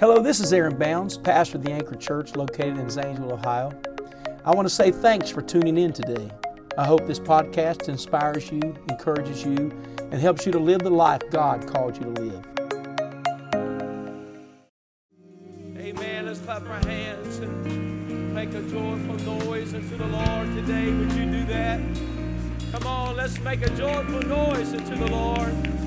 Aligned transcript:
Hello, 0.00 0.22
this 0.22 0.38
is 0.38 0.52
Aaron 0.52 0.78
Bounds, 0.78 1.18
pastor 1.18 1.56
of 1.56 1.64
the 1.64 1.72
Anchor 1.72 1.96
Church 1.96 2.36
located 2.36 2.78
in 2.78 2.88
Zanesville, 2.88 3.32
Ohio. 3.32 3.72
I 4.44 4.54
want 4.54 4.68
to 4.68 4.72
say 4.72 4.92
thanks 4.92 5.28
for 5.28 5.42
tuning 5.42 5.76
in 5.76 5.92
today. 5.92 6.30
I 6.78 6.86
hope 6.86 7.04
this 7.08 7.18
podcast 7.18 7.88
inspires 7.88 8.48
you, 8.52 8.60
encourages 8.88 9.44
you, 9.44 9.76
and 9.98 10.14
helps 10.14 10.46
you 10.46 10.52
to 10.52 10.58
live 10.60 10.82
the 10.82 10.90
life 10.90 11.22
God 11.32 11.66
called 11.66 11.96
you 11.96 12.14
to 12.14 12.22
live. 12.22 12.44
Amen. 15.76 16.26
Let's 16.26 16.38
clap 16.42 16.62
our 16.62 16.86
hands 16.86 17.38
and 17.38 18.32
make 18.32 18.50
a 18.50 18.62
joyful 18.62 19.16
noise 19.16 19.74
unto 19.74 19.96
the 19.96 20.06
Lord 20.06 20.46
today. 20.54 20.92
Would 20.92 21.12
you 21.14 21.26
do 21.26 21.44
that? 21.46 21.80
Come 22.70 22.86
on, 22.86 23.16
let's 23.16 23.40
make 23.40 23.62
a 23.62 23.70
joyful 23.70 24.22
noise 24.22 24.74
unto 24.74 24.94
the 24.94 25.08
Lord. 25.08 25.77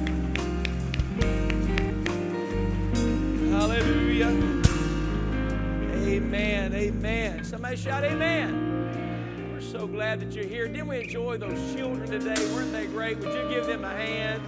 Somebody 7.51 7.75
shout 7.75 8.05
amen. 8.05 9.51
We're 9.51 9.59
so 9.59 9.85
glad 9.85 10.21
that 10.21 10.31
you're 10.31 10.45
here. 10.45 10.69
Didn't 10.69 10.87
we 10.87 11.01
enjoy 11.01 11.37
those 11.37 11.75
children 11.75 12.09
today? 12.09 12.41
Weren't 12.53 12.71
they 12.71 12.85
great? 12.85 13.17
Would 13.17 13.33
you 13.33 13.49
give 13.49 13.65
them 13.65 13.83
a 13.83 13.89
hand? 13.89 14.41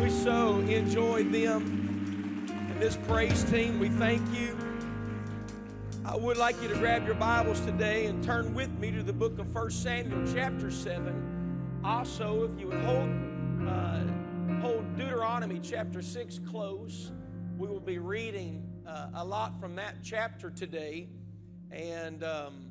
We 0.00 0.08
so 0.10 0.60
enjoyed 0.60 1.32
them. 1.32 2.46
And 2.48 2.80
this 2.80 2.96
praise 3.08 3.42
team, 3.50 3.80
we 3.80 3.88
thank 3.88 4.22
you. 4.32 4.56
I 6.04 6.14
would 6.14 6.36
like 6.36 6.62
you 6.62 6.68
to 6.68 6.76
grab 6.76 7.04
your 7.04 7.16
Bibles 7.16 7.58
today 7.62 8.06
and 8.06 8.22
turn 8.22 8.54
with 8.54 8.70
me 8.78 8.92
to 8.92 9.02
the 9.02 9.12
book 9.12 9.40
of 9.40 9.52
1 9.52 9.70
Samuel, 9.72 10.22
chapter 10.32 10.70
7. 10.70 11.80
Also, 11.82 12.44
if 12.44 12.60
you 12.60 12.68
would 12.68 12.84
hold, 12.84 13.10
uh, 13.66 14.04
hold 14.60 14.96
Deuteronomy 14.96 15.58
chapter 15.60 16.00
6 16.00 16.38
close, 16.48 17.10
we 17.58 17.66
will 17.66 17.80
be 17.80 17.98
reading 17.98 18.62
uh, 18.86 19.08
a 19.14 19.24
lot 19.24 19.60
from 19.60 19.74
that 19.74 19.96
chapter 20.04 20.48
today. 20.48 21.08
And 21.70 22.22
um, 22.24 22.66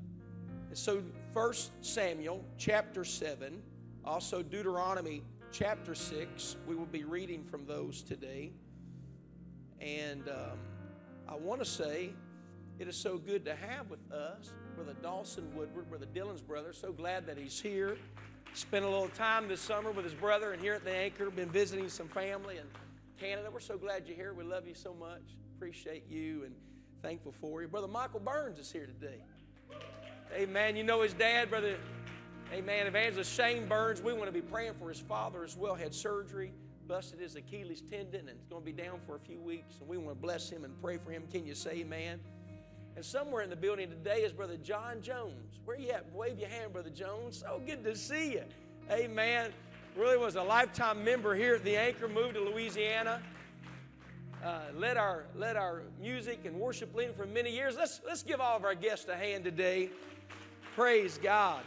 so, 0.74 1.04
1 1.34 1.54
Samuel 1.82 2.44
chapter 2.58 3.04
7, 3.04 3.62
also 4.04 4.42
Deuteronomy 4.42 5.24
chapter 5.52 5.96
6, 5.96 6.56
we 6.68 6.76
will 6.76 6.86
be 6.86 7.04
reading 7.04 7.44
from 7.44 7.66
those 7.66 8.02
today. 8.02 8.52
And 9.82 10.28
um, 10.30 10.58
I 11.28 11.36
want 11.36 11.60
to 11.60 11.66
say, 11.66 12.12
it 12.78 12.88
is 12.88 12.96
so 12.98 13.18
good 13.18 13.46
to 13.46 13.56
have 13.56 13.90
with 13.90 14.12
us 14.12 14.52
Brother 14.76 14.96
Dawson 15.02 15.48
Woodward, 15.56 15.90
Brother 15.90 16.08
Dylan's 16.14 16.42
brother. 16.42 16.74
So 16.74 16.92
glad 16.92 17.26
that 17.28 17.38
he's 17.38 17.60
here. 17.60 17.98
Spent 18.54 18.84
a 18.84 18.90
little 18.90 19.08
time 19.10 19.48
this 19.48 19.62
summer 19.62 19.92
with 19.92 20.04
his 20.04 20.14
brother 20.14 20.52
and 20.52 20.62
here 20.62 20.74
at 20.74 20.84
the 20.84 20.94
Anchor. 20.94 21.30
Been 21.30 21.50
visiting 21.50 21.88
some 21.88 22.10
family 22.10 22.58
in 22.58 22.64
Canada. 23.18 23.50
We're 23.52 23.62
so 23.62 23.78
glad 23.78 24.04
you're 24.08 24.18
here. 24.18 24.34
We 24.34 24.44
love 24.44 24.68
you 24.68 24.74
so 24.76 24.94
much. 24.94 25.22
Appreciate 25.56 26.04
you 26.10 26.44
and 26.44 26.54
thankful 27.06 27.32
for 27.34 27.62
you. 27.62 27.68
Brother 27.68 27.88
Michael 27.88 28.20
Burns 28.20 28.58
is 28.58 28.72
here 28.72 28.88
today. 28.88 29.22
Amen. 30.34 30.76
You 30.76 30.84
know 30.84 31.04
his 31.04 31.14
dad, 31.14 31.52
Brother. 31.52 31.78
Amen. 32.52 32.88
Evangelist 32.88 33.32
Shane 33.32 33.68
Burns. 33.68 34.02
We 34.02 34.12
want 34.14 34.26
to 34.26 34.32
be 34.32 34.42
praying 34.42 34.74
for 34.80 34.90
his 34.90 35.00
father 35.00 35.44
as 35.44 35.56
well. 35.56 35.76
Had 35.76 35.94
surgery, 35.94 36.52
busted 36.88 37.20
his 37.20 37.36
Achilles 37.36 37.84
tendon, 37.92 38.22
and 38.22 38.30
it's 38.30 38.48
going 38.48 38.64
to 38.64 38.66
be 38.66 38.72
down 38.72 39.00
for 39.06 39.18
a 39.18 39.20
few 39.20 39.40
weeks. 39.40 39.78
And 39.80 39.88
we 39.88 39.98
want 39.98 40.18
to 40.18 40.22
bless 40.22 40.50
him 40.50 40.64
and 40.64 40.74
pray 40.82 40.98
for 40.98 41.12
him. 41.12 41.26
Can 41.32 41.46
you 41.46 41.54
say 41.54 41.74
amen? 41.74 42.20
And 42.96 43.06
somewhere 43.06 43.44
in 43.44 43.52
the 43.52 43.56
building 43.56 43.88
today 43.88 44.22
is 44.22 44.32
Brother 44.32 44.58
John 44.58 45.04
Jones. 45.04 45.60
Where 45.64 45.78
you 45.78 45.92
at? 45.92 46.12
Wave 46.12 46.40
your 46.40 46.50
hand, 46.50 46.74
Brother 46.74 46.90
Jones. 46.90 47.38
So 47.38 47.62
good 47.68 47.84
to 47.84 47.96
see 47.96 48.32
you. 48.32 48.44
Amen. 48.90 49.52
Really 49.96 50.18
was 50.18 50.38
a 50.38 50.44
lifetime 50.44 51.04
member 51.04 51.36
here 51.36 51.54
at 51.54 51.64
the 51.64 51.78
Anchor, 51.78 52.08
moved 52.08 52.34
to 52.34 52.42
Louisiana. 52.42 53.22
Uh, 54.46 54.60
led 54.78 54.96
our 54.96 55.26
led 55.36 55.56
our 55.56 55.82
music 56.00 56.42
and 56.46 56.56
worship 56.56 56.94
leading 56.94 57.16
for 57.16 57.26
many 57.26 57.50
years. 57.50 57.76
Let's 57.76 58.00
let's 58.06 58.22
give 58.22 58.40
all 58.40 58.56
of 58.56 58.64
our 58.64 58.76
guests 58.76 59.08
a 59.10 59.16
hand 59.16 59.44
today. 59.44 59.90
Praise 60.76 61.18
God. 61.18 61.64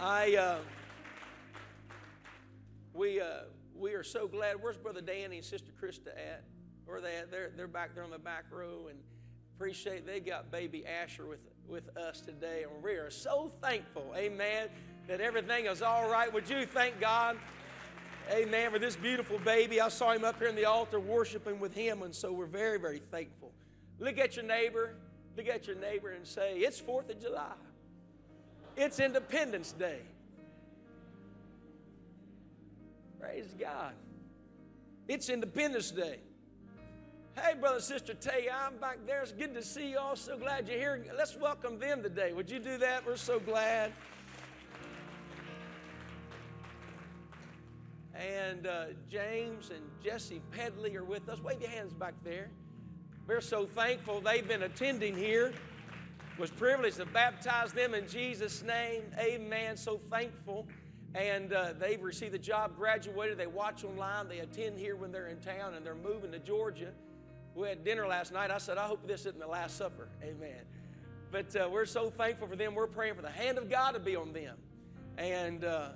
I 0.00 0.36
uh, 0.36 0.58
we 2.94 3.20
uh, 3.20 3.40
we 3.76 3.92
are 3.92 4.02
so 4.02 4.26
glad. 4.26 4.56
Where's 4.62 4.78
Brother 4.78 5.02
Danny 5.02 5.36
and 5.36 5.44
Sister 5.44 5.70
Krista 5.78 6.08
at? 6.16 6.44
Where 6.86 6.96
are 6.96 7.00
they 7.02 7.18
at? 7.18 7.30
They're 7.30 7.50
they're 7.54 7.68
back 7.68 7.94
there 7.94 8.04
on 8.04 8.10
the 8.10 8.18
back 8.18 8.44
row 8.50 8.86
and 8.88 8.98
appreciate 9.54 10.06
they 10.06 10.20
got 10.20 10.50
baby 10.50 10.86
Asher 10.86 11.26
with, 11.26 11.40
with 11.68 11.94
us 11.94 12.22
today. 12.22 12.62
And 12.62 12.82
we 12.82 12.92
are 12.92 13.10
so 13.10 13.52
thankful, 13.60 14.14
amen, 14.16 14.68
that 15.08 15.20
everything 15.20 15.66
is 15.66 15.82
all 15.82 16.08
right. 16.08 16.32
Would 16.32 16.48
you 16.48 16.64
thank 16.64 17.00
God, 17.00 17.36
amen, 18.30 18.70
for 18.70 18.78
this 18.78 18.96
beautiful 18.96 19.38
baby? 19.38 19.80
I 19.80 19.88
saw 19.88 20.12
him 20.12 20.24
up 20.24 20.38
here 20.38 20.48
in 20.48 20.56
the 20.56 20.64
altar 20.64 21.00
worshiping 21.00 21.60
with 21.60 21.74
him, 21.74 22.02
and 22.02 22.14
so 22.14 22.32
we're 22.32 22.46
very, 22.46 22.78
very 22.78 23.00
thankful. 23.10 23.52
Look 23.98 24.18
at 24.18 24.36
your 24.36 24.44
neighbor, 24.44 24.94
look 25.36 25.48
at 25.48 25.66
your 25.66 25.76
neighbor 25.76 26.10
and 26.10 26.26
say, 26.26 26.58
It's 26.58 26.80
4th 26.80 27.10
of 27.10 27.20
July, 27.20 27.52
it's 28.76 29.00
Independence 29.00 29.72
Day. 29.72 30.00
Praise 33.20 33.52
God. 33.58 33.94
It's 35.08 35.28
Independence 35.28 35.90
Day. 35.90 36.20
Hey, 37.34 37.54
brother 37.54 37.80
sister 37.80 38.14
Tay, 38.14 38.48
I'm 38.52 38.76
back 38.78 38.98
there. 39.06 39.22
It's 39.22 39.32
good 39.32 39.54
to 39.54 39.62
see 39.62 39.90
you 39.90 39.98
all. 39.98 40.16
So 40.16 40.36
glad 40.36 40.68
you're 40.68 40.78
here. 40.78 41.04
Let's 41.16 41.36
welcome 41.36 41.78
them 41.78 42.02
today. 42.02 42.32
Would 42.32 42.50
you 42.50 42.58
do 42.58 42.78
that? 42.78 43.06
We're 43.06 43.16
so 43.16 43.38
glad. 43.38 43.92
And 48.18 48.66
uh, 48.66 48.86
James 49.08 49.70
and 49.70 49.82
Jesse 50.02 50.42
Pedley 50.50 50.96
are 50.96 51.04
with 51.04 51.28
us. 51.28 51.40
Wave 51.40 51.60
your 51.60 51.70
hands 51.70 51.94
back 51.94 52.14
there. 52.24 52.50
We're 53.28 53.40
so 53.40 53.66
thankful 53.66 54.20
they've 54.20 54.46
been 54.46 54.64
attending 54.64 55.16
here. 55.16 55.52
Was 56.38 56.50
privileged 56.50 56.96
to 56.96 57.06
baptize 57.06 57.72
them 57.72 57.94
in 57.94 58.08
Jesus' 58.08 58.62
name. 58.62 59.02
Amen. 59.18 59.76
So 59.76 60.00
thankful. 60.10 60.66
And 61.14 61.52
uh, 61.52 61.74
they've 61.78 62.02
received 62.02 62.32
the 62.32 62.38
job, 62.38 62.76
graduated. 62.76 63.38
They 63.38 63.46
watch 63.46 63.84
online. 63.84 64.28
They 64.28 64.40
attend 64.40 64.78
here 64.78 64.96
when 64.96 65.10
they're 65.10 65.28
in 65.28 65.40
town, 65.40 65.74
and 65.74 65.84
they're 65.84 65.94
moving 65.94 66.32
to 66.32 66.38
Georgia. 66.38 66.92
We 67.54 67.68
had 67.68 67.84
dinner 67.84 68.06
last 68.06 68.32
night. 68.32 68.50
I 68.50 68.58
said, 68.58 68.78
I 68.78 68.86
hope 68.86 69.06
this 69.06 69.20
isn't 69.20 69.38
the 69.38 69.46
Last 69.46 69.76
Supper. 69.76 70.08
Amen. 70.22 70.62
But 71.30 71.54
uh, 71.56 71.68
we're 71.70 71.86
so 71.86 72.10
thankful 72.10 72.46
for 72.46 72.56
them. 72.56 72.74
We're 72.74 72.86
praying 72.86 73.14
for 73.14 73.22
the 73.22 73.30
hand 73.30 73.58
of 73.58 73.68
God 73.70 73.92
to 73.92 74.00
be 74.00 74.16
on 74.16 74.32
them. 74.32 74.56
And 75.16 75.64
uh, 75.64 75.90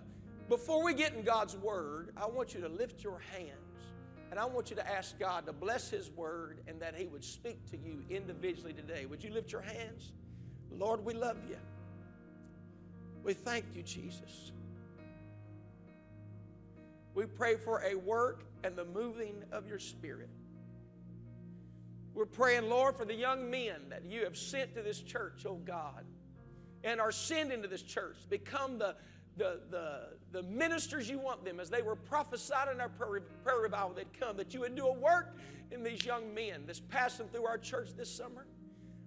before 0.48 0.84
we 0.84 0.94
get 0.94 1.14
in 1.14 1.22
God's 1.22 1.56
Word, 1.56 2.10
I 2.16 2.26
want 2.26 2.54
you 2.54 2.60
to 2.60 2.68
lift 2.68 3.02
your 3.02 3.20
hands 3.36 3.56
and 4.30 4.40
I 4.40 4.46
want 4.46 4.70
you 4.70 4.76
to 4.76 4.90
ask 4.90 5.18
God 5.18 5.44
to 5.46 5.52
bless 5.52 5.90
His 5.90 6.10
Word 6.10 6.60
and 6.66 6.80
that 6.80 6.94
He 6.94 7.06
would 7.06 7.24
speak 7.24 7.70
to 7.70 7.76
you 7.76 8.02
individually 8.08 8.72
today. 8.72 9.04
Would 9.06 9.22
you 9.22 9.30
lift 9.30 9.52
your 9.52 9.60
hands? 9.60 10.12
Lord, 10.70 11.04
we 11.04 11.12
love 11.12 11.36
you. 11.48 11.56
We 13.22 13.34
thank 13.34 13.66
you, 13.74 13.82
Jesus. 13.82 14.52
We 17.14 17.26
pray 17.26 17.56
for 17.56 17.82
a 17.84 17.94
work 17.94 18.44
and 18.64 18.74
the 18.74 18.86
moving 18.86 19.44
of 19.52 19.68
your 19.68 19.78
Spirit. 19.78 20.30
We're 22.14 22.26
praying, 22.26 22.68
Lord, 22.68 22.96
for 22.96 23.04
the 23.04 23.14
young 23.14 23.50
men 23.50 23.80
that 23.90 24.04
you 24.04 24.24
have 24.24 24.36
sent 24.36 24.74
to 24.74 24.82
this 24.82 25.00
church, 25.00 25.44
oh 25.46 25.56
God, 25.56 26.04
and 26.84 27.00
are 27.00 27.12
sending 27.12 27.62
to 27.62 27.68
this 27.68 27.82
church 27.82 28.16
become 28.28 28.78
the, 28.78 28.96
the, 29.36 29.60
the, 29.70 30.08
the 30.32 30.42
ministers 30.42 31.08
you 31.08 31.18
want 31.18 31.44
them 31.44 31.60
as 31.60 31.70
they 31.70 31.82
were 31.82 31.96
prophesied 31.96 32.68
in 32.72 32.80
our 32.80 32.88
prayer, 32.88 33.22
prayer 33.42 33.60
revival 33.60 33.92
they'd 33.94 34.12
come, 34.18 34.36
that 34.36 34.52
you 34.52 34.60
would 34.60 34.76
do 34.76 34.86
a 34.86 34.92
work 34.92 35.36
in 35.70 35.82
these 35.82 36.04
young 36.04 36.34
men 36.34 36.64
that's 36.66 36.80
passing 36.80 37.26
through 37.28 37.46
our 37.46 37.58
church 37.58 37.90
this 37.96 38.14
summer. 38.14 38.46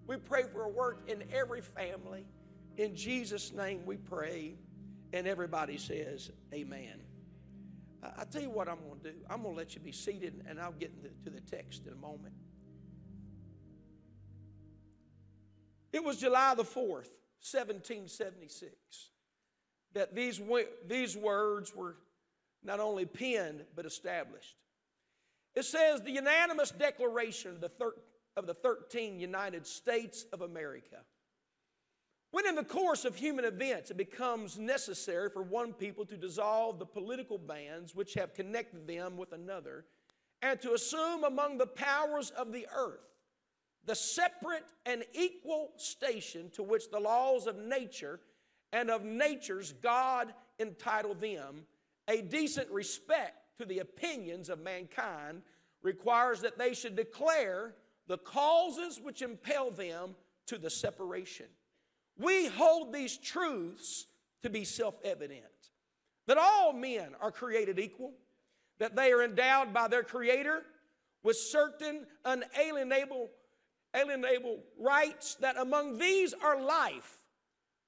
We 0.08 0.18
pray 0.18 0.44
for 0.44 0.64
a 0.64 0.70
work 0.70 1.04
in 1.08 1.24
every 1.34 1.62
family. 1.62 2.26
In 2.78 2.96
Jesus' 2.96 3.54
name 3.54 3.86
we 3.86 3.98
pray. 3.98 4.56
And 5.14 5.28
everybody 5.28 5.78
says, 5.78 6.32
Amen. 6.54 7.02
I, 8.04 8.22
I 8.22 8.24
tell 8.26 8.42
you 8.42 8.50
what 8.50 8.68
I'm 8.68 8.80
going 8.88 9.00
to 9.04 9.12
do. 9.12 9.18
I'm 9.30 9.44
going 9.44 9.54
to 9.54 9.58
let 9.58 9.76
you 9.76 9.82
be 9.82 9.92
seated, 9.92 10.44
and 10.48 10.60
I'll 10.60 10.74
get 10.74 10.92
to 11.24 11.30
the 11.30 11.42
text 11.42 11.86
in 11.86 11.94
a 11.94 11.98
moment. 11.98 12.34
It 15.94 16.04
was 16.04 16.18
July 16.18 16.54
the 16.56 16.64
4th, 16.64 17.14
1776, 17.40 19.12
that 19.96 20.14
these, 20.14 20.40
these 20.88 21.18
words 21.18 21.76
were 21.76 21.96
not 22.64 22.80
only 22.80 23.06
penned 23.06 23.64
but 23.76 23.86
established. 23.86 24.56
It 25.56 25.64
says 25.64 26.02
the 26.02 26.12
unanimous 26.12 26.70
declaration 26.70 27.52
of 27.52 27.62
the, 27.62 27.70
thir- 27.70 27.96
of 28.36 28.46
the 28.46 28.54
13 28.54 29.20
United 29.20 29.66
States 29.66 30.26
of 30.34 30.42
America. 30.42 30.98
When 32.32 32.46
in 32.46 32.56
the 32.56 32.66
course 32.66 33.06
of 33.06 33.16
human 33.16 33.46
events 33.46 33.90
it 33.90 33.98
becomes 33.98 34.60
necessary 34.60 35.30
for 35.30 35.42
one 35.42 35.72
people 35.72 36.06
to 36.06 36.18
dissolve 36.18 36.78
the 36.78 36.86
political 36.86 37.38
bands 37.38 37.96
which 37.96 38.14
have 38.16 38.34
connected 38.34 38.86
them 38.86 39.16
with 39.16 39.32
another 39.32 39.86
and 40.42 40.62
to 40.62 40.74
assume 40.74 41.24
among 41.24 41.58
the 41.58 41.66
powers 41.66 42.32
of 42.32 42.52
the 42.52 42.68
earth 42.76 43.00
the 43.86 43.96
separate 43.96 44.66
and 44.86 45.06
equal 45.14 45.72
station 45.78 46.50
to 46.50 46.64
which 46.64 46.90
the 46.92 47.00
laws 47.00 47.48
of 47.48 47.56
nature 47.58 48.20
and 48.76 48.92
of 48.92 49.06
nature's 49.06 49.72
God 49.72 50.34
entitle 50.60 51.14
them, 51.14 51.66
a 52.10 52.22
decent 52.22 52.70
respect 52.70 53.58
to 53.58 53.66
the 53.66 53.80
opinions 53.80 54.50
of 54.50 54.60
mankind 54.60 55.44
requires 55.82 56.42
that 56.42 56.58
they 56.58 56.74
should 56.74 56.98
declare 56.98 57.74
the 58.08 58.18
causes 58.18 59.00
which 59.02 59.22
impel 59.22 59.72
them 59.72 60.14
to 60.48 60.58
the 60.58 60.70
separation. 60.70 61.46
We 62.20 62.48
hold 62.48 62.92
these 62.92 63.18
truths 63.18 64.08
to 64.44 64.50
be 64.50 64.66
self 64.66 64.96
evident 65.06 65.46
that 66.28 66.38
all 66.38 66.74
men 66.74 67.16
are 67.22 67.32
created 67.32 67.80
equal, 67.80 68.12
that 68.80 68.94
they 68.98 69.14
are 69.14 69.24
endowed 69.24 69.74
by 69.74 69.88
their 69.88 70.04
Creator 70.04 70.64
with 71.24 71.38
certain 71.38 72.06
unalienable 72.26 73.30
alienable 73.96 74.58
rights, 74.78 75.36
that 75.36 75.56
among 75.56 75.98
these 75.98 76.34
are 76.34 76.62
life, 76.62 77.25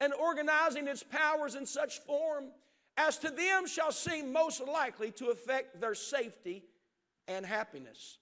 and 0.00 0.12
organizing 0.14 0.88
its 0.88 1.02
powers 1.02 1.54
in 1.54 1.66
such 1.66 2.00
form 2.00 2.46
as 2.96 3.18
to 3.18 3.30
them 3.30 3.66
shall 3.66 3.92
seem 3.92 4.32
most 4.32 4.66
likely 4.66 5.10
to 5.12 5.26
affect 5.28 5.80
their 5.80 5.94
safety 5.94 6.64
and 7.28 7.44
happiness. 7.44 8.18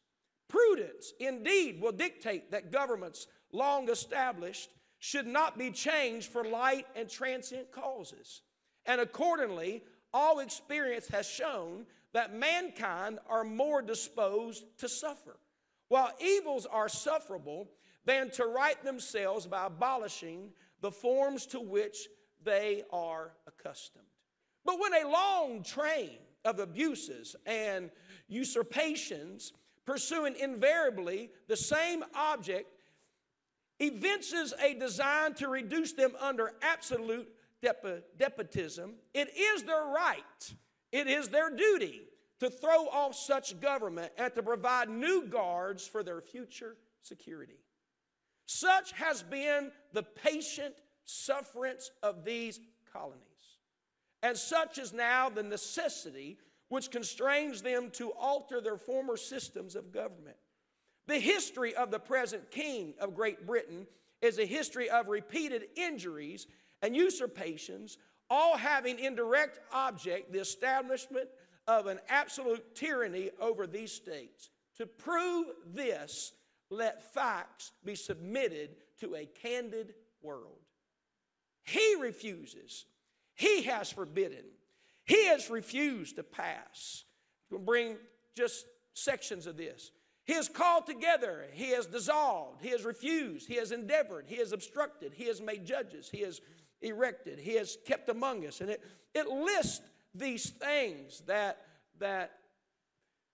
Prudence, 0.48 1.12
indeed, 1.20 1.80
will 1.80 1.92
dictate 1.92 2.50
that 2.50 2.72
governments 2.72 3.26
long 3.52 3.88
established 3.88 4.70
should 4.98 5.26
not 5.26 5.58
be 5.58 5.70
changed 5.70 6.30
for 6.30 6.44
light 6.44 6.86
and 6.96 7.08
transient 7.08 7.70
causes. 7.70 8.42
And 8.86 9.00
accordingly, 9.00 9.82
all 10.12 10.38
experience 10.38 11.08
has 11.08 11.28
shown 11.28 11.86
that 12.12 12.34
mankind 12.34 13.18
are 13.28 13.44
more 13.44 13.82
disposed 13.82 14.64
to 14.78 14.88
suffer, 14.88 15.36
while 15.88 16.12
evils 16.20 16.66
are 16.66 16.88
sufferable 16.88 17.68
than 18.04 18.30
to 18.30 18.44
right 18.46 18.82
themselves 18.84 19.46
by 19.46 19.66
abolishing 19.66 20.52
the 20.84 20.90
forms 20.90 21.46
to 21.46 21.60
which 21.60 22.08
they 22.44 22.82
are 22.92 23.32
accustomed. 23.46 24.04
But 24.66 24.78
when 24.78 24.92
a 24.92 25.08
long 25.08 25.62
train 25.62 26.18
of 26.44 26.58
abuses 26.58 27.34
and 27.46 27.90
usurpations, 28.28 29.54
pursuing 29.86 30.36
invariably 30.38 31.30
the 31.48 31.56
same 31.56 32.04
object, 32.14 32.68
evinces 33.80 34.52
a 34.62 34.74
design 34.74 35.32
to 35.36 35.48
reduce 35.48 35.94
them 35.94 36.12
under 36.20 36.52
absolute 36.60 37.30
despotism, 38.18 38.96
it 39.14 39.34
is 39.34 39.62
their 39.62 39.84
right, 39.84 40.54
it 40.92 41.06
is 41.06 41.30
their 41.30 41.48
duty 41.48 42.02
to 42.40 42.50
throw 42.50 42.88
off 42.88 43.14
such 43.14 43.58
government 43.58 44.12
and 44.18 44.34
to 44.34 44.42
provide 44.42 44.90
new 44.90 45.28
guards 45.28 45.86
for 45.86 46.02
their 46.02 46.20
future 46.20 46.76
security. 47.00 47.56
Such 48.44 48.92
has 48.92 49.22
been 49.22 49.70
the 49.94 50.02
patient 50.02 50.74
sufferance 51.04 51.90
of 52.02 52.24
these 52.24 52.60
colonies. 52.92 53.20
And 54.22 54.36
such 54.36 54.78
is 54.78 54.92
now 54.92 55.28
the 55.28 55.42
necessity 55.42 56.38
which 56.68 56.90
constrains 56.90 57.62
them 57.62 57.90
to 57.92 58.12
alter 58.12 58.60
their 58.60 58.76
former 58.76 59.16
systems 59.16 59.76
of 59.76 59.92
government. 59.92 60.36
The 61.06 61.18
history 61.18 61.74
of 61.74 61.90
the 61.90 61.98
present 61.98 62.50
king 62.50 62.94
of 62.98 63.14
Great 63.14 63.46
Britain 63.46 63.86
is 64.22 64.38
a 64.38 64.46
history 64.46 64.88
of 64.88 65.08
repeated 65.08 65.64
injuries 65.76 66.46
and 66.80 66.96
usurpations, 66.96 67.98
all 68.30 68.56
having 68.56 68.98
in 68.98 69.14
direct 69.14 69.60
object 69.72 70.32
the 70.32 70.40
establishment 70.40 71.28
of 71.66 71.86
an 71.86 72.00
absolute 72.08 72.74
tyranny 72.74 73.30
over 73.40 73.66
these 73.66 73.92
states. 73.92 74.50
To 74.78 74.86
prove 74.86 75.46
this, 75.66 76.32
let 76.70 77.12
facts 77.12 77.72
be 77.84 77.94
submitted 77.94 78.76
to 79.00 79.14
a 79.14 79.26
candid 79.26 79.94
world. 80.22 80.58
He 81.62 81.96
refuses, 82.00 82.84
he 83.34 83.62
has 83.62 83.90
forbidden, 83.90 84.44
he 85.04 85.26
has 85.26 85.50
refused 85.50 86.16
to 86.16 86.22
pass. 86.22 87.04
We'll 87.50 87.60
bring 87.60 87.96
just 88.36 88.66
sections 88.94 89.46
of 89.46 89.56
this. 89.56 89.90
He 90.24 90.32
has 90.32 90.48
called 90.48 90.86
together, 90.86 91.46
he 91.52 91.70
has 91.70 91.86
dissolved, 91.86 92.62
he 92.62 92.70
has 92.70 92.84
refused, 92.84 93.46
he 93.46 93.56
has 93.56 93.72
endeavored, 93.72 94.24
he 94.26 94.36
has 94.36 94.52
obstructed, 94.52 95.12
he 95.14 95.26
has 95.26 95.40
made 95.40 95.66
judges, 95.66 96.08
he 96.10 96.20
has 96.20 96.40
erected, 96.80 97.38
he 97.38 97.54
has 97.56 97.76
kept 97.86 98.08
among 98.08 98.46
us. 98.46 98.60
And 98.60 98.70
it, 98.70 98.82
it 99.14 99.26
lists 99.28 99.82
these 100.14 100.50
things 100.50 101.22
that, 101.26 101.58
that 101.98 102.32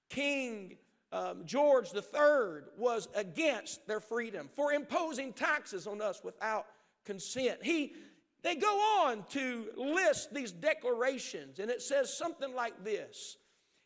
King 0.09 0.77
um, 1.12 1.43
George 1.45 1.89
III 1.95 2.62
was 2.77 3.09
against 3.15 3.87
their 3.87 4.01
freedom 4.01 4.49
for 4.55 4.73
imposing 4.73 5.33
taxes 5.33 5.87
on 5.87 6.01
us 6.01 6.23
without 6.23 6.67
consent. 7.05 7.59
He, 7.62 7.95
they 8.43 8.55
go 8.55 8.79
on 9.05 9.25
to 9.31 9.69
list 9.77 10.33
these 10.33 10.53
declarations, 10.53 11.59
and 11.59 11.71
it 11.71 11.83
says 11.83 12.17
something 12.17 12.55
like 12.55 12.85
this 12.85 13.37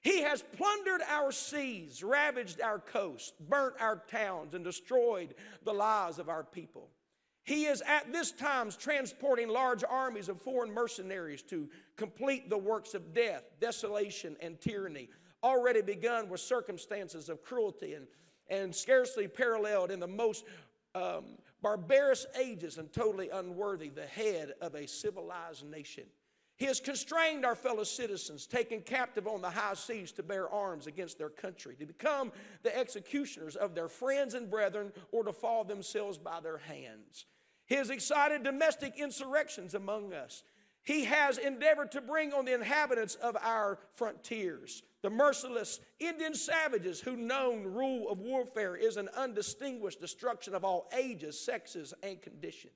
He 0.03 0.21
has 0.21 0.43
plundered 0.43 1.01
our 1.09 1.33
seas, 1.33 2.03
ravaged 2.03 2.61
our 2.61 2.79
coasts, 2.79 3.33
burnt 3.41 3.77
our 3.81 4.03
towns, 4.09 4.55
and 4.55 4.63
destroyed 4.63 5.35
the 5.65 5.73
lives 5.73 6.19
of 6.19 6.29
our 6.29 6.45
people. 6.45 6.91
He 7.45 7.67
is 7.67 7.83
at 7.87 8.11
this 8.11 8.33
time 8.33 8.71
transporting 8.71 9.49
large 9.49 9.85
armies 9.85 10.31
of 10.31 10.41
foreign 10.41 10.73
mercenaries 10.73 11.43
to 11.45 11.69
complete 11.97 12.49
the 12.49 12.57
works 12.57 12.95
of 12.95 13.13
death, 13.13 13.45
desolation, 13.61 14.37
and 14.41 14.59
tyranny, 14.59 15.11
already 15.45 15.83
begun 15.83 16.29
with 16.29 16.41
circumstances 16.41 17.29
of 17.29 17.45
cruelty 17.45 17.95
and, 17.95 18.07
and 18.49 18.75
scarcely 18.75 19.29
paralleled 19.29 19.91
in 19.91 20.01
the 20.01 20.07
most 20.07 20.45
um, 20.95 21.25
barbarous 21.63 22.27
ages 22.41 22.79
and 22.79 22.93
totally 22.93 23.29
unworthy, 23.29 23.91
the 23.91 24.07
head 24.07 24.53
of 24.61 24.75
a 24.75 24.89
civilized 24.89 25.65
nation. 25.65 26.05
He 26.57 26.67
has 26.67 26.79
constrained 26.79 27.45
our 27.45 27.57
fellow 27.57 27.83
citizens, 27.83 28.47
taken 28.47 28.81
captive 28.81 29.27
on 29.27 29.43
the 29.43 29.51
high 29.51 29.75
seas 29.75 30.13
to 30.13 30.23
bear 30.23 30.49
arms 30.49 30.87
against 30.87 31.19
their 31.19 31.29
country, 31.29 31.75
to 31.77 31.87
become 31.87 32.31
the 32.63 32.77
executioners 32.77 33.57
of 33.57 33.75
their 33.75 33.89
friends 33.89 34.35
and 34.35 34.49
brethren, 34.49 34.93
or 35.11 35.25
to 35.25 35.33
fall 35.33 35.65
themselves 35.65 36.17
by 36.17 36.39
their 36.41 36.59
hands. 36.59 37.27
He 37.67 37.75
has 37.75 37.91
excited 37.91 38.45
domestic 38.45 38.99
insurrections 38.99 39.75
among 39.75 40.13
us. 40.13 40.45
He 40.85 41.05
has 41.05 41.39
endeavored 41.39 41.93
to 41.93 42.01
bring 42.01 42.33
on 42.33 42.45
the 42.45 42.55
inhabitants 42.55 43.15
of 43.17 43.37
our 43.43 43.79
frontiers 43.97 44.83
the 45.05 45.11
merciless 45.11 45.81
Indian 46.01 46.35
savages 46.35 46.99
who 46.99 47.15
known 47.15 47.65
rule 47.65 48.11
of 48.11 48.21
warfare 48.21 48.75
is 48.75 48.97
an 48.97 49.11
undistinguished 49.15 50.01
destruction 50.01 50.55
of 50.55 50.65
all 50.65 50.89
ages, 50.97 51.39
sexes, 51.39 51.93
and 52.03 52.23
conditions. 52.23 52.73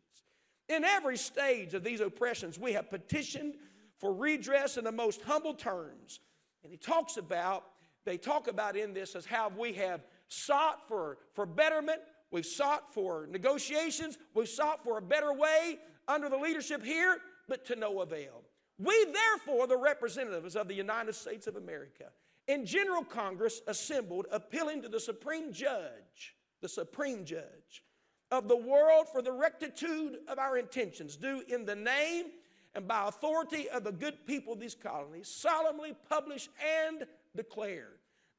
In 0.69 0.85
every 0.85 1.17
stage 1.17 1.73
of 1.73 1.83
these 1.83 2.01
oppressions, 2.01 2.59
we 2.59 2.75
have 2.75 2.91
petitioned 2.91 3.55
for 3.99 4.13
redress 4.13 4.77
in 4.77 4.85
the 4.85 4.93
most 4.93 5.23
humble 5.23 5.55
terms. 5.55 6.21
And 6.63 6.71
he 6.71 6.77
talks 6.77 7.17
about, 7.17 7.65
they 8.05 8.19
talk 8.19 8.47
about 8.47 8.77
in 8.77 8.93
this 8.93 9.17
as 9.17 9.25
how 9.25 9.51
we 9.57 9.73
have 9.73 10.05
sought 10.29 10.87
for, 10.87 11.17
for 11.33 11.47
betterment, 11.47 12.03
We've 12.31 12.45
sought 12.45 12.93
for 12.93 13.27
negotiations. 13.31 14.19
We've 14.35 14.49
sought 14.49 14.85
for 14.85 14.99
a 14.99 15.03
better 15.03 15.33
way 15.33 15.79
under 16.07 16.29
the 16.29 16.37
leadership 16.37 16.85
here, 16.85 17.19
but 17.49 17.65
to 17.67 17.77
no 17.77 18.01
avail. 18.01 18.43
We, 18.79 19.07
therefore, 19.07 19.67
the 19.67 19.77
representatives 19.77 20.55
of 20.55 20.69
the 20.69 20.75
United 20.75 21.15
States 21.15 21.47
of 21.47 21.57
America, 21.57 22.05
in 22.47 22.65
General 22.65 23.05
Congress 23.05 23.61
assembled, 23.67 24.27
appealing 24.31 24.83
to 24.83 24.89
the 24.89 25.01
Supreme 25.01 25.53
Judge, 25.53 26.37
the 26.61 26.69
Supreme 26.69 27.25
Judge 27.25 27.83
of 28.31 28.49
the 28.49 28.57
world 28.57 29.07
for 29.11 29.23
the 29.23 29.33
rectitude 29.33 30.19
of 30.29 30.39
our 30.39 30.59
intentions, 30.59 31.17
do 31.17 31.43
in 31.49 31.65
the 31.65 31.75
name 31.75 32.27
and 32.75 32.87
by 32.87 33.09
authority 33.09 33.69
of 33.71 33.85
the 33.85 33.93
good 33.93 34.27
people 34.27 34.53
of 34.53 34.61
these 34.61 34.75
colonies, 34.75 35.29
solemnly 35.29 35.95
publish 36.09 36.49
and 36.87 37.07
declare 37.35 37.89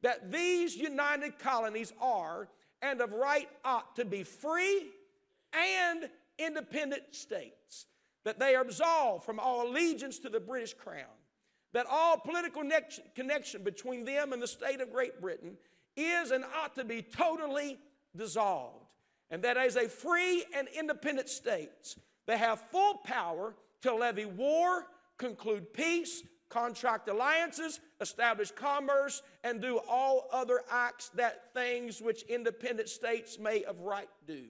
that 0.01 0.31
these 0.31 0.75
united 0.75 1.37
colonies 1.39 1.91
are 2.01 2.47
and 2.81 3.01
of 3.01 3.11
right 3.11 3.49
ought 3.65 3.95
to 3.95 4.05
be 4.05 4.23
free 4.23 4.87
and 5.53 6.09
independent 6.37 7.03
states, 7.11 7.87
that 8.25 8.39
they 8.39 8.55
are 8.55 8.61
absolved 8.61 9.23
from 9.23 9.39
all 9.39 9.67
allegiance 9.67 10.19
to 10.19 10.29
the 10.29 10.39
British 10.39 10.73
crown, 10.73 11.05
that 11.73 11.85
all 11.89 12.17
political 12.17 12.63
connection 13.15 13.63
between 13.63 14.05
them 14.05 14.33
and 14.33 14.41
the 14.41 14.47
state 14.47 14.81
of 14.81 14.91
Great 14.91 15.21
Britain 15.21 15.57
is 15.95 16.31
and 16.31 16.43
ought 16.61 16.75
to 16.75 16.83
be 16.83 17.01
totally 17.01 17.79
dissolved, 18.15 18.85
and 19.29 19.43
that 19.43 19.57
as 19.57 19.75
a 19.75 19.87
free 19.87 20.43
and 20.55 20.67
independent 20.77 21.29
states, 21.29 21.97
they 22.25 22.37
have 22.37 22.61
full 22.71 22.95
power 23.03 23.55
to 23.81 23.93
levy 23.93 24.25
war, 24.25 24.85
conclude 25.17 25.73
peace, 25.73 26.23
contract 26.49 27.07
alliances, 27.07 27.79
establish 28.01 28.51
commerce, 28.51 29.21
and 29.43 29.61
do 29.61 29.79
all 29.87 30.27
other 30.31 30.61
acts 30.71 31.09
that 31.09 31.53
things 31.53 32.01
which 32.01 32.23
independent 32.23 32.89
states 32.89 33.37
may 33.37 33.63
of 33.63 33.79
right 33.81 34.09
do. 34.27 34.45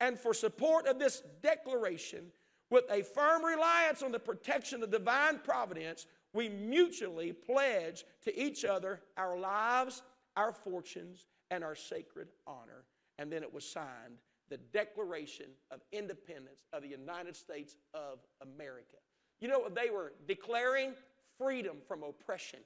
And 0.00 0.18
for 0.18 0.32
support 0.32 0.86
of 0.86 0.98
this 0.98 1.22
declaration, 1.42 2.26
with 2.70 2.84
a 2.90 3.02
firm 3.02 3.44
reliance 3.44 4.02
on 4.02 4.12
the 4.12 4.18
protection 4.18 4.82
of 4.82 4.90
divine 4.90 5.38
providence, 5.38 6.06
we 6.32 6.48
mutually 6.48 7.32
pledge 7.32 8.04
to 8.24 8.38
each 8.38 8.64
other 8.64 9.00
our 9.16 9.38
lives, 9.38 10.02
our 10.36 10.52
fortunes, 10.52 11.26
and 11.50 11.62
our 11.62 11.74
sacred 11.74 12.28
honor. 12.46 12.84
And 13.18 13.30
then 13.30 13.42
it 13.42 13.52
was 13.52 13.64
signed 13.64 14.18
the 14.50 14.56
Declaration 14.72 15.46
of 15.70 15.80
Independence 15.92 16.64
of 16.72 16.82
the 16.82 16.88
United 16.88 17.36
States 17.36 17.76
of 17.94 18.18
America. 18.42 18.96
You 19.40 19.48
know 19.48 19.58
what 19.58 19.74
they 19.74 19.90
were 19.90 20.12
declaring? 20.26 20.94
Freedom 21.38 21.76
from 21.88 22.02
oppression. 22.02 22.60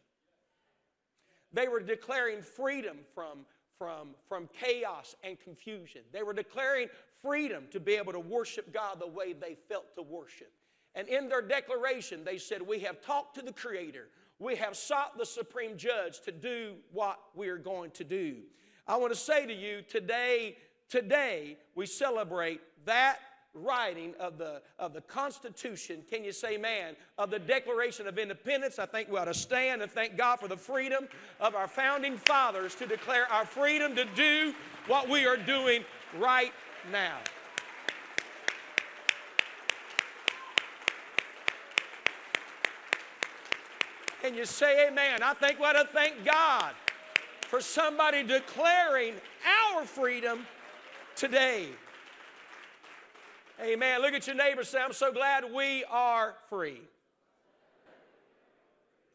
They 1.53 1.69
were 1.69 1.81
declaring 1.81 2.43
freedom 2.43 2.99
from, 3.15 3.47
from, 3.79 4.09
from 4.29 4.49
chaos 4.61 5.15
and 5.23 5.41
confusion. 5.41 6.03
They 6.13 6.23
were 6.23 6.35
declaring 6.35 6.89
freedom 7.23 7.65
to 7.71 7.81
be 7.81 7.95
able 7.95 8.13
to 8.13 8.21
worship 8.21 8.73
God 8.73 9.01
the 9.01 9.07
way 9.07 9.33
they 9.33 9.57
felt 9.69 9.95
to 9.97 10.03
worship. 10.03 10.53
And 10.95 11.09
in 11.09 11.29
their 11.29 11.43
declaration, 11.43 12.25
they 12.25 12.39
said, 12.39 12.63
We 12.63 12.81
have 12.81 13.01
talked 13.01 13.37
to 13.37 13.43
the 13.43 13.53
Creator. 13.53 14.09
We 14.39 14.57
have 14.57 14.77
sought 14.77 15.19
the 15.19 15.27
Supreme 15.27 15.77
Judge 15.77 16.21
to 16.23 16.33
do 16.33 16.75
what 16.93 17.19
we 17.35 17.49
are 17.49 17.59
going 17.59 17.91
to 17.93 18.05
do. 18.05 18.37
I 18.87 18.97
want 18.97 19.13
to 19.13 19.19
say 19.19 19.47
to 19.47 19.53
you 19.53 19.83
today, 19.83 20.57
today 20.89 21.59
we 21.75 21.87
celebrate 21.87 22.61
that 22.85 23.19
writing 23.55 24.15
of 24.21 24.39
the, 24.39 24.63
of 24.79 24.93
the 24.93 25.01
Constitution, 25.01 26.03
can 26.09 26.25
you 26.25 26.33
say, 26.33 26.57
man, 26.57 26.95
of 27.17 27.31
the 27.31 27.39
Declaration 27.39 28.07
of 28.07 28.19
Independence. 28.19 28.79
I 28.79 28.87
think 28.87 29.11
we 29.11 29.19
ought 29.19 29.25
to 29.25 29.35
stand 29.35 29.83
and 29.83 29.91
thank 29.91 30.17
God 30.17 30.39
for 30.39 30.49
the 30.49 30.57
freedom 30.57 31.09
of 31.41 31.55
our 31.55 31.69
founding 31.69 32.17
fathers 32.17 32.75
to 32.77 32.87
declare 32.87 33.31
our 33.33 33.45
freedom 33.45 33.97
to 33.97 34.05
do 34.05 34.55
what 34.87 35.09
we 35.09 35.27
are 35.27 35.37
doing 35.37 35.85
right 36.19 36.53
now. 36.91 37.19
Can 44.21 44.35
you 44.35 44.45
say 44.45 44.89
amen? 44.89 45.23
I 45.23 45.35
think 45.35 45.59
we 45.59 45.65
ought 45.65 45.73
to 45.73 45.89
thank 45.93 46.25
God 46.25 46.75
for 47.43 47.61
somebody 47.61 48.23
declaring 48.23 49.15
our 49.75 49.85
freedom 49.85 50.47
today. 51.15 51.69
Amen. 53.61 54.03
Look 54.03 54.13
at 54.13 54.27
your 54.27 54.37
neighbor 54.37 54.65
say, 54.65 54.81
I'm 54.81 54.93
so 54.93 55.13
glad 55.13 55.45
we 55.53 55.85
are 55.91 56.35
free. 56.49 56.83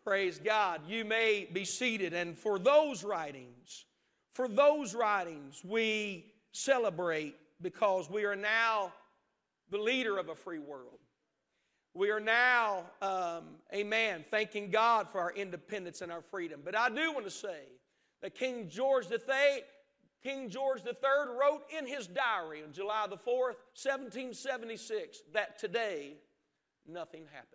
Praise 0.04 0.40
God. 0.44 0.82
You 0.88 1.06
may 1.06 1.48
be 1.52 1.64
seated. 1.64 2.14
And 2.14 2.38
for 2.38 2.60
those 2.60 3.04
writings, 3.04 3.86
for 4.34 4.48
those 4.48 4.96
writings, 4.96 5.62
we 5.64 6.34
celebrate 6.52 7.36
because 7.64 8.10
we 8.10 8.26
are 8.26 8.36
now 8.36 8.94
the 9.72 9.78
leader 9.78 10.20
of 10.20 10.30
a 10.30 10.36
free 10.36 10.60
world. 10.60 11.00
We 11.96 12.10
are 12.10 12.20
now, 12.20 12.86
um, 13.02 13.44
amen, 13.74 14.26
thanking 14.30 14.70
God 14.70 15.10
for 15.10 15.20
our 15.20 15.32
independence 15.32 16.02
and 16.02 16.12
our 16.12 16.22
freedom. 16.22 16.62
But 16.64 16.76
I 16.76 16.90
do 16.90 17.14
want 17.14 17.26
to 17.26 17.32
say 17.32 17.68
that 18.22 18.36
King 18.36 18.68
George 18.70 19.06
III, 19.12 19.62
King 20.24 20.50
George 20.50 20.82
III 20.86 20.94
wrote 21.40 21.62
in 21.78 21.88
his 21.88 22.08
diary 22.08 22.64
on 22.64 22.74
July 22.74 23.06
the 23.08 23.18
4th, 23.18 23.58
1776, 23.76 25.20
that 25.34 25.60
today 25.60 26.16
nothing 26.88 27.26
happened. 27.32 27.48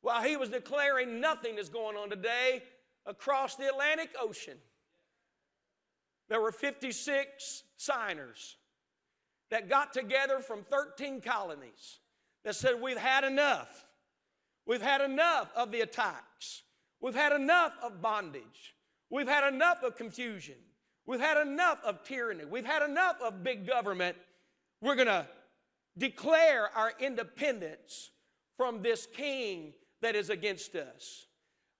While 0.00 0.22
he 0.22 0.36
was 0.36 0.48
declaring 0.48 1.20
nothing 1.20 1.58
is 1.58 1.68
going 1.68 1.96
on 1.96 2.08
today 2.08 2.62
across 3.04 3.56
the 3.56 3.68
Atlantic 3.68 4.10
Ocean, 4.20 4.56
there 6.28 6.40
were 6.40 6.52
56 6.52 7.64
signers 7.78 8.56
that 9.50 9.70
got 9.70 9.94
together 9.94 10.40
from 10.40 10.64
13 10.64 11.22
colonies 11.22 12.00
that 12.44 12.54
said, 12.54 12.80
We've 12.80 12.98
had 12.98 13.24
enough. 13.24 13.86
We've 14.66 14.82
had 14.82 15.00
enough 15.00 15.50
of 15.56 15.72
the 15.72 15.80
attacks. 15.80 16.62
We've 17.00 17.14
had 17.14 17.32
enough 17.32 17.72
of 17.82 18.02
bondage. 18.02 18.74
We've 19.08 19.28
had 19.28 19.50
enough 19.50 19.82
of 19.82 19.96
confusion. 19.96 20.56
We've 21.06 21.20
had 21.20 21.38
enough 21.40 21.78
of 21.84 22.04
tyranny. 22.04 22.44
We've 22.44 22.66
had 22.66 22.82
enough 22.82 23.16
of 23.22 23.42
big 23.42 23.66
government. 23.66 24.16
We're 24.82 24.96
going 24.96 25.06
to 25.06 25.26
declare 25.96 26.68
our 26.76 26.92
independence 27.00 28.10
from 28.58 28.82
this 28.82 29.06
king 29.06 29.72
that 30.02 30.14
is 30.14 30.28
against 30.28 30.74
us. 30.74 31.26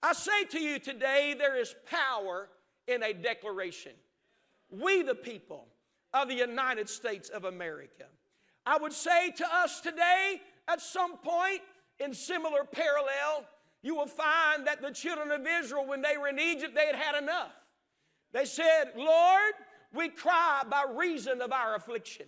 I 0.03 0.15
say 0.15 0.45
to 0.45 0.59
you 0.59 0.79
today, 0.79 1.35
there 1.37 1.61
is 1.61 1.75
power 1.91 2.49
in 2.87 3.03
a 3.03 3.13
declaration. 3.13 3.93
We, 4.71 5.03
the 5.03 5.15
people 5.15 5.67
of 6.15 6.29
the 6.29 6.35
United 6.35 6.89
States 6.89 7.29
of 7.29 7.45
America. 7.45 8.05
I 8.67 8.79
would 8.79 8.93
say 8.93 9.31
to 9.31 9.47
us 9.55 9.81
today, 9.81 10.41
at 10.67 10.81
some 10.81 11.17
point 11.19 11.61
in 11.99 12.13
similar 12.13 12.65
parallel, 12.65 13.47
you 13.83 13.95
will 13.95 14.07
find 14.07 14.67
that 14.67 14.83
the 14.83 14.91
children 14.91 15.31
of 15.31 15.47
Israel, 15.47 15.87
when 15.87 16.03
they 16.03 16.17
were 16.17 16.29
in 16.29 16.39
Egypt, 16.39 16.75
they 16.75 16.87
had 16.87 16.97
had 16.97 17.23
enough. 17.23 17.53
They 18.33 18.45
said, 18.45 18.93
Lord, 18.97 19.55
we 19.95 20.09
cry 20.09 20.63
by 20.69 20.85
reason 20.97 21.41
of 21.41 21.53
our 21.53 21.75
affliction. 21.77 22.27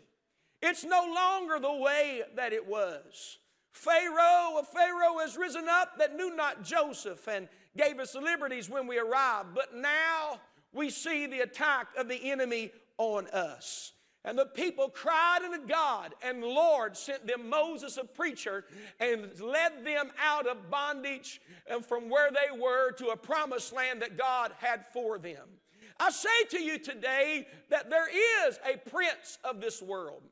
It's 0.63 0.85
no 0.85 1.13
longer 1.15 1.59
the 1.59 1.75
way 1.75 2.23
that 2.37 2.53
it 2.53 2.67
was. 2.67 3.39
Pharaoh, 3.73 4.59
a 4.59 4.63
Pharaoh 4.65 5.19
has 5.21 5.37
risen 5.37 5.69
up 5.69 5.99
that 5.99 6.17
knew 6.17 6.35
not 6.35 6.63
Joseph 6.63 7.27
and 7.29 7.49
gave 7.77 7.99
us 7.99 8.15
liberties 8.15 8.69
when 8.69 8.87
we 8.87 8.99
arrived, 8.99 9.55
but 9.55 9.75
now 9.75 10.41
we 10.73 10.91
see 10.91 11.27
the 11.27 11.41
attack 11.41 11.89
of 11.97 12.09
the 12.09 12.31
enemy 12.31 12.73
on 13.01 13.27
us. 13.29 13.93
And 14.27 14.39
the 14.39 14.45
people 14.45 14.91
cried 14.91 15.39
unto 15.43 15.67
God, 15.67 16.15
and 16.23 16.43
Lord 16.43 16.95
sent 16.95 17.27
them 17.27 17.49
Moses, 17.49 17.97
a 17.97 18.05
preacher, 18.05 18.67
and 19.01 19.31
led 19.41 19.83
them 19.83 20.11
out 20.23 20.47
of 20.47 20.71
bondage 20.71 21.41
and 21.67 21.85
from 21.85 22.11
where 22.11 22.31
they 22.31 22.57
were 22.59 22.93
to 22.93 23.09
a 23.09 23.17
promised 23.17 23.73
land 23.73 24.03
that 24.03 24.19
God 24.19 24.53
had 24.59 24.85
for 24.93 25.19
them. 25.19 25.49
I 25.99 26.11
say 26.11 26.45
to 26.51 26.61
you 26.61 26.79
today 26.79 27.47
that 27.71 27.89
there 27.89 28.09
is 28.49 28.59
a 28.71 28.77
prince 28.91 29.39
of 29.43 29.63
this 29.63 29.81
world. 29.81 30.23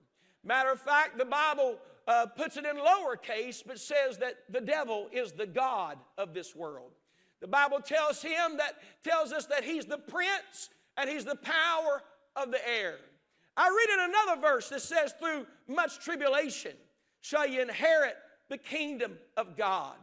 Matter 0.44 0.70
of 0.70 0.80
fact, 0.80 1.16
the 1.16 1.24
Bible 1.24 1.78
uh, 2.06 2.26
puts 2.26 2.58
it 2.58 2.66
in 2.66 2.76
lowercase, 2.76 3.62
but 3.66 3.78
says 3.80 4.18
that 4.18 4.34
the 4.50 4.60
devil 4.60 5.08
is 5.12 5.32
the 5.32 5.46
God 5.46 5.96
of 6.18 6.34
this 6.34 6.54
world. 6.54 6.92
The 7.40 7.48
Bible 7.48 7.80
tells 7.80 8.20
him 8.20 8.58
that 8.58 8.74
tells 9.02 9.32
us 9.32 9.46
that 9.46 9.64
he's 9.64 9.86
the 9.86 9.98
prince 9.98 10.68
and 10.98 11.08
he's 11.08 11.24
the 11.24 11.36
power 11.36 12.02
of 12.42 12.50
the 12.50 12.68
air. 12.68 12.96
I 13.56 13.68
read 13.68 13.94
in 13.94 14.10
another 14.10 14.40
verse 14.40 14.68
that 14.68 14.82
says, 14.82 15.12
Through 15.18 15.46
much 15.66 15.98
tribulation 15.98 16.72
shall 17.20 17.46
you 17.46 17.60
inherit 17.60 18.16
the 18.48 18.58
kingdom 18.58 19.18
of 19.36 19.56
God. 19.56 19.96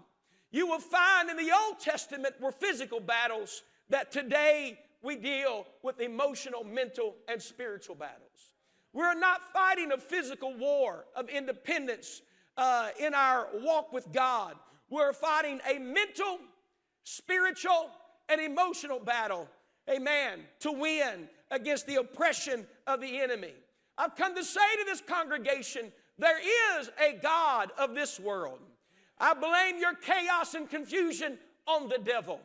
You 0.51 0.68
will 0.68 0.80
find 0.80 1.30
in 1.30 1.38
the 1.38 1.51
Old 1.51 1.80
Testament 1.80 2.36
were 2.39 2.51
physical 2.51 3.00
battles 3.00 3.63
that 3.89 4.12
today 4.12 4.80
we 5.01 5.15
deal 5.15 5.65
with 5.84 6.00
emotional, 6.00 6.63
mental, 6.63 7.15
and 7.27 7.42
spiritual 7.42 7.96
battles. 7.96 8.51
We're 8.94 9.13
not 9.13 9.42
fighting 9.51 9.92
a 9.92 9.98
physical 9.98 10.56
war 10.56 11.06
of 11.15 11.30
independence 11.30 12.22
uh, 12.58 12.89
in 13.00 13.13
our 13.13 13.48
walk 13.56 13.92
with 13.92 14.12
God. 14.12 14.56
We're 14.89 15.13
fighting 15.13 15.60
a 15.70 15.80
mental, 15.80 16.39
spiritual, 17.04 17.89
and 18.30 18.39
emotional 18.39 19.00
battle, 19.00 19.50
amen, 19.89 20.39
to 20.62 20.72
win 20.72 21.27
against 21.52 21.88
the 21.88 21.96
oppression 21.96 22.66
of 22.88 23.02
the 23.02 23.20
enemy. 23.20 23.54
I've 23.98 24.16
come 24.16 24.36
to 24.36 24.44
say 24.44 24.75
to 24.80 24.86
this 24.86 25.02
congregation 25.02 25.92
there 26.18 26.40
is 26.80 26.90
a 27.00 27.18
God 27.22 27.72
of 27.78 27.94
this 27.94 28.20
world. 28.20 28.60
I 29.20 29.34
blame 29.34 29.80
your 29.80 29.96
chaos 29.96 30.54
and 30.54 30.70
confusion 30.70 31.38
on 31.68 31.88
the 31.90 32.00
devil. 32.04 32.40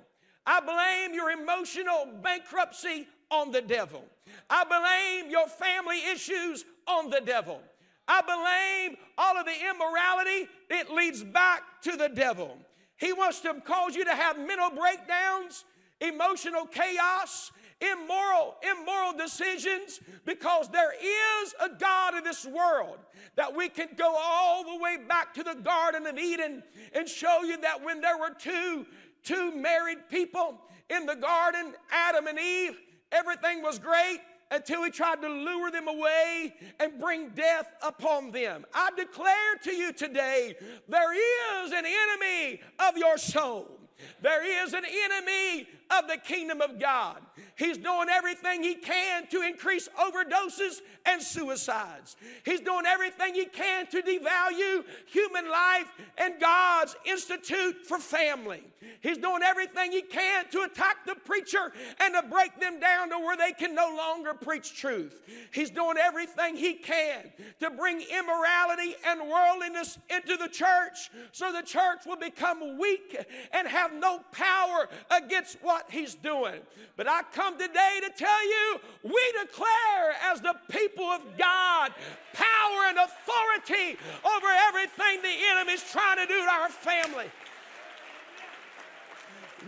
I 0.46 0.60
blame 0.60 1.14
your 1.14 1.30
emotional 1.30 2.08
bankruptcy 2.22 3.06
on 3.30 3.52
the 3.52 3.60
devil. 3.60 4.04
I 4.48 4.64
blame 4.64 5.30
your 5.30 5.46
family 5.46 6.00
issues 6.10 6.64
on 6.86 7.10
the 7.10 7.20
devil. 7.20 7.60
I 8.08 8.22
blame 8.22 8.96
all 9.18 9.36
of 9.36 9.46
the 9.46 9.54
immorality, 9.70 10.48
it 10.68 10.90
leads 10.90 11.22
back 11.22 11.62
to 11.82 11.96
the 11.96 12.08
devil. 12.08 12.56
He 12.96 13.12
wants 13.12 13.40
to 13.42 13.54
cause 13.60 13.94
you 13.94 14.04
to 14.04 14.14
have 14.14 14.36
mental 14.36 14.70
breakdowns, 14.70 15.64
emotional 16.00 16.66
chaos, 16.66 17.52
immoral, 17.80 18.56
immoral 18.62 19.12
decisions 19.16 20.00
because 20.24 20.68
there 20.68 20.92
is 20.92 21.54
a 21.60 21.68
God 21.78 22.14
in 22.14 22.24
this 22.24 22.46
world 22.46 22.98
that 23.36 23.54
we 23.54 23.68
can 23.68 23.88
go 23.96 24.14
all 24.16 24.64
the 24.64 24.82
way 24.82 24.98
back 25.08 25.34
to 25.34 25.42
the 25.42 25.54
Garden 25.54 26.06
of 26.06 26.18
Eden 26.18 26.62
and 26.92 27.08
show 27.08 27.42
you 27.42 27.56
that 27.58 27.82
when 27.82 28.00
there 28.00 28.18
were 28.18 28.34
two, 28.38 28.86
two 29.22 29.54
married 29.54 30.08
people 30.10 30.60
in 30.88 31.06
the 31.06 31.14
garden, 31.14 31.74
Adam 31.90 32.26
and 32.26 32.38
Eve, 32.38 32.78
everything 33.12 33.62
was 33.62 33.78
great. 33.78 34.20
until 34.52 34.82
he 34.82 34.90
tried 34.90 35.22
to 35.22 35.28
lure 35.28 35.70
them 35.70 35.86
away 35.86 36.52
and 36.80 37.00
bring 37.00 37.28
death 37.30 37.70
upon 37.82 38.32
them. 38.32 38.66
I 38.74 38.90
declare 38.96 39.54
to 39.62 39.72
you 39.72 39.92
today 39.92 40.56
there 40.88 41.64
is 41.64 41.72
an 41.72 41.84
enemy 41.86 42.60
of 42.80 42.96
your 42.96 43.16
soul. 43.16 43.78
There 44.22 44.64
is 44.64 44.72
an 44.72 44.84
enemy 44.84 45.68
of 45.90 46.08
the 46.08 46.16
kingdom 46.16 46.60
of 46.60 46.78
God. 46.78 47.18
He's 47.56 47.78
doing 47.78 48.08
everything 48.08 48.62
he 48.62 48.74
can 48.74 49.26
to 49.28 49.42
increase 49.42 49.88
overdoses 49.98 50.80
and 51.04 51.22
suicides. 51.22 52.16
He's 52.44 52.60
doing 52.60 52.86
everything 52.86 53.34
he 53.34 53.46
can 53.46 53.86
to 53.88 54.02
devalue 54.02 54.84
human 55.06 55.48
life 55.50 55.92
and 56.18 56.40
God's 56.40 56.96
institute 57.04 57.86
for 57.86 57.98
family. 57.98 58.62
He's 59.00 59.18
doing 59.18 59.42
everything 59.42 59.92
he 59.92 60.02
can 60.02 60.48
to 60.50 60.62
attack 60.62 61.04
the 61.06 61.14
preacher 61.14 61.72
and 62.00 62.14
to 62.14 62.22
break 62.22 62.58
them 62.60 62.80
down 62.80 63.10
to 63.10 63.18
where 63.18 63.36
they 63.36 63.52
can 63.52 63.74
no 63.74 63.94
longer 63.96 64.34
preach 64.34 64.74
truth. 64.74 65.20
He's 65.52 65.70
doing 65.70 65.96
everything 65.98 66.56
he 66.56 66.74
can 66.74 67.30
to 67.60 67.70
bring 67.70 68.00
immorality 68.00 68.94
and 69.06 69.20
worldliness 69.28 69.98
into 70.08 70.36
the 70.36 70.48
church 70.48 71.10
so 71.32 71.52
the 71.52 71.62
church 71.62 72.06
will 72.06 72.16
become 72.16 72.78
weak 72.78 73.16
and 73.52 73.68
have 73.68 73.92
no 73.92 74.20
power 74.32 74.88
against 75.10 75.58
what 75.62 75.79
he's 75.88 76.14
doing. 76.14 76.60
But 76.96 77.08
I 77.08 77.22
come 77.32 77.58
today 77.58 78.00
to 78.02 78.10
tell 78.16 78.44
you 78.46 78.80
we 79.04 79.32
declare 79.40 80.14
as 80.24 80.40
the 80.40 80.54
people 80.70 81.04
of 81.04 81.22
God 81.38 81.92
power 82.32 82.80
and 82.88 82.98
authority 82.98 83.98
over 84.24 84.46
everything 84.68 85.22
the 85.22 85.36
enemy's 85.52 85.82
trying 85.90 86.18
to 86.18 86.26
do 86.26 86.44
to 86.44 86.50
our 86.50 86.68
family. 86.68 87.26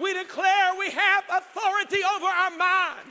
We 0.00 0.14
declare 0.14 0.75
we 0.78 0.90
have 0.90 1.25
authority 1.28 1.99
over 2.16 2.26
our 2.26 2.56
mind. 2.56 3.08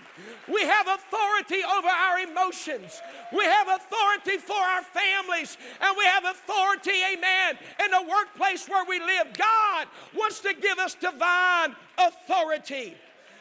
We 0.51 0.61
have 0.61 0.87
authority 0.87 1.63
over 1.63 1.87
our 1.87 2.19
emotions. 2.19 3.01
We 3.31 3.43
have 3.45 3.67
authority 3.67 4.37
for 4.37 4.57
our 4.57 4.81
families. 4.81 5.57
And 5.79 5.95
we 5.97 6.05
have 6.05 6.25
authority, 6.25 6.91
amen, 7.13 7.57
in 7.83 7.91
the 7.91 8.09
workplace 8.09 8.67
where 8.67 8.85
we 8.85 8.99
live. 8.99 9.27
God 9.37 9.87
wants 10.15 10.39
to 10.41 10.53
give 10.53 10.79
us 10.79 10.95
divine 10.95 11.75
authority. 11.97 12.95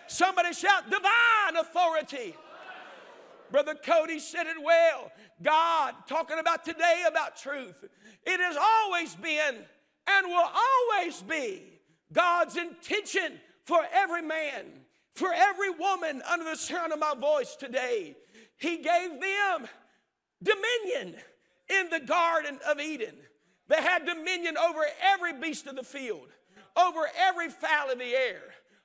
Somebody 0.06 0.52
shout, 0.52 0.90
divine 0.90 1.56
authority. 1.58 2.34
Brother 3.50 3.74
Cody 3.74 4.18
said 4.18 4.46
it 4.46 4.62
well. 4.62 5.10
God, 5.42 5.94
talking 6.06 6.38
about 6.38 6.64
today 6.64 7.04
about 7.08 7.36
truth, 7.36 7.84
it 8.26 8.40
has 8.40 8.56
always 8.56 9.14
been 9.16 9.56
and 10.06 10.26
will 10.26 10.50
always 10.52 11.22
be 11.22 11.69
God's 12.12 12.56
intention 12.56 13.40
for 13.64 13.80
every 13.92 14.22
man, 14.22 14.66
for 15.14 15.32
every 15.32 15.70
woman 15.70 16.22
under 16.30 16.44
the 16.44 16.56
sound 16.56 16.92
of 16.92 16.98
my 16.98 17.14
voice 17.14 17.56
today. 17.56 18.16
He 18.56 18.78
gave 18.78 19.20
them 19.20 19.68
dominion 20.42 21.16
in 21.68 21.90
the 21.90 22.00
Garden 22.00 22.58
of 22.68 22.80
Eden. 22.80 23.14
They 23.68 23.80
had 23.80 24.04
dominion 24.04 24.56
over 24.56 24.80
every 25.00 25.34
beast 25.34 25.66
of 25.66 25.76
the 25.76 25.84
field, 25.84 26.28
over 26.76 27.08
every 27.16 27.48
fowl 27.48 27.90
of 27.90 27.98
the 27.98 28.14
air, 28.14 28.42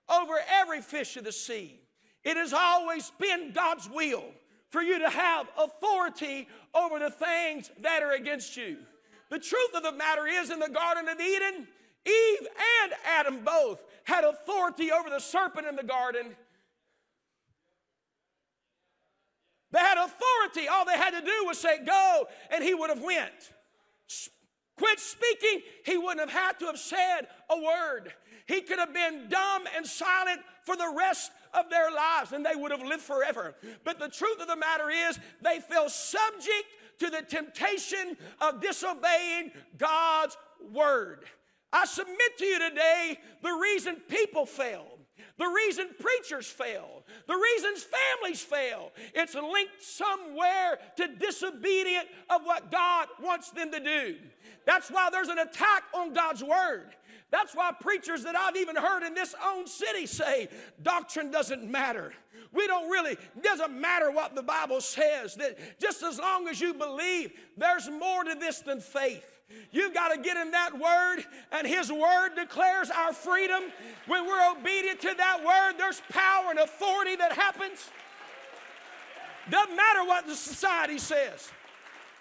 over 0.09 0.33
every 0.61 0.81
fish 0.81 1.17
of 1.17 1.23
the 1.23 1.31
sea. 1.31 1.79
It 2.23 2.37
has 2.37 2.53
always 2.53 3.11
been 3.19 3.51
God's 3.53 3.89
will 3.89 4.25
for 4.69 4.81
you 4.81 4.99
to 4.99 5.09
have 5.09 5.47
authority 5.57 6.47
over 6.73 6.99
the 6.99 7.09
things 7.09 7.71
that 7.81 8.03
are 8.03 8.13
against 8.13 8.57
you. 8.57 8.77
The 9.29 9.39
truth 9.39 9.73
of 9.73 9.83
the 9.83 9.91
matter 9.91 10.27
is, 10.27 10.51
in 10.51 10.59
the 10.59 10.69
Garden 10.69 11.07
of 11.07 11.19
Eden, 11.19 11.67
Eve 12.05 12.47
and 12.83 12.93
Adam 13.05 13.43
both 13.43 13.83
had 14.03 14.23
authority 14.23 14.91
over 14.91 15.09
the 15.09 15.19
serpent 15.19 15.67
in 15.67 15.75
the 15.75 15.83
garden. 15.83 16.35
They 19.71 19.79
had 19.79 19.97
authority. 19.97 20.67
All 20.67 20.85
they 20.85 20.97
had 20.97 21.11
to 21.11 21.21
do 21.21 21.45
was 21.45 21.57
say 21.57 21.83
go, 21.83 22.27
and 22.51 22.63
he 22.63 22.73
would 22.73 22.89
have 22.89 23.01
went. 23.01 23.51
Quit 24.77 24.99
speaking, 24.99 25.61
he 25.85 25.97
wouldn't 25.97 26.19
have 26.19 26.29
had 26.29 26.59
to 26.59 26.65
have 26.65 26.77
said 26.77 27.27
a 27.49 27.57
word. 27.57 28.13
He 28.45 28.61
could 28.61 28.77
have 28.77 28.93
been 28.93 29.27
dumb 29.29 29.63
and 29.75 29.85
silent 29.85 30.41
for 30.65 30.75
the 30.75 30.93
rest 30.95 31.31
of 31.53 31.69
their 31.69 31.91
lives 31.91 32.33
and 32.33 32.45
they 32.45 32.55
would 32.55 32.71
have 32.71 32.83
lived 32.83 33.01
forever. 33.01 33.55
But 33.83 33.99
the 33.99 34.09
truth 34.09 34.39
of 34.41 34.47
the 34.47 34.55
matter 34.55 34.89
is, 34.89 35.19
they 35.41 35.59
fell 35.59 35.89
subject 35.89 36.65
to 36.99 37.09
the 37.09 37.21
temptation 37.21 38.17
of 38.41 38.61
disobeying 38.61 39.51
God's 39.77 40.37
word. 40.73 41.25
I 41.75 41.83
submit 41.85 42.37
to 42.37 42.45
you 42.45 42.69
today 42.69 43.19
the 43.43 43.51
reason 43.51 43.97
people 44.07 44.45
fail, 44.45 44.85
the 45.37 45.45
reason 45.45 45.89
preachers 45.99 46.47
fail, 46.47 47.03
the 47.27 47.35
reasons 47.35 47.83
families 47.83 48.41
fail, 48.41 48.93
it's 49.13 49.35
linked 49.35 49.83
somewhere 49.83 50.79
to 50.95 51.07
disobedience 51.19 52.07
of 52.29 52.43
what 52.45 52.71
God 52.71 53.09
wants 53.21 53.51
them 53.51 53.73
to 53.73 53.81
do. 53.81 54.15
That's 54.65 54.89
why 54.89 55.09
there's 55.11 55.27
an 55.27 55.39
attack 55.39 55.83
on 55.93 56.13
God's 56.13 56.41
word. 56.41 56.95
That's 57.29 57.53
why 57.53 57.73
preachers 57.77 58.23
that 58.23 58.37
I've 58.37 58.55
even 58.55 58.77
heard 58.77 59.03
in 59.03 59.13
this 59.13 59.35
own 59.45 59.67
city 59.67 60.05
say 60.05 60.47
doctrine 60.81 61.29
doesn't 61.29 61.69
matter. 61.69 62.13
We 62.53 62.67
don't 62.67 62.89
really, 62.89 63.11
it 63.11 63.43
doesn't 63.43 63.77
matter 63.77 64.11
what 64.11 64.33
the 64.33 64.43
Bible 64.43 64.79
says, 64.79 65.35
that 65.35 65.79
just 65.81 66.03
as 66.03 66.19
long 66.19 66.47
as 66.47 66.61
you 66.61 66.73
believe, 66.73 67.33
there's 67.57 67.89
more 67.89 68.23
to 68.23 68.35
this 68.35 68.61
than 68.61 68.79
faith. 68.79 69.34
You've 69.71 69.93
got 69.93 70.09
to 70.09 70.19
get 70.19 70.37
in 70.37 70.51
that 70.51 70.73
word, 70.73 71.25
and 71.51 71.67
His 71.67 71.91
word 71.91 72.29
declares 72.35 72.89
our 72.89 73.13
freedom. 73.13 73.63
When 74.07 74.25
we're 74.25 74.51
obedient 74.51 75.01
to 75.01 75.13
that 75.17 75.43
word, 75.43 75.77
there's 75.77 76.01
power 76.09 76.49
and 76.49 76.59
authority 76.59 77.15
that 77.17 77.33
happens. 77.33 77.89
Doesn't 79.49 79.75
matter 79.75 80.03
what 80.05 80.27
the 80.27 80.35
society 80.35 80.97
says. 80.97 81.49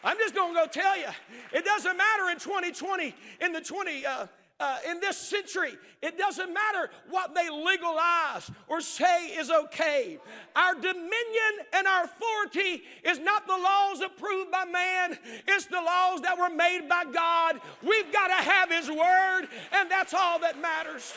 I'm 0.02 0.18
just 0.18 0.34
going 0.34 0.54
to 0.54 0.60
go 0.60 0.66
tell 0.66 0.98
you. 0.98 1.06
It 1.52 1.64
doesn't 1.64 1.96
matter 1.96 2.28
in 2.30 2.38
2020, 2.38 3.14
in 3.40 3.52
the 3.52 3.60
20, 3.62 4.04
uh, 4.04 4.26
uh, 4.60 4.78
in 4.88 5.00
this 5.00 5.16
century, 5.16 5.72
it 6.00 6.16
doesn't 6.16 6.52
matter 6.52 6.90
what 7.10 7.34
they 7.34 7.50
legalize 7.50 8.50
or 8.68 8.80
say 8.80 9.28
is 9.36 9.50
okay. 9.50 10.18
Our 10.54 10.74
dominion 10.74 11.52
and 11.72 11.86
our 11.86 12.04
authority 12.04 12.84
is 13.02 13.18
not 13.18 13.46
the 13.46 13.56
laws 13.56 14.00
approved 14.00 14.52
by 14.52 14.64
man, 14.64 15.18
it's 15.48 15.66
the 15.66 15.80
laws 15.80 16.20
that 16.20 16.38
were 16.38 16.54
made 16.54 16.88
by 16.88 17.04
God. 17.12 17.60
We've 17.82 18.12
got 18.12 18.28
to 18.28 18.50
have 18.50 18.70
His 18.70 18.88
Word, 18.88 19.48
and 19.72 19.90
that's 19.90 20.14
all 20.14 20.38
that 20.40 20.60
matters. 20.60 21.14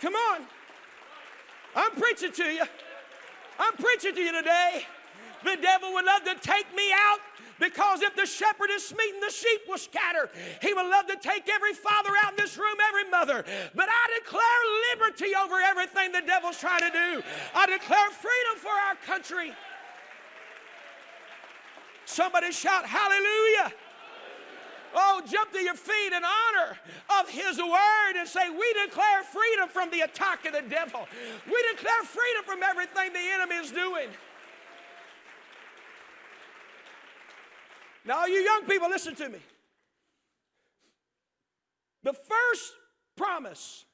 Come 0.00 0.14
on. 0.14 0.42
I'm 1.74 1.90
preaching 1.92 2.32
to 2.32 2.44
you. 2.44 2.64
I'm 3.58 3.74
preaching 3.74 4.14
to 4.14 4.20
you 4.20 4.32
today. 4.32 4.86
The 5.44 5.56
devil 5.60 5.92
would 5.92 6.04
love 6.04 6.24
to 6.24 6.34
take 6.36 6.74
me 6.74 6.90
out 6.92 7.20
because 7.58 8.02
if 8.02 8.14
the 8.14 8.26
shepherd 8.26 8.70
is 8.70 8.86
smitten, 8.86 9.20
the 9.20 9.30
sheep 9.30 9.62
will 9.68 9.78
scatter. 9.78 10.30
He 10.60 10.74
would 10.74 10.86
love 10.86 11.06
to 11.06 11.16
take 11.16 11.48
every 11.48 11.72
father 11.72 12.10
out 12.24 12.32
in 12.32 12.36
this 12.36 12.58
room, 12.58 12.76
every 12.88 13.08
mother. 13.10 13.44
But 13.74 13.88
I 13.88 14.18
declare 14.18 14.42
liberty 14.92 15.34
over 15.34 15.60
everything 15.60 16.12
the 16.12 16.22
devil's 16.26 16.58
trying 16.58 16.82
to 16.82 16.90
do. 16.90 17.22
I 17.54 17.66
declare 17.66 18.10
freedom 18.10 18.56
for 18.56 18.70
our 18.70 18.94
country. 19.06 19.52
Somebody 22.04 22.52
shout, 22.52 22.86
Hallelujah. 22.86 23.72
Oh, 24.94 25.20
jump 25.30 25.52
to 25.52 25.58
your 25.58 25.74
feet 25.74 26.12
in 26.12 26.22
honor 26.24 26.78
of 27.20 27.28
His 27.28 27.58
word 27.58 28.16
and 28.16 28.26
say, 28.26 28.48
We 28.48 28.74
declare 28.84 29.22
freedom 29.24 29.68
from 29.68 29.90
the 29.90 30.00
attack 30.00 30.46
of 30.46 30.52
the 30.54 30.62
devil. 30.62 31.06
We 31.46 31.64
declare 31.74 32.02
freedom 32.04 32.44
from 32.44 32.62
everything 32.62 33.12
the 33.12 33.18
enemy 33.34 33.56
is 33.56 33.70
doing. 33.70 34.08
Now, 38.06 38.26
you 38.26 38.34
young 38.34 38.64
people, 38.68 38.88
listen 38.88 39.14
to 39.16 39.28
me. 39.28 39.38
The 42.04 42.12
first 42.12 42.72
promise, 43.16 43.84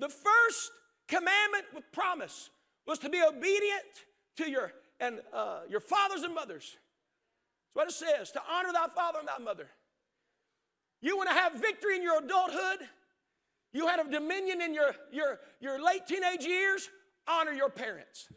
the 0.00 0.08
first 0.08 0.72
commandment 1.06 1.64
with 1.72 1.84
promise 1.92 2.50
was 2.86 2.98
to 3.00 3.08
be 3.08 3.22
obedient 3.22 3.84
to 4.38 4.50
your 4.50 4.72
and 4.98 5.20
uh, 5.32 5.60
your 5.68 5.80
fathers 5.80 6.22
and 6.22 6.34
mothers. 6.34 6.76
That's 7.76 8.02
what 8.02 8.10
it 8.10 8.16
says 8.18 8.30
to 8.32 8.40
honor 8.50 8.72
thy 8.72 8.88
father 8.88 9.20
and 9.20 9.28
thy 9.28 9.38
mother. 9.38 9.68
You 11.00 11.16
want 11.16 11.28
to 11.28 11.34
have 11.34 11.52
victory 11.54 11.96
in 11.96 12.02
your 12.02 12.18
adulthood. 12.24 12.88
You 13.72 13.86
had 13.86 14.00
a 14.00 14.10
dominion 14.10 14.62
in 14.62 14.74
your, 14.74 14.94
your, 15.12 15.38
your 15.60 15.84
late 15.84 16.06
teenage 16.08 16.44
years. 16.44 16.88
Honor 17.28 17.52
your 17.52 17.68
parents. 17.68 18.28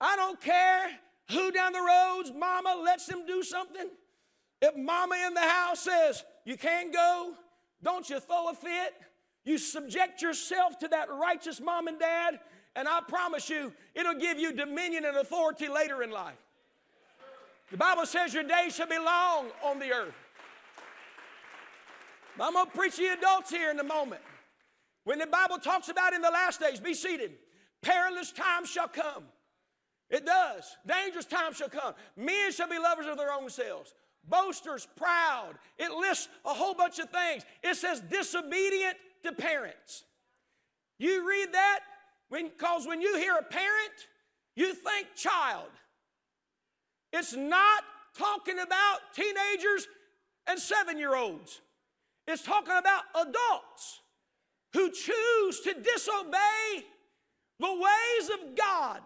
I 0.00 0.16
don't 0.16 0.40
care 0.40 0.90
who 1.30 1.52
down 1.52 1.72
the 1.72 1.80
roads, 1.80 2.32
mama 2.36 2.80
lets 2.84 3.06
them 3.06 3.26
do 3.26 3.42
something? 3.42 3.88
If 4.62 4.76
mama 4.76 5.16
in 5.26 5.34
the 5.34 5.40
house 5.40 5.80
says, 5.80 6.24
you 6.44 6.56
can't 6.56 6.92
go, 6.92 7.32
don't 7.82 8.08
you 8.10 8.20
throw 8.20 8.50
a 8.50 8.54
fit? 8.54 8.94
You 9.44 9.56
subject 9.56 10.20
yourself 10.20 10.78
to 10.80 10.88
that 10.88 11.08
righteous 11.10 11.60
mom 11.60 11.88
and 11.88 11.98
dad, 11.98 12.38
and 12.76 12.86
I 12.86 13.00
promise 13.08 13.48
you, 13.48 13.72
it'll 13.94 14.14
give 14.14 14.38
you 14.38 14.52
dominion 14.52 15.04
and 15.04 15.16
authority 15.16 15.68
later 15.68 16.02
in 16.02 16.10
life. 16.10 16.36
The 17.70 17.76
Bible 17.76 18.04
says 18.04 18.34
your 18.34 18.42
days 18.42 18.74
shall 18.74 18.88
be 18.88 18.98
long 18.98 19.46
on 19.64 19.78
the 19.78 19.92
earth. 19.92 20.14
I'm 22.38 22.54
going 22.54 22.66
to 22.66 22.72
preach 22.72 22.96
to 22.96 23.06
adults 23.12 23.50
here 23.50 23.70
in 23.70 23.78
a 23.78 23.84
moment. 23.84 24.22
When 25.04 25.18
the 25.18 25.26
Bible 25.26 25.58
talks 25.58 25.88
about 25.88 26.12
in 26.12 26.22
the 26.22 26.30
last 26.30 26.60
days, 26.60 26.80
be 26.80 26.94
seated, 26.94 27.32
perilous 27.82 28.32
times 28.32 28.70
shall 28.70 28.88
come. 28.88 29.24
It 30.10 30.26
does. 30.26 30.76
Dangerous 30.86 31.26
times 31.26 31.56
shall 31.56 31.68
come. 31.68 31.94
Men 32.16 32.52
shall 32.52 32.68
be 32.68 32.78
lovers 32.78 33.06
of 33.06 33.16
their 33.16 33.32
own 33.32 33.48
selves, 33.48 33.94
boasters, 34.28 34.88
proud. 34.96 35.54
It 35.78 35.92
lists 35.92 36.28
a 36.44 36.50
whole 36.50 36.74
bunch 36.74 36.98
of 36.98 37.10
things. 37.10 37.44
It 37.62 37.76
says 37.76 38.00
disobedient 38.00 38.96
to 39.22 39.32
parents. 39.32 40.04
You 40.98 41.28
read 41.28 41.52
that 41.52 41.80
because 42.30 42.86
when, 42.86 42.98
when 42.98 43.00
you 43.00 43.16
hear 43.16 43.36
a 43.36 43.42
parent, 43.42 44.08
you 44.56 44.74
think 44.74 45.08
child. 45.16 45.70
It's 47.12 47.34
not 47.34 47.84
talking 48.16 48.58
about 48.58 48.98
teenagers 49.14 49.86
and 50.46 50.58
seven 50.58 50.98
year 50.98 51.14
olds, 51.14 51.60
it's 52.26 52.42
talking 52.42 52.76
about 52.76 53.02
adults 53.14 54.00
who 54.72 54.90
choose 54.90 55.60
to 55.60 55.74
disobey 55.74 56.84
the 57.58 57.72
ways 57.72 58.30
of 58.30 58.56
God, 58.56 59.00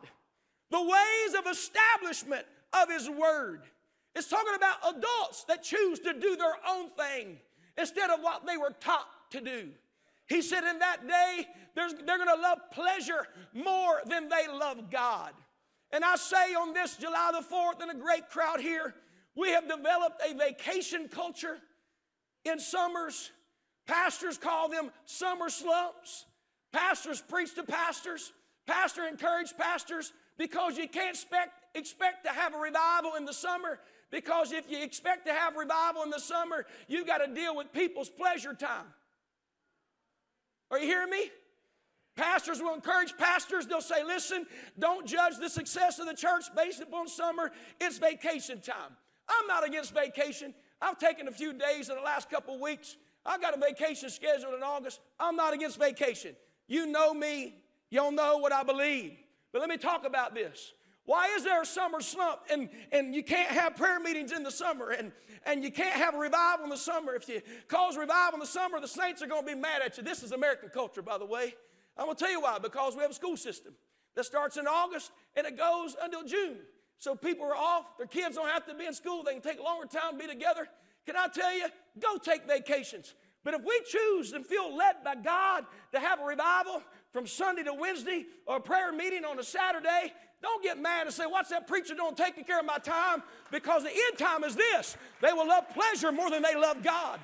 the 0.70 0.80
ways 0.80 1.34
of 1.38 1.50
establishment 1.50 2.46
of 2.72 2.90
His 2.90 3.08
Word. 3.08 3.62
It's 4.14 4.28
talking 4.28 4.54
about 4.54 4.96
adults 4.96 5.44
that 5.44 5.62
choose 5.62 5.98
to 6.00 6.12
do 6.12 6.36
their 6.36 6.54
own 6.68 6.90
thing 6.90 7.38
instead 7.76 8.10
of 8.10 8.20
what 8.20 8.46
they 8.46 8.56
were 8.56 8.74
taught 8.80 9.08
to 9.30 9.40
do. 9.40 9.68
He 10.26 10.40
said, 10.40 10.64
In 10.64 10.78
that 10.78 11.06
day, 11.06 11.46
they're 11.74 12.18
going 12.18 12.28
to 12.34 12.40
love 12.40 12.58
pleasure 12.72 13.26
more 13.52 14.00
than 14.06 14.28
they 14.28 14.46
love 14.48 14.90
God. 14.90 15.32
And 15.90 16.04
I 16.04 16.16
say 16.16 16.54
on 16.54 16.72
this 16.72 16.96
July 16.96 17.30
the 17.32 17.44
4th, 17.44 17.82
in 17.82 17.90
a 17.90 18.00
great 18.00 18.28
crowd 18.30 18.60
here, 18.60 18.94
we 19.36 19.50
have 19.50 19.68
developed 19.68 20.22
a 20.28 20.34
vacation 20.34 21.08
culture 21.08 21.58
in 22.44 22.58
summers. 22.58 23.32
Pastors 23.86 24.38
call 24.38 24.68
them 24.68 24.90
summer 25.04 25.50
slumps. 25.50 26.26
Pastors 26.72 27.20
preach 27.20 27.54
to 27.56 27.64
pastors. 27.64 28.32
Pastor 28.66 29.06
encourage 29.06 29.56
pastors 29.56 30.12
because 30.36 30.76
you 30.76 30.88
can't 30.88 31.10
expect, 31.10 31.52
expect 31.74 32.24
to 32.24 32.30
have 32.30 32.54
a 32.54 32.58
revival 32.58 33.14
in 33.16 33.24
the 33.24 33.32
summer 33.32 33.78
because 34.10 34.52
if 34.52 34.70
you 34.70 34.82
expect 34.82 35.26
to 35.26 35.32
have 35.32 35.56
revival 35.56 36.02
in 36.02 36.10
the 36.10 36.20
summer, 36.20 36.66
you've 36.86 37.06
got 37.06 37.18
to 37.18 37.34
deal 37.34 37.56
with 37.56 37.72
people's 37.72 38.08
pleasure 38.08 38.54
time. 38.54 38.86
Are 40.70 40.78
you 40.78 40.86
hearing 40.86 41.10
me? 41.10 41.30
Pastors 42.16 42.60
will 42.60 42.74
encourage 42.74 43.16
pastors. 43.16 43.66
They'll 43.66 43.80
say, 43.80 44.04
listen, 44.04 44.46
don't 44.78 45.06
judge 45.06 45.38
the 45.38 45.48
success 45.48 45.98
of 45.98 46.06
the 46.06 46.14
church 46.14 46.44
based 46.56 46.80
upon 46.80 47.08
summer. 47.08 47.50
It's 47.80 47.98
vacation 47.98 48.60
time. 48.60 48.96
I'm 49.28 49.46
not 49.48 49.66
against 49.66 49.92
vacation. 49.92 50.54
I've 50.80 50.98
taken 50.98 51.26
a 51.28 51.32
few 51.32 51.52
days 51.52 51.88
in 51.88 51.96
the 51.96 52.02
last 52.02 52.30
couple 52.30 52.60
weeks. 52.60 52.96
I've 53.26 53.40
got 53.40 53.56
a 53.56 53.60
vacation 53.60 54.10
scheduled 54.10 54.54
in 54.54 54.62
August. 54.62 55.00
I'm 55.18 55.34
not 55.34 55.54
against 55.54 55.78
vacation. 55.78 56.36
You 56.68 56.86
know 56.86 57.12
me. 57.14 57.56
You'll 57.90 58.12
know 58.12 58.38
what 58.38 58.52
I 58.52 58.62
believe. 58.62 59.16
But 59.54 59.60
let 59.60 59.70
me 59.70 59.76
talk 59.76 60.04
about 60.04 60.34
this. 60.34 60.72
Why 61.04 61.28
is 61.36 61.44
there 61.44 61.62
a 61.62 61.64
summer 61.64 62.00
slump 62.00 62.40
and, 62.50 62.68
and 62.90 63.14
you 63.14 63.22
can't 63.22 63.50
have 63.50 63.76
prayer 63.76 64.00
meetings 64.00 64.32
in 64.32 64.42
the 64.42 64.50
summer 64.50 64.90
and, 64.90 65.12
and 65.46 65.62
you 65.62 65.70
can't 65.70 65.94
have 65.94 66.16
a 66.16 66.18
revival 66.18 66.64
in 66.64 66.70
the 66.70 66.76
summer? 66.76 67.14
If 67.14 67.28
you 67.28 67.40
cause 67.68 67.96
revival 67.96 68.34
in 68.34 68.40
the 68.40 68.46
summer, 68.46 68.80
the 68.80 68.88
saints 68.88 69.22
are 69.22 69.28
going 69.28 69.46
to 69.46 69.54
be 69.54 69.54
mad 69.54 69.80
at 69.86 69.96
you. 69.96 70.02
This 70.02 70.24
is 70.24 70.32
American 70.32 70.70
culture, 70.70 71.02
by 71.02 71.18
the 71.18 71.24
way. 71.24 71.54
I'm 71.96 72.06
going 72.06 72.16
to 72.16 72.24
tell 72.24 72.32
you 72.32 72.40
why. 72.40 72.58
Because 72.58 72.96
we 72.96 73.02
have 73.02 73.12
a 73.12 73.14
school 73.14 73.36
system 73.36 73.74
that 74.16 74.24
starts 74.24 74.56
in 74.56 74.66
August 74.66 75.12
and 75.36 75.46
it 75.46 75.56
goes 75.56 75.94
until 76.02 76.24
June. 76.24 76.56
So 76.98 77.14
people 77.14 77.46
are 77.46 77.54
off. 77.54 77.96
Their 77.96 78.08
kids 78.08 78.34
don't 78.34 78.48
have 78.48 78.66
to 78.66 78.74
be 78.74 78.86
in 78.86 78.92
school. 78.92 79.22
They 79.22 79.34
can 79.34 79.40
take 79.40 79.62
longer 79.62 79.86
time 79.86 80.18
to 80.18 80.18
be 80.18 80.26
together. 80.26 80.66
Can 81.06 81.16
I 81.16 81.28
tell 81.28 81.56
you? 81.56 81.66
Go 82.00 82.16
take 82.16 82.44
vacations. 82.48 83.14
But 83.44 83.54
if 83.54 83.60
we 83.62 83.80
choose 83.86 84.32
and 84.32 84.44
feel 84.44 84.74
led 84.74 85.04
by 85.04 85.14
God 85.14 85.64
to 85.92 86.00
have 86.00 86.18
a 86.18 86.24
revival 86.24 86.82
from 87.14 87.28
Sunday 87.28 87.62
to 87.62 87.72
Wednesday 87.72 88.26
or 88.44 88.56
a 88.56 88.60
prayer 88.60 88.90
meeting 88.90 89.24
on 89.24 89.38
a 89.38 89.44
Saturday, 89.44 90.12
don't 90.42 90.60
get 90.64 90.80
mad 90.80 91.06
and 91.06 91.14
say, 91.14 91.26
What's 91.26 91.48
that 91.50 91.68
preacher 91.68 91.94
doing 91.94 92.16
taking 92.16 92.42
care 92.42 92.58
of 92.58 92.66
my 92.66 92.78
time? 92.78 93.22
Because 93.52 93.84
the 93.84 93.90
end 93.90 94.18
time 94.18 94.42
is 94.42 94.56
this 94.56 94.96
they 95.22 95.32
will 95.32 95.46
love 95.46 95.68
pleasure 95.70 96.10
more 96.10 96.28
than 96.28 96.42
they 96.42 96.56
love 96.56 96.82
God. 96.82 97.20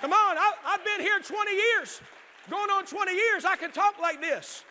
Come 0.00 0.12
on, 0.12 0.36
I, 0.36 0.52
have 0.64 0.84
been 0.84 1.00
here 1.00 1.20
20 1.20 1.52
years, 1.52 2.00
going 2.50 2.68
on 2.70 2.84
20 2.84 3.12
years. 3.12 3.44
I 3.44 3.54
can 3.54 3.70
talk 3.70 4.00
like 4.00 4.20
this. 4.20 4.64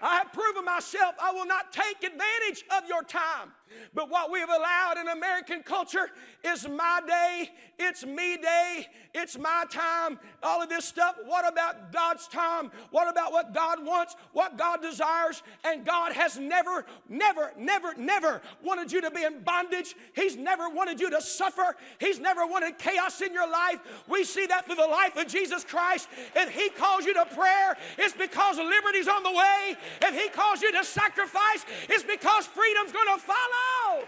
I 0.00 0.14
have 0.14 0.32
proven 0.32 0.64
myself 0.64 1.16
I 1.20 1.32
will 1.32 1.46
not 1.46 1.72
take 1.72 2.04
advantage 2.04 2.64
of 2.70 2.88
your 2.88 3.02
time. 3.02 3.50
But 3.94 4.10
what 4.10 4.30
we 4.30 4.40
have 4.40 4.50
allowed 4.50 4.98
in 4.98 5.08
American 5.08 5.62
culture 5.62 6.10
is 6.44 6.68
my 6.68 7.00
day, 7.06 7.50
it's 7.78 8.04
me 8.04 8.36
day, 8.36 8.86
it's 9.16 9.38
my 9.38 9.64
time, 9.70 10.18
all 10.42 10.62
of 10.62 10.68
this 10.68 10.84
stuff. 10.84 11.16
What 11.24 11.50
about 11.50 11.90
God's 11.90 12.28
time? 12.28 12.70
What 12.90 13.08
about 13.08 13.32
what 13.32 13.54
God 13.54 13.84
wants, 13.84 14.14
what 14.32 14.58
God 14.58 14.82
desires? 14.82 15.42
And 15.64 15.86
God 15.86 16.12
has 16.12 16.38
never, 16.38 16.84
never, 17.08 17.52
never, 17.56 17.94
never 17.96 18.42
wanted 18.62 18.92
you 18.92 19.00
to 19.00 19.10
be 19.10 19.24
in 19.24 19.40
bondage. 19.40 19.94
He's 20.14 20.36
never 20.36 20.68
wanted 20.68 21.00
you 21.00 21.10
to 21.10 21.22
suffer. 21.22 21.76
He's 21.98 22.20
never 22.20 22.46
wanted 22.46 22.78
chaos 22.78 23.22
in 23.22 23.32
your 23.32 23.50
life. 23.50 23.80
We 24.06 24.22
see 24.24 24.46
that 24.46 24.66
through 24.66 24.76
the 24.76 24.86
life 24.86 25.16
of 25.16 25.28
Jesus 25.28 25.64
Christ. 25.64 26.08
If 26.34 26.50
He 26.50 26.68
calls 26.68 27.06
you 27.06 27.14
to 27.14 27.24
prayer, 27.24 27.76
it's 27.96 28.14
because 28.14 28.58
liberty's 28.58 29.08
on 29.08 29.22
the 29.22 29.32
way. 29.32 29.76
If 30.02 30.14
He 30.14 30.28
calls 30.28 30.60
you 30.60 30.72
to 30.72 30.84
sacrifice, 30.84 31.64
it's 31.88 32.04
because 32.04 32.46
freedom's 32.46 32.92
going 32.92 33.18
to 33.18 33.22
follow. 33.22 34.06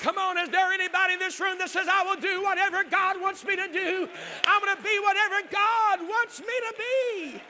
Come 0.00 0.16
on, 0.16 0.38
is 0.38 0.48
there 0.48 0.72
anybody 0.72 1.12
in 1.12 1.18
this 1.18 1.38
room 1.38 1.58
that 1.58 1.68
says, 1.68 1.86
I 1.86 2.02
will 2.04 2.18
do 2.18 2.42
whatever 2.42 2.82
God 2.84 3.20
wants 3.20 3.44
me 3.44 3.54
to 3.54 3.68
do? 3.70 4.08
I'm 4.46 4.64
going 4.64 4.74
to 4.74 4.82
be 4.82 4.98
whatever 5.02 5.46
God 5.50 6.00
wants 6.00 6.40
me 6.40 6.46
to 6.46 6.74
be. 6.78 7.42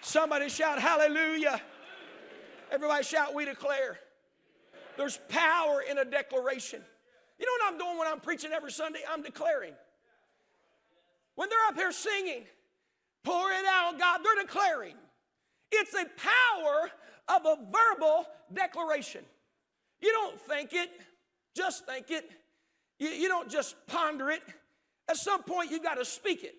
Somebody 0.00 0.48
shout 0.48 0.80
hallelujah. 0.80 1.60
Everybody 2.70 3.04
shout, 3.04 3.34
we 3.34 3.44
declare. 3.44 3.98
There's 4.96 5.18
power 5.28 5.82
in 5.88 5.98
a 5.98 6.06
declaration. 6.06 6.80
You 7.38 7.44
know 7.46 7.52
what 7.52 7.72
I'm 7.72 7.78
doing 7.78 7.98
when 7.98 8.08
I'm 8.08 8.20
preaching 8.20 8.52
every 8.52 8.72
Sunday? 8.72 9.00
I'm 9.10 9.22
declaring. 9.22 9.74
When 11.34 11.50
they're 11.50 11.66
up 11.68 11.74
here 11.74 11.92
singing, 11.92 12.44
pour 13.24 13.50
it 13.50 13.66
out, 13.68 13.98
God, 13.98 14.20
they're 14.24 14.42
declaring. 14.42 14.94
It's 15.70 15.92
a 15.92 16.06
power 16.16 16.90
of 17.28 17.44
a 17.44 17.56
verbal 17.70 18.26
declaration. 18.54 19.24
You 20.04 20.12
don't 20.12 20.38
think 20.38 20.74
it, 20.74 20.90
just 21.56 21.86
think 21.86 22.10
it. 22.10 22.30
You, 22.98 23.08
you 23.08 23.26
don't 23.26 23.48
just 23.48 23.74
ponder 23.86 24.30
it. 24.30 24.42
At 25.08 25.16
some 25.16 25.42
point, 25.42 25.70
you 25.70 25.82
got 25.82 25.94
to 25.94 26.04
speak 26.04 26.44
it. 26.44 26.56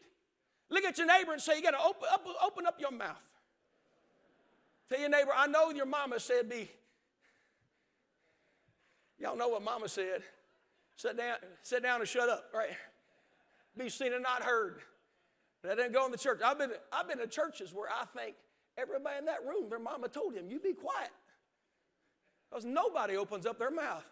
Look 0.72 0.84
at 0.84 0.98
your 0.98 1.06
neighbor 1.06 1.32
and 1.32 1.40
say, 1.40 1.56
You 1.56 1.62
got 1.62 1.72
to 1.72 1.80
open 1.80 2.08
up, 2.12 2.26
open 2.44 2.66
up 2.66 2.80
your 2.80 2.90
mouth. 2.90 3.22
Tell 4.90 5.00
your 5.00 5.10
neighbor, 5.10 5.30
I 5.36 5.46
know 5.46 5.70
your 5.70 5.86
mama 5.86 6.20
said 6.20 6.50
be. 6.50 6.72
Y'all 9.20 9.38
know 9.38 9.50
what 9.50 9.62
mama 9.62 9.88
said. 9.88 10.24
Sit 10.96 11.16
down, 11.16 11.36
sit 11.62 11.84
down 11.84 12.00
and 12.00 12.10
shut 12.10 12.28
up, 12.28 12.46
right? 12.52 12.72
Be 13.78 13.90
seen 13.90 14.12
and 14.12 14.24
not 14.24 14.42
heard. 14.42 14.80
That 15.64 15.78
didn't 15.78 15.94
go 15.94 16.06
in 16.06 16.12
the 16.12 16.18
church. 16.18 16.40
I've 16.44 16.58
been, 16.58 16.72
I've 16.92 17.08
been 17.08 17.20
to 17.20 17.28
churches 17.28 17.74
where 17.74 17.90
I 17.90 18.06
think 18.18 18.36
everybody 18.76 19.20
in 19.20 19.26
that 19.26 19.46
room, 19.46 19.70
their 19.70 19.80
mama 19.80 20.08
told 20.08 20.34
him, 20.34 20.50
You 20.50 20.60
be 20.60 20.74
quiet. 20.74 21.12
Because 22.50 22.66
nobody 22.66 23.18
opens 23.18 23.46
up 23.46 23.60
their 23.60 23.72
mouth. 23.72 24.06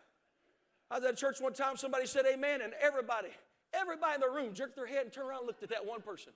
I 0.92 1.00
was 1.00 1.06
at 1.06 1.18
church 1.18 1.40
one 1.40 1.54
time, 1.54 1.78
somebody 1.78 2.06
said 2.06 2.26
amen, 2.32 2.62
and 2.62 2.74
everybody, 2.82 3.30
everybody 3.74 4.16
in 4.16 4.22
the 4.22 4.30
room 4.30 4.54
jerked 4.54 4.76
their 4.76 4.86
head 4.86 5.06
and 5.06 5.12
turned 5.14 5.30
around 5.30 5.40
and 5.40 5.48
looked 5.48 5.64
at 5.64 5.70
that 5.70 5.86
one 5.86 6.02
person. 6.02 6.34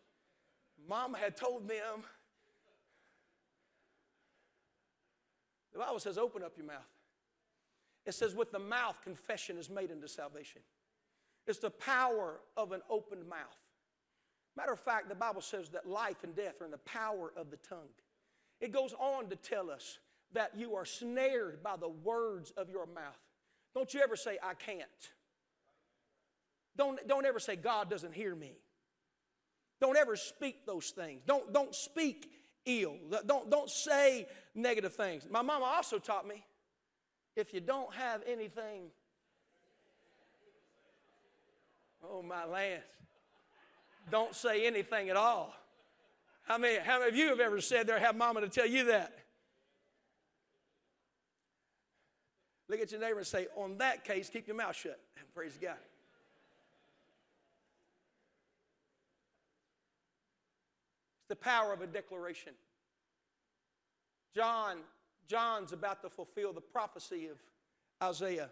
Mom 0.88 1.14
had 1.14 1.36
told 1.36 1.68
them. 1.68 2.04
The 5.74 5.80
Bible 5.80 6.00
says, 6.00 6.18
open 6.18 6.44
up 6.44 6.54
your 6.58 6.66
mouth. 6.66 6.88
It 8.06 8.14
says, 8.14 8.34
with 8.34 8.52
the 8.52 8.60
mouth, 8.60 9.00
confession 9.04 9.58
is 9.58 9.70
made 9.70 9.92
into 9.92 10.08
salvation. 10.08 10.62
It's 11.46 11.60
the 11.60 11.70
power 11.70 12.40
of 12.56 12.72
an 12.72 12.82
open 12.90 13.28
mouth. 13.28 13.60
Matter 14.56 14.74
of 14.74 14.80
fact, 14.80 15.08
the 15.08 15.16
Bible 15.16 15.42
says 15.42 15.70
that 15.70 15.88
life 15.88 16.24
and 16.24 16.36
death 16.36 16.62
are 16.62 16.66
in 16.66 16.72
the 16.72 16.78
power 16.80 17.32
of 17.38 17.52
the 17.52 17.58
tongue. 17.58 17.90
It 18.60 18.72
goes 18.72 18.94
on 19.00 19.30
to 19.30 19.36
tell 19.36 19.70
us 19.70 20.00
that 20.34 20.52
you 20.56 20.76
are 20.76 20.86
snared 20.86 21.64
by 21.64 21.76
the 21.78 21.90
words 21.90 22.52
of 22.58 22.70
your 22.70 22.86
mouth. 22.86 23.18
Don't 23.74 23.94
you 23.94 24.02
ever 24.02 24.16
say, 24.16 24.38
I 24.42 24.54
can't. 24.54 24.84
Don't, 26.76 27.00
don't 27.08 27.26
ever 27.26 27.40
say, 27.40 27.56
God 27.56 27.90
doesn't 27.90 28.14
hear 28.14 28.36
me. 28.36 28.54
Don't 29.80 29.98
ever 29.98 30.16
speak 30.16 30.66
those 30.66 30.90
things. 30.90 31.22
Don't, 31.26 31.54
don't 31.54 31.74
speak 31.74 32.30
ill. 32.66 32.96
Don't, 33.26 33.50
don't 33.50 33.70
say 33.70 34.28
negative 34.54 34.96
things. 34.96 35.26
My 35.30 35.42
mama 35.42 35.66
also 35.66 36.00
taught 36.00 36.28
me 36.28 36.44
if 37.36 37.54
you 37.54 37.62
don't 37.62 37.94
have 37.94 38.22
anything, 38.28 38.90
oh 42.04 42.24
my 42.24 42.46
land, 42.46 42.82
don't 44.10 44.34
say 44.34 44.66
anything 44.66 45.10
at 45.10 45.16
all. 45.16 45.54
How 46.48 46.58
many, 46.58 46.80
how 46.80 47.00
many 47.00 47.10
of 47.10 47.16
you 47.16 47.28
have 47.28 47.40
ever 47.40 47.62
said 47.62 47.88
there, 47.88 48.00
have 48.00 48.16
mama 48.16 48.42
to 48.42 48.50
tell 48.50 48.66
you 48.66 48.86
that? 48.86 49.14
Look 52.70 52.82
at 52.82 52.92
your 52.92 53.00
neighbor 53.00 53.20
and 53.20 53.28
say, 53.28 53.48
On 53.56 53.78
that 53.78 54.04
case, 54.04 54.30
keep 54.30 54.48
your 54.48 54.56
mouth 54.56 54.76
shut. 54.76 55.00
Praise 55.34 55.58
God. 55.62 55.78
It's 61.20 61.30
the 61.30 61.36
power 61.36 61.74
of 61.74 61.82
a 61.82 61.88
declaration. 61.88 62.54
John, 64.34 64.78
John's 65.28 65.74
about 65.74 66.02
to 66.04 66.10
fulfill 66.10 66.54
the 66.54 66.62
prophecy 66.62 67.28
of 67.28 67.38
Isaiah, 68.02 68.50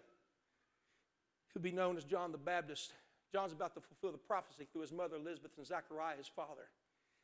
who'd 1.54 1.64
be 1.64 1.72
known 1.72 1.96
as 1.96 2.04
John 2.04 2.32
the 2.32 2.38
Baptist. 2.38 2.94
John's 3.32 3.54
about 3.54 3.76
to 3.76 3.82
fulfill 3.82 4.12
the 4.12 4.18
prophecy 4.18 4.68
through 4.72 4.82
his 4.82 4.92
mother 4.92 5.18
Elizabeth 5.18 5.52
and 5.58 5.66
Zechariah, 5.66 6.18
his 6.18 6.28
father. 6.28 6.70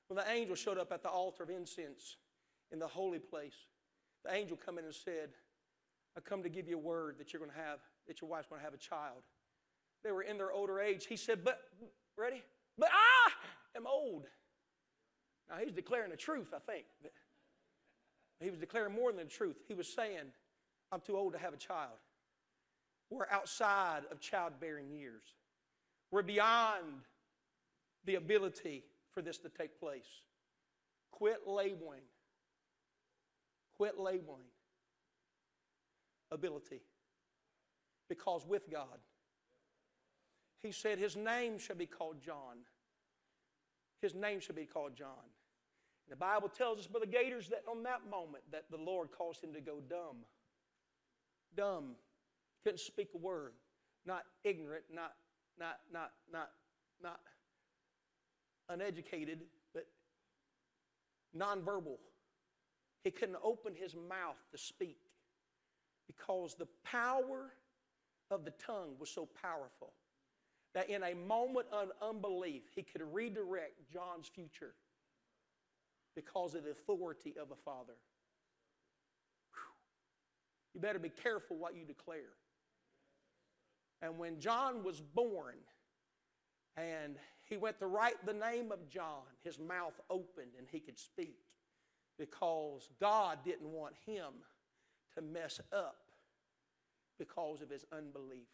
When 0.07 0.17
the 0.17 0.29
angel 0.29 0.55
showed 0.55 0.77
up 0.77 0.91
at 0.91 1.03
the 1.03 1.09
altar 1.09 1.43
of 1.43 1.49
incense 1.49 2.17
in 2.71 2.79
the 2.79 2.87
holy 2.87 3.19
place, 3.19 3.55
the 4.25 4.33
angel 4.33 4.57
come 4.63 4.77
in 4.77 4.85
and 4.85 4.93
said, 4.93 5.29
I 6.17 6.19
come 6.19 6.43
to 6.43 6.49
give 6.49 6.67
you 6.67 6.75
a 6.75 6.81
word 6.81 7.15
that 7.19 7.31
you're 7.31 7.39
going 7.39 7.51
to 7.51 7.57
have, 7.57 7.79
that 8.07 8.21
your 8.21 8.29
wife's 8.29 8.47
going 8.47 8.59
to 8.59 8.65
have 8.65 8.73
a 8.73 8.77
child. 8.77 9.23
They 10.03 10.11
were 10.11 10.23
in 10.23 10.37
their 10.37 10.51
older 10.51 10.79
age. 10.79 11.05
He 11.05 11.15
said, 11.15 11.43
But, 11.43 11.59
ready? 12.17 12.43
But 12.77 12.89
I 12.91 13.77
am 13.77 13.87
old. 13.87 14.25
Now, 15.49 15.57
he's 15.63 15.73
declaring 15.73 16.11
the 16.11 16.17
truth, 16.17 16.53
I 16.55 16.59
think. 16.59 16.85
He 18.41 18.49
was 18.49 18.59
declaring 18.59 18.93
more 18.93 19.11
than 19.11 19.25
the 19.25 19.29
truth. 19.29 19.57
He 19.67 19.73
was 19.73 19.87
saying, 19.87 20.31
I'm 20.91 21.01
too 21.01 21.15
old 21.15 21.33
to 21.33 21.39
have 21.39 21.53
a 21.53 21.57
child. 21.57 21.97
We're 23.09 23.27
outside 23.29 24.03
of 24.11 24.19
childbearing 24.19 24.89
years. 24.89 25.21
We're 26.09 26.23
beyond 26.23 26.85
the 28.05 28.15
ability 28.15 28.83
for 29.11 29.21
this 29.21 29.37
to 29.39 29.49
take 29.49 29.79
place. 29.79 30.07
Quit 31.11 31.41
labeling. 31.45 32.01
Quit 33.77 33.99
labeling 33.99 34.47
ability. 36.31 36.81
Because 38.09 38.45
with 38.45 38.69
God, 38.69 38.99
He 40.61 40.71
said, 40.71 40.99
His 40.99 41.15
name 41.15 41.57
shall 41.57 41.75
be 41.75 41.85
called 41.85 42.21
John. 42.23 42.57
His 44.01 44.15
name 44.15 44.39
shall 44.39 44.55
be 44.55 44.65
called 44.65 44.95
John. 44.95 45.29
The 46.09 46.15
Bible 46.15 46.49
tells 46.49 46.79
us, 46.79 46.87
Brother 46.87 47.05
Gators, 47.05 47.47
that 47.49 47.63
on 47.69 47.83
that 47.83 48.01
moment 48.09 48.43
that 48.51 48.65
the 48.69 48.77
Lord 48.77 49.09
caused 49.17 49.43
him 49.43 49.53
to 49.53 49.61
go 49.61 49.77
dumb. 49.89 50.17
Dumb. 51.55 51.95
Couldn't 52.63 52.79
speak 52.79 53.09
a 53.15 53.17
word. 53.17 53.53
Not 54.05 54.23
ignorant, 54.43 54.83
not, 54.93 55.13
not, 55.59 55.79
not, 55.93 56.11
not, 56.31 56.49
not 57.01 57.19
uneducated, 58.69 59.39
but 59.73 59.85
nonverbal. 61.37 61.97
He 63.03 63.11
couldn't 63.11 63.37
open 63.43 63.73
his 63.73 63.95
mouth 63.95 64.37
to 64.51 64.57
speak 64.57 64.97
because 66.15 66.55
the 66.55 66.67
power 66.83 67.51
of 68.29 68.45
the 68.45 68.51
tongue 68.51 68.95
was 68.99 69.09
so 69.09 69.27
powerful 69.41 69.93
that 70.73 70.89
in 70.89 71.03
a 71.03 71.13
moment 71.13 71.67
of 71.71 71.91
unbelief, 72.01 72.63
he 72.73 72.81
could 72.81 73.01
redirect 73.11 73.91
John's 73.91 74.27
future 74.27 74.73
because 76.15 76.55
of 76.55 76.63
the 76.63 76.71
authority 76.71 77.35
of 77.41 77.51
a 77.51 77.55
father. 77.55 77.97
Whew. 79.53 80.73
You 80.73 80.81
better 80.81 80.99
be 80.99 81.09
careful 81.09 81.57
what 81.57 81.75
you 81.75 81.85
declare. 81.85 82.35
And 84.01 84.17
when 84.17 84.39
John 84.39 84.83
was 84.83 85.01
born 85.01 85.55
and 86.77 87.15
he 87.43 87.57
went 87.57 87.79
to 87.79 87.87
write 87.87 88.25
the 88.25 88.33
name 88.33 88.71
of 88.71 88.87
John, 88.89 89.23
his 89.43 89.59
mouth 89.59 89.99
opened 90.09 90.51
and 90.57 90.67
he 90.69 90.79
could 90.79 90.97
speak 90.97 91.37
because 92.17 92.89
God 92.99 93.39
didn't 93.43 93.67
want 93.67 93.95
him 94.05 94.31
to 95.15 95.21
mess 95.21 95.59
up 95.73 96.00
because 97.21 97.61
of 97.61 97.69
his 97.69 97.85
unbelief. 97.95 98.47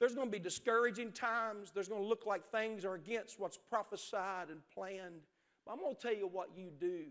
There's 0.00 0.14
going 0.14 0.26
to 0.26 0.32
be 0.32 0.42
discouraging 0.42 1.12
times. 1.12 1.70
There's 1.72 1.88
going 1.88 2.02
to 2.02 2.06
look 2.06 2.26
like 2.26 2.50
things 2.50 2.84
are 2.84 2.94
against 2.94 3.38
what's 3.38 3.56
prophesied 3.70 4.48
and 4.48 4.58
planned. 4.74 5.22
But 5.64 5.72
I'm 5.72 5.78
going 5.78 5.94
to 5.94 6.00
tell 6.00 6.14
you 6.14 6.26
what 6.26 6.48
you 6.56 6.70
do 6.80 7.04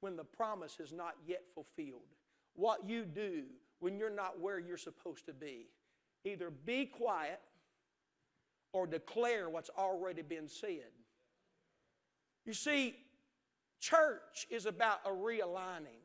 when 0.00 0.16
the 0.16 0.24
promise 0.24 0.78
is 0.80 0.92
not 0.92 1.14
yet 1.24 1.42
fulfilled. 1.54 2.02
What 2.54 2.88
you 2.88 3.04
do 3.04 3.44
when 3.78 3.96
you're 3.96 4.10
not 4.10 4.40
where 4.40 4.58
you're 4.58 4.76
supposed 4.76 5.26
to 5.26 5.32
be. 5.32 5.68
Either 6.24 6.50
be 6.50 6.86
quiet 6.86 7.40
or 8.72 8.86
declare 8.86 9.48
what's 9.48 9.70
already 9.78 10.22
been 10.22 10.48
said. 10.48 10.90
You 12.44 12.52
see, 12.52 12.96
church 13.78 14.46
is 14.50 14.66
about 14.66 14.98
a 15.06 15.10
realigning. 15.10 16.02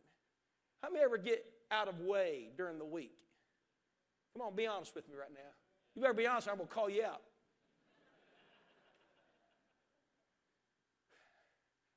How 0.83 0.91
many 0.91 1.03
ever 1.03 1.17
get 1.17 1.43
out 1.71 1.87
of 1.87 1.99
way 2.01 2.49
during 2.55 2.77
the 2.77 2.85
week? 2.85 3.17
Come 4.33 4.41
on, 4.43 4.55
be 4.55 4.67
honest 4.67 4.95
with 4.95 5.07
me 5.09 5.15
right 5.19 5.31
now. 5.33 5.49
You 5.95 6.01
better 6.01 6.13
be 6.13 6.27
honest, 6.27 6.47
or 6.47 6.51
I'm 6.51 6.57
going 6.57 6.67
to 6.67 6.73
call 6.73 6.89
you 6.89 7.03
out. 7.03 7.21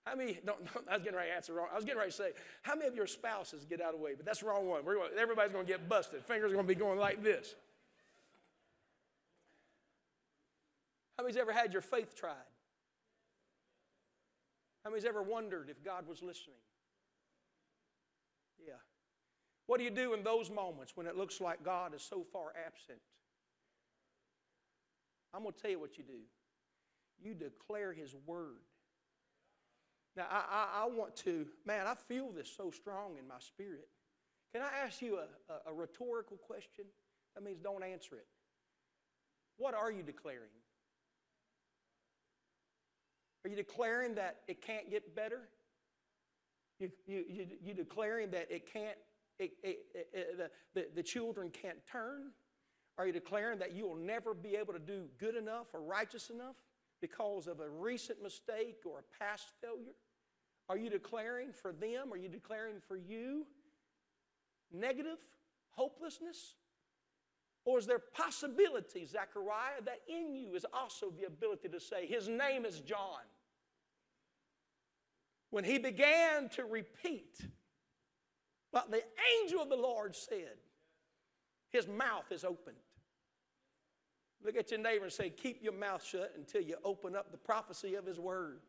How 0.05 0.17
many, 0.17 0.39
don't, 0.45 0.59
don't, 0.75 0.89
I 0.91 0.95
was 0.95 1.05
getting 1.05 1.17
ready 1.17 1.31
to 1.31 1.37
answer 1.37 1.53
wrong. 1.53 1.69
I 1.73 1.77
was 1.77 1.85
getting 1.85 1.99
ready 1.99 2.11
to 2.11 2.17
say, 2.17 2.31
how 2.63 2.75
many 2.75 2.89
of 2.89 2.97
your 2.97 3.07
spouses 3.07 3.65
get 3.65 3.81
out 3.81 3.95
of 3.95 4.01
the 4.01 4.05
way? 4.05 4.15
But 4.17 4.27
that's 4.27 4.41
the 4.41 4.47
wrong 4.47 4.67
one. 4.67 4.85
Going, 4.85 4.99
everybody's 5.17 5.53
going 5.53 5.65
to 5.65 5.71
get 5.71 5.89
busted. 5.89 6.25
Fingers 6.25 6.51
are 6.51 6.55
going 6.55 6.67
to 6.67 6.75
be 6.75 6.79
going 6.79 6.99
like 6.99 7.23
this. 7.23 7.55
How 11.17 11.23
many's 11.23 11.37
ever 11.37 11.53
had 11.53 11.73
your 11.73 11.83
faith 11.83 12.17
tried? 12.17 12.35
How 14.83 14.91
many's 14.91 15.05
ever 15.05 15.23
wondered 15.23 15.69
if 15.71 15.85
God 15.85 16.09
was 16.09 16.21
listening? 16.21 16.57
Yeah. 18.67 18.75
What 19.73 19.79
do 19.79 19.85
you 19.85 19.91
do 19.91 20.13
in 20.13 20.23
those 20.23 20.51
moments 20.51 20.99
when 20.99 21.07
it 21.07 21.17
looks 21.17 21.41
like 21.41 21.65
God 21.65 21.95
is 21.95 22.03
so 22.03 22.27
far 22.31 22.53
absent? 22.67 22.99
I'm 25.33 25.45
going 25.45 25.55
to 25.55 25.63
tell 25.63 25.71
you 25.71 25.81
what 25.81 25.97
you 25.97 26.05
do. 26.05 26.21
You 27.19 27.33
declare 27.33 27.95
His 27.95 28.15
word. 28.27 28.59
Now, 30.15 30.27
I, 30.31 30.43
I, 30.51 30.83
I, 30.83 30.87
want 30.89 31.17
to, 31.25 31.47
man, 31.65 31.87
I 31.87 31.95
feel 31.95 32.31
this 32.33 32.53
so 32.55 32.71
strong 32.71 33.17
in 33.19 33.27
my 33.27 33.37
spirit. 33.39 33.89
Can 34.53 34.61
I 34.61 34.85
ask 34.85 35.01
you 35.01 35.17
a, 35.17 35.71
a, 35.71 35.73
a 35.73 35.75
rhetorical 35.75 36.37
question? 36.37 36.85
That 37.35 37.43
means 37.43 37.57
don't 37.63 37.83
answer 37.83 38.17
it. 38.17 38.27
What 39.57 39.73
are 39.73 39.91
you 39.91 40.03
declaring? 40.03 40.53
Are 43.47 43.49
you 43.49 43.57
declaring 43.57 44.17
that 44.17 44.41
it 44.49 44.61
can't 44.61 44.91
get 44.91 45.17
better? 45.17 45.49
You, 46.79 46.91
you, 47.07 47.25
you, 47.27 47.47
you 47.65 47.73
declaring 47.73 48.33
that 48.33 48.49
it 48.51 48.71
can't 48.71 48.99
it, 49.63 49.79
it, 49.95 50.09
it, 50.13 50.53
the, 50.75 50.87
the, 50.95 51.03
children 51.03 51.51
can't 51.51 51.79
turn? 51.91 52.31
Are 52.99 53.07
you 53.07 53.13
declaring 53.13 53.59
that 53.59 53.73
you 53.73 53.87
will 53.87 53.97
never 53.97 54.35
be 54.35 54.57
able 54.57 54.73
to 54.73 54.79
do 54.79 55.05
good 55.19 55.37
enough 55.37 55.67
or 55.73 55.81
righteous 55.81 56.31
enough 56.31 56.57
because 57.01 57.47
of 57.47 57.61
a 57.61 57.69
recent 57.69 58.23
mistake 58.23 58.81
or 58.85 59.01
a 59.01 59.25
past 59.25 59.47
failure? 59.61 59.95
Are 60.69 60.77
you 60.77 60.91
declaring 60.91 61.53
for 61.53 61.73
them? 61.73 62.13
Are 62.13 62.17
you 62.17 62.29
declaring 62.29 62.77
for 62.87 62.97
you 62.97 63.47
negative, 64.73 65.19
hopelessness? 65.71 66.55
Or 67.65 67.79
is 67.79 67.87
there 67.87 67.99
possibility, 67.99 69.07
Zechariah, 69.07 69.83
that 69.85 70.01
in 70.09 70.35
you 70.35 70.55
is 70.55 70.67
also 70.73 71.11
the 71.11 71.27
ability 71.27 71.69
to 71.69 71.81
say, 71.81 72.07
His 72.07 72.29
name 72.29 72.65
is 72.65 72.81
John? 72.81 73.21
When 75.51 75.65
he 75.65 75.79
began 75.79 76.49
to 76.51 76.65
repeat 76.65 77.39
but 78.73 78.91
the 78.91 79.03
angel 79.41 79.63
of 79.63 79.69
the 79.69 79.77
Lord 79.77 80.17
said, 80.17 80.57
His 81.71 81.87
mouth 81.87 82.31
is 82.31 82.45
opened. 82.45 82.77
Look 84.45 84.57
at 84.57 84.71
your 84.71 84.81
neighbor 84.81 85.05
and 85.05 85.13
say, 85.13 85.31
Keep 85.31 85.63
your 85.63 85.75
mouth 85.75 86.05
shut 86.05 86.33
until 86.37 86.63
you 86.63 86.77
open 86.85 87.15
up 87.15 87.31
the 87.31 87.39
prophecy 87.39 87.95
of 87.95 88.07
His 88.07 88.19
word. 88.19 88.61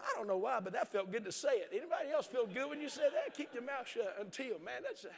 I 0.00 0.16
don't 0.16 0.28
know 0.28 0.36
why, 0.36 0.60
but 0.60 0.72
that 0.74 0.92
felt 0.92 1.10
good 1.10 1.24
to 1.24 1.32
say 1.32 1.48
it. 1.48 1.70
Anybody 1.72 2.10
else 2.12 2.26
feel 2.26 2.46
good 2.46 2.68
when 2.68 2.80
you 2.80 2.88
said 2.88 3.10
that? 3.14 3.34
Keep 3.36 3.54
your 3.54 3.62
mouth 3.62 3.88
shut 3.88 4.16
until, 4.20 4.58
man, 4.64 4.82
that's. 4.82 5.04
A... 5.04 5.08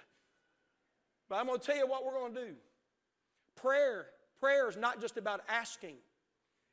But 1.29 1.37
I'm 1.37 1.47
going 1.47 1.59
to 1.59 1.67
tell 1.67 1.77
you 1.77 1.87
what 1.87 2.05
we're 2.05 2.13
going 2.13 2.35
to 2.35 2.47
do. 2.47 2.53
Prayer, 3.57 4.07
prayer 4.39 4.69
is 4.69 4.77
not 4.77 5.01
just 5.01 5.17
about 5.17 5.41
asking, 5.49 5.97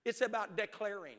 it's 0.05 0.21
about 0.21 0.55
declaring. 0.57 1.17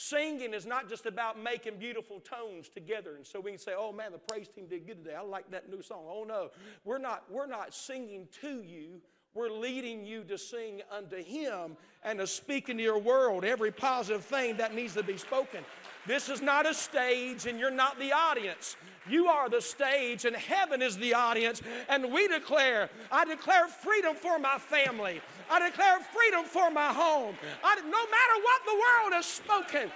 Singing 0.00 0.54
is 0.54 0.64
not 0.64 0.88
just 0.88 1.06
about 1.06 1.42
making 1.42 1.76
beautiful 1.76 2.20
tones 2.20 2.68
together. 2.68 3.16
And 3.16 3.26
so 3.26 3.40
we 3.40 3.50
can 3.50 3.58
say, 3.58 3.72
oh 3.76 3.92
man, 3.92 4.12
the 4.12 4.18
praise 4.18 4.46
team 4.46 4.66
did 4.66 4.86
good 4.86 5.04
today. 5.04 5.16
I 5.16 5.22
like 5.22 5.50
that 5.50 5.68
new 5.68 5.82
song. 5.82 6.04
Oh 6.08 6.22
no, 6.22 6.50
we're 6.84 6.98
not, 6.98 7.24
we're 7.28 7.48
not 7.48 7.74
singing 7.74 8.28
to 8.40 8.62
you. 8.62 9.00
We're 9.34 9.50
leading 9.50 10.04
you 10.06 10.22
to 10.24 10.38
sing 10.38 10.82
unto 10.90 11.22
Him 11.22 11.76
and 12.04 12.20
to 12.20 12.28
speak 12.28 12.68
into 12.68 12.82
your 12.82 12.98
world 12.98 13.44
every 13.44 13.72
positive 13.72 14.24
thing 14.24 14.56
that 14.56 14.72
needs 14.72 14.94
to 14.94 15.02
be 15.02 15.16
spoken. 15.16 15.64
This 16.06 16.28
is 16.28 16.40
not 16.40 16.64
a 16.64 16.72
stage 16.72 17.46
and 17.46 17.58
you're 17.58 17.70
not 17.70 17.98
the 17.98 18.12
audience. 18.12 18.76
You 19.08 19.26
are 19.26 19.48
the 19.48 19.60
stage 19.60 20.24
and 20.24 20.34
heaven 20.34 20.80
is 20.80 20.96
the 20.96 21.14
audience. 21.14 21.60
And 21.88 22.12
we 22.12 22.28
declare, 22.28 22.88
I 23.12 23.24
declare 23.24 23.66
freedom 23.66 24.14
for 24.14 24.38
my 24.38 24.58
family. 24.58 25.20
I 25.50 25.68
declare 25.68 25.98
freedom 26.00 26.44
for 26.44 26.70
my 26.70 26.88
home. 26.88 27.34
I, 27.64 27.76
no 27.76 27.82
matter 27.86 28.36
what 28.42 28.60
the 28.64 28.74
world 28.74 29.12
has 29.14 29.26
spoken, 29.26 29.90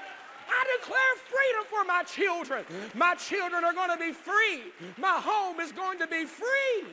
I 0.49 0.79
declare 0.79 1.15
freedom 1.27 1.65
for 1.69 1.85
my 1.85 2.03
children. 2.03 2.65
My 2.95 3.15
children 3.15 3.65
are 3.65 3.73
going 3.73 3.91
to 3.91 3.97
be 3.97 4.13
free. 4.13 4.73
My 4.99 5.21
home 5.21 5.61
is 5.61 5.73
going 5.73 5.99
to 5.99 6.07
be 6.07 6.25
free. 6.25 6.89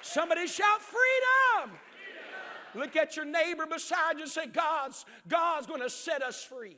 Somebody 0.00 0.46
shout 0.46 0.80
freedom. 0.80 1.78
Look 2.74 2.96
at 2.96 3.16
your 3.16 3.26
neighbor 3.26 3.66
beside 3.66 4.16
you 4.16 4.22
and 4.22 4.30
say, 4.30 4.46
God's, 4.46 5.04
God's 5.28 5.66
going 5.66 5.82
to 5.82 5.90
set 5.90 6.22
us 6.22 6.42
free. 6.42 6.76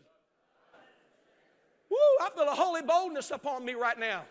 Woo, 1.91 1.97
I 2.21 2.31
feel 2.35 2.49
a 2.49 2.55
holy 2.55 2.83
boldness 2.83 3.31
upon 3.31 3.65
me 3.65 3.75
right 3.75 3.99
now. 3.99 4.25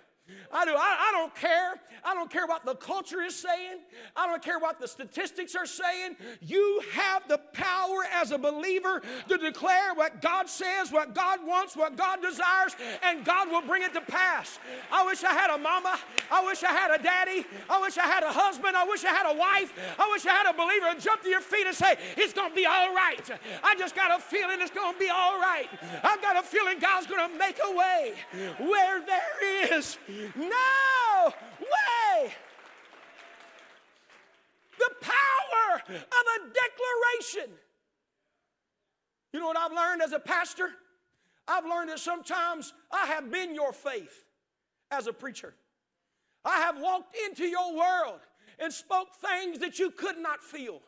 I 0.54 0.66
do. 0.66 0.72
I, 0.72 1.10
I, 1.10 1.12
don't 1.12 1.36
care. 1.36 1.74
I 2.06 2.14
don't 2.14 2.30
care 2.30 2.46
what 2.46 2.64
the 2.64 2.76
culture 2.76 3.22
is 3.22 3.36
saying. 3.36 3.80
I 4.16 4.28
don't 4.28 4.42
care 4.42 4.60
what 4.60 4.80
the 4.80 4.88
statistics 4.88 5.56
are 5.56 5.66
saying. 5.66 6.16
You 6.42 6.82
have 6.94 7.28
the 7.28 7.40
power 7.54 8.06
as 8.14 8.32
a 8.32 8.38
believer 8.38 9.02
to 9.30 9.38
declare 9.38 9.94
what 9.96 10.22
God 10.22 10.48
says, 10.48 10.92
what 10.92 11.16
God 11.16 11.46
wants, 11.46 11.76
what 11.76 11.98
God 11.98 12.22
desires, 12.22 12.76
and 13.04 13.26
God 13.26 13.50
will 13.50 13.64
bring 13.64 13.84
it 13.84 13.94
to 13.94 14.02
pass. 14.02 14.60
I 14.92 15.06
wish 15.06 15.24
I 15.24 15.34
had 15.34 15.50
a 15.54 15.58
mama. 15.58 16.00
I 16.32 16.46
wish 16.46 16.64
I 16.64 16.72
had 16.72 17.00
a 17.00 17.02
daddy. 17.02 17.46
I 17.70 17.82
wish 17.82 17.98
I 17.98 18.06
had 18.06 18.24
a 18.24 18.32
husband. 18.32 18.78
I 18.78 18.86
wish 18.86 19.04
I 19.04 19.10
had 19.10 19.30
a 19.30 19.36
wife. 19.36 19.74
I 20.00 20.08
wish 20.12 20.26
I 20.26 20.32
had 20.32 20.54
a 20.54 20.54
believer 20.54 20.94
to 20.94 21.02
jump 21.02 21.24
to 21.24 21.30
your 21.30 21.42
feet 21.42 21.68
and 21.68 21.76
say, 21.76 21.98
It's 22.16 22.34
going 22.34 22.50
to 22.50 22.56
be 22.56 22.66
all 22.66 22.94
right. 22.94 23.30
I 23.64 23.76
just 23.76 23.96
got 23.96 24.18
a 24.18 24.22
feeling 24.22 24.62
it's 24.62 24.72
going 24.72 24.94
to 24.94 25.00
be 25.00 25.10
all 25.10 25.40
right. 25.40 25.68
I've 26.04 26.22
got 26.22 26.38
a 26.38 26.44
feeling 26.44 26.80
God's 26.80 27.08
going 27.08 27.30
to 27.30 27.38
make 27.38 27.60
a 27.66 27.76
way 27.76 28.14
where 28.60 29.02
there 29.06 29.78
is 29.78 29.98
no 30.36 31.34
way. 31.60 32.34
The 34.80 34.90
power 35.02 35.84
of 35.88 35.94
a 35.96 36.40
declaration. 36.54 37.52
You 39.32 39.40
know 39.40 39.48
what 39.48 39.58
I've 39.58 39.72
learned 39.72 40.02
as 40.02 40.14
a 40.14 40.20
pastor? 40.20 40.70
I've 41.48 41.66
learned 41.66 41.90
that 41.90 42.00
sometimes 42.00 42.74
I 42.92 43.08
have 43.08 43.32
been 43.32 43.54
your 43.54 43.74
faith 43.74 44.24
as 44.92 45.08
a 45.08 45.14
preacher. 45.14 45.54
I 46.46 46.58
have 46.60 46.80
walked 46.80 47.16
into 47.26 47.46
your 47.46 47.76
world 47.76 48.20
and 48.60 48.72
spoke 48.72 49.16
things 49.16 49.60
that 49.60 49.80
you 49.80 49.92
could 49.92 50.18
not 50.18 50.44
feel 50.44 50.82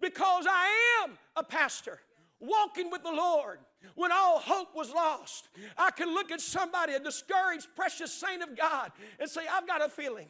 because 0.00 0.46
I 0.48 1.02
am 1.02 1.18
a 1.36 1.42
pastor 1.42 2.00
walking 2.40 2.90
with 2.90 3.02
the 3.02 3.12
Lord 3.12 3.58
when 3.94 4.12
all 4.12 4.38
hope 4.38 4.74
was 4.74 4.90
lost. 4.90 5.48
I 5.76 5.90
can 5.90 6.12
look 6.12 6.30
at 6.30 6.40
somebody, 6.40 6.94
a 6.94 7.00
discouraged, 7.00 7.68
precious 7.74 8.12
saint 8.12 8.42
of 8.42 8.56
God, 8.56 8.92
and 9.18 9.28
say, 9.28 9.42
I've 9.50 9.66
got 9.66 9.84
a 9.84 9.88
feeling 9.88 10.28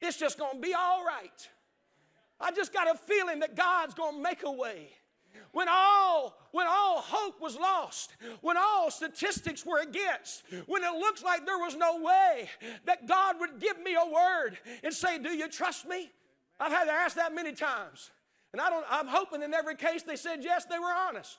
it's 0.00 0.16
just 0.16 0.38
going 0.38 0.54
to 0.54 0.60
be 0.60 0.74
all 0.74 1.04
right. 1.04 1.48
I 2.40 2.52
just 2.52 2.72
got 2.72 2.88
a 2.88 2.96
feeling 2.96 3.40
that 3.40 3.56
God's 3.56 3.94
going 3.94 4.16
to 4.16 4.22
make 4.22 4.42
a 4.44 4.52
way. 4.52 4.90
When 5.52 5.68
all, 5.68 6.36
when 6.52 6.66
all 6.68 7.00
hope 7.00 7.40
was 7.40 7.56
lost, 7.56 8.14
when 8.40 8.56
all 8.56 8.90
statistics 8.90 9.64
were 9.64 9.80
against, 9.80 10.42
when 10.66 10.82
it 10.82 10.92
looks 10.94 11.22
like 11.22 11.46
there 11.46 11.58
was 11.58 11.76
no 11.76 12.00
way 12.00 12.48
that 12.86 13.06
God 13.06 13.36
would 13.40 13.60
give 13.60 13.80
me 13.80 13.94
a 13.94 14.12
word 14.12 14.58
and 14.82 14.92
say, 14.92 15.18
Do 15.18 15.30
you 15.30 15.48
trust 15.48 15.86
me? 15.86 16.10
I've 16.58 16.72
had 16.72 16.84
to 16.84 16.92
ask 16.92 17.16
that 17.16 17.34
many 17.34 17.52
times. 17.52 18.10
And 18.52 18.60
I 18.60 18.70
don't, 18.70 18.86
I'm 18.90 19.06
hoping 19.06 19.42
in 19.42 19.52
every 19.52 19.76
case 19.76 20.02
they 20.02 20.16
said 20.16 20.42
yes, 20.42 20.64
they 20.64 20.78
were 20.78 20.92
honest. 20.92 21.38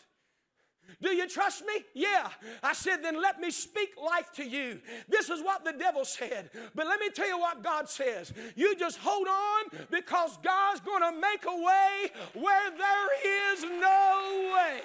Do 1.02 1.10
you 1.10 1.28
trust 1.28 1.64
me? 1.66 1.86
Yeah. 1.94 2.30
I 2.64 2.74
said, 2.74 3.04
then 3.04 3.22
let 3.22 3.40
me 3.40 3.52
speak 3.52 3.90
life 3.98 4.32
to 4.36 4.44
you. 4.44 4.80
This 5.08 5.30
is 5.30 5.42
what 5.42 5.64
the 5.66 5.74
devil 5.74 6.06
said. 6.06 6.50
But 6.76 6.88
let 6.88 7.00
me 7.00 7.10
tell 7.10 7.28
you 7.28 7.40
what 7.40 7.64
God 7.64 7.90
says. 7.90 8.34
You 8.56 8.76
just 8.76 8.98
hold 9.00 9.28
on 9.28 9.86
because 9.92 10.38
God's 10.44 10.82
going 10.82 11.02
to 11.02 11.20
make 11.20 11.46
a 11.46 11.56
way 11.56 12.12
where 12.34 12.72
there 12.72 13.54
is 13.54 13.64
no 13.64 14.52
way. 14.54 14.82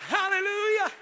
Hallelujah. 0.00 0.92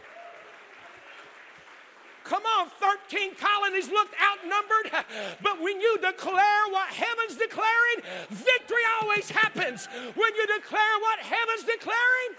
Come 2.24 2.42
on, 2.58 2.70
13 2.80 3.34
colonies 3.36 3.90
looked 3.90 4.14
outnumbered, 4.16 5.04
but 5.42 5.60
when 5.60 5.78
you 5.78 5.98
declare 5.98 6.64
what 6.70 6.88
heaven's 6.88 7.36
declaring, 7.36 8.00
victory 8.30 8.82
always 9.00 9.30
happens. 9.30 9.86
When 10.14 10.34
you 10.34 10.46
declare 10.46 10.98
what 11.00 11.18
heaven's 11.20 11.64
declaring, 11.64 12.30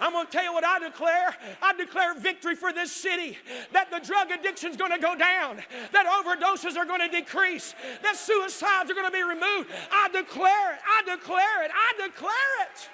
I'm 0.00 0.12
going 0.12 0.26
to 0.26 0.32
tell 0.32 0.42
you 0.42 0.52
what 0.52 0.64
I 0.64 0.80
declare. 0.80 1.36
I 1.62 1.74
declare 1.74 2.14
victory 2.14 2.56
for 2.56 2.72
this 2.72 2.90
city. 2.90 3.38
That 3.72 3.92
the 3.92 4.00
drug 4.00 4.32
addiction 4.32 4.72
is 4.72 4.76
going 4.76 4.90
to 4.90 4.98
go 4.98 5.14
down. 5.14 5.62
That 5.92 6.06
overdoses 6.06 6.76
are 6.76 6.84
going 6.84 7.08
to 7.08 7.08
decrease. 7.08 7.76
That 8.02 8.16
suicides 8.16 8.90
are 8.90 8.94
going 8.94 9.06
to 9.06 9.12
be 9.12 9.22
removed. 9.22 9.70
I 9.92 10.08
declare 10.08 10.74
it. 10.74 10.80
I 10.84 11.02
declare 11.04 11.64
it. 11.64 11.70
I 11.72 12.08
declare 12.08 12.32
it. 12.62 12.88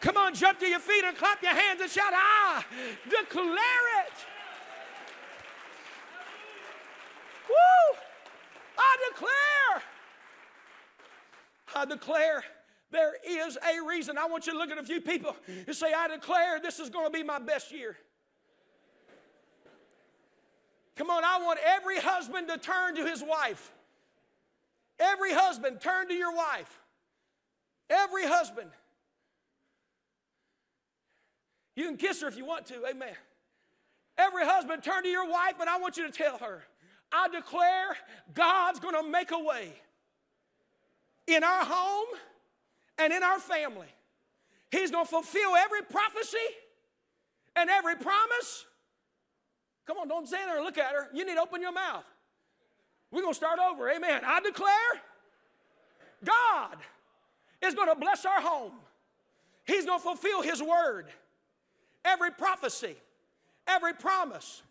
Come 0.00 0.16
on, 0.16 0.34
jump 0.34 0.58
to 0.60 0.66
your 0.66 0.80
feet 0.80 1.04
and 1.04 1.16
clap 1.16 1.42
your 1.42 1.54
hands 1.54 1.80
and 1.80 1.90
shout, 1.90 2.12
I 2.14 2.64
declare 3.04 4.04
it. 4.06 4.12
Woo! 7.48 7.98
I 8.78 8.96
declare. 9.10 9.82
I 11.76 11.84
declare 11.84 12.42
there 12.90 13.12
is 13.26 13.56
a 13.56 13.86
reason. 13.86 14.16
I 14.16 14.26
want 14.26 14.46
you 14.46 14.52
to 14.52 14.58
look 14.58 14.70
at 14.70 14.78
a 14.78 14.82
few 14.82 15.00
people 15.00 15.36
and 15.46 15.76
say, 15.76 15.92
I 15.92 16.08
declare 16.08 16.60
this 16.60 16.80
is 16.80 16.88
going 16.88 17.06
to 17.06 17.12
be 17.12 17.22
my 17.22 17.38
best 17.38 17.70
year. 17.70 17.96
Come 20.96 21.10
on, 21.10 21.24
I 21.24 21.38
want 21.42 21.58
every 21.64 21.98
husband 21.98 22.48
to 22.48 22.58
turn 22.58 22.96
to 22.96 23.06
his 23.06 23.22
wife. 23.22 23.72
Every 24.98 25.32
husband, 25.32 25.80
turn 25.80 26.08
to 26.08 26.14
your 26.14 26.34
wife. 26.34 26.78
Every 27.88 28.26
husband. 28.26 28.70
You 31.80 31.86
can 31.86 31.96
kiss 31.96 32.20
her 32.20 32.28
if 32.28 32.36
you 32.36 32.44
want 32.44 32.66
to, 32.66 32.74
amen. 32.86 33.14
Every 34.18 34.44
husband, 34.44 34.82
turn 34.82 35.02
to 35.02 35.08
your 35.08 35.26
wife, 35.26 35.54
and 35.60 35.70
I 35.70 35.78
want 35.78 35.96
you 35.96 36.04
to 36.04 36.12
tell 36.12 36.36
her, 36.36 36.62
I 37.10 37.28
declare 37.28 37.96
God's 38.34 38.78
gonna 38.80 39.02
make 39.02 39.30
a 39.30 39.38
way 39.38 39.72
in 41.26 41.42
our 41.42 41.64
home 41.64 42.08
and 42.98 43.14
in 43.14 43.22
our 43.22 43.38
family. 43.38 43.86
He's 44.70 44.90
gonna 44.90 45.06
fulfill 45.06 45.56
every 45.56 45.80
prophecy 45.80 46.36
and 47.56 47.70
every 47.70 47.96
promise. 47.96 48.66
Come 49.86 49.96
on, 49.96 50.08
don't 50.08 50.28
stand 50.28 50.50
there 50.50 50.56
and 50.56 50.66
look 50.66 50.76
at 50.76 50.92
her. 50.92 51.08
You 51.14 51.24
need 51.24 51.36
to 51.36 51.40
open 51.40 51.62
your 51.62 51.72
mouth. 51.72 52.04
We're 53.10 53.22
gonna 53.22 53.32
start 53.32 53.58
over, 53.58 53.88
amen. 53.88 54.20
I 54.26 54.40
declare 54.40 55.00
God 56.22 56.76
is 57.62 57.72
gonna 57.74 57.96
bless 57.96 58.26
our 58.26 58.42
home, 58.42 58.72
He's 59.64 59.86
gonna 59.86 59.98
fulfill 59.98 60.42
His 60.42 60.62
word 60.62 61.06
every 62.04 62.30
prophecy, 62.30 62.96
every 63.66 63.94
promise. 63.94 64.62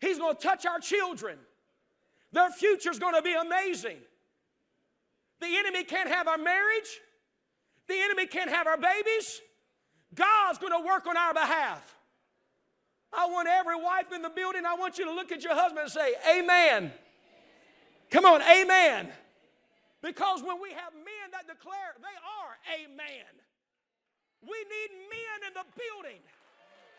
He's 0.00 0.18
going 0.18 0.36
to 0.36 0.42
touch 0.42 0.66
our 0.66 0.78
children. 0.78 1.38
Their 2.32 2.50
future's 2.50 2.98
going 2.98 3.14
to 3.14 3.22
be 3.22 3.34
amazing. 3.34 3.98
The 5.40 5.56
enemy 5.56 5.84
can't 5.84 6.08
have 6.08 6.28
our 6.28 6.38
marriage. 6.38 7.00
The 7.88 7.94
enemy 7.94 8.26
can't 8.26 8.50
have 8.50 8.66
our 8.66 8.76
babies. 8.76 9.40
God's 10.14 10.58
going 10.58 10.72
to 10.72 10.86
work 10.86 11.06
on 11.06 11.16
our 11.16 11.32
behalf. 11.32 11.96
I 13.12 13.26
want 13.26 13.48
every 13.48 13.76
wife 13.76 14.12
in 14.14 14.20
the 14.20 14.30
building, 14.30 14.66
I 14.66 14.74
want 14.74 14.98
you 14.98 15.06
to 15.06 15.12
look 15.12 15.32
at 15.32 15.42
your 15.42 15.54
husband 15.54 15.84
and 15.84 15.90
say, 15.90 16.14
Amen. 16.38 16.92
Come 18.10 18.24
on, 18.24 18.42
Amen. 18.42 19.08
Because 20.02 20.42
when 20.42 20.60
we 20.60 20.70
have 20.70 20.92
men 20.94 21.32
that 21.32 21.48
declare, 21.48 21.96
they 21.98 22.16
are 22.22 22.52
Amen. 22.84 23.32
We 24.42 24.56
need 24.56 24.90
men 25.10 25.48
in 25.48 25.54
the 25.54 25.66
building 25.74 26.20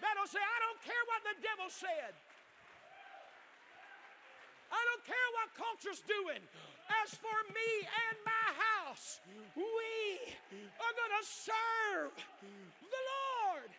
that'll 0.01 0.27
say, 0.27 0.41
I 0.41 0.57
don't 0.63 0.81
care 0.83 1.03
what 1.07 1.21
the 1.27 1.35
devil 1.43 1.67
said. 1.69 2.13
I 4.69 4.81
don't 4.85 5.03
care 5.05 5.29
what 5.39 5.47
culture's 5.57 6.01
doing. 6.05 6.41
As 7.03 7.13
for 7.17 7.39
me 7.53 7.69
and 7.85 8.15
my 8.25 8.47
house, 8.57 9.19
we 9.55 10.35
are 10.57 10.93
going 10.93 11.15
to 11.19 11.25
serve 11.25 12.13
the 12.81 13.01
Lord. 13.13 13.71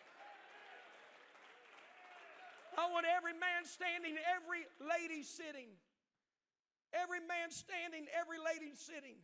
I 2.77 2.87
want 2.91 3.05
every 3.05 3.33
man 3.33 3.67
standing, 3.67 4.15
every 4.31 4.67
lady 4.79 5.23
sitting. 5.23 5.71
Every 6.91 7.19
man 7.23 7.51
standing, 7.51 8.07
every 8.11 8.35
lady 8.39 8.75
sitting. 8.75 9.15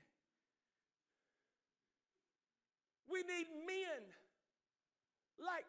We 3.11 3.23
need 3.23 3.47
men 3.67 4.03
like 5.39 5.67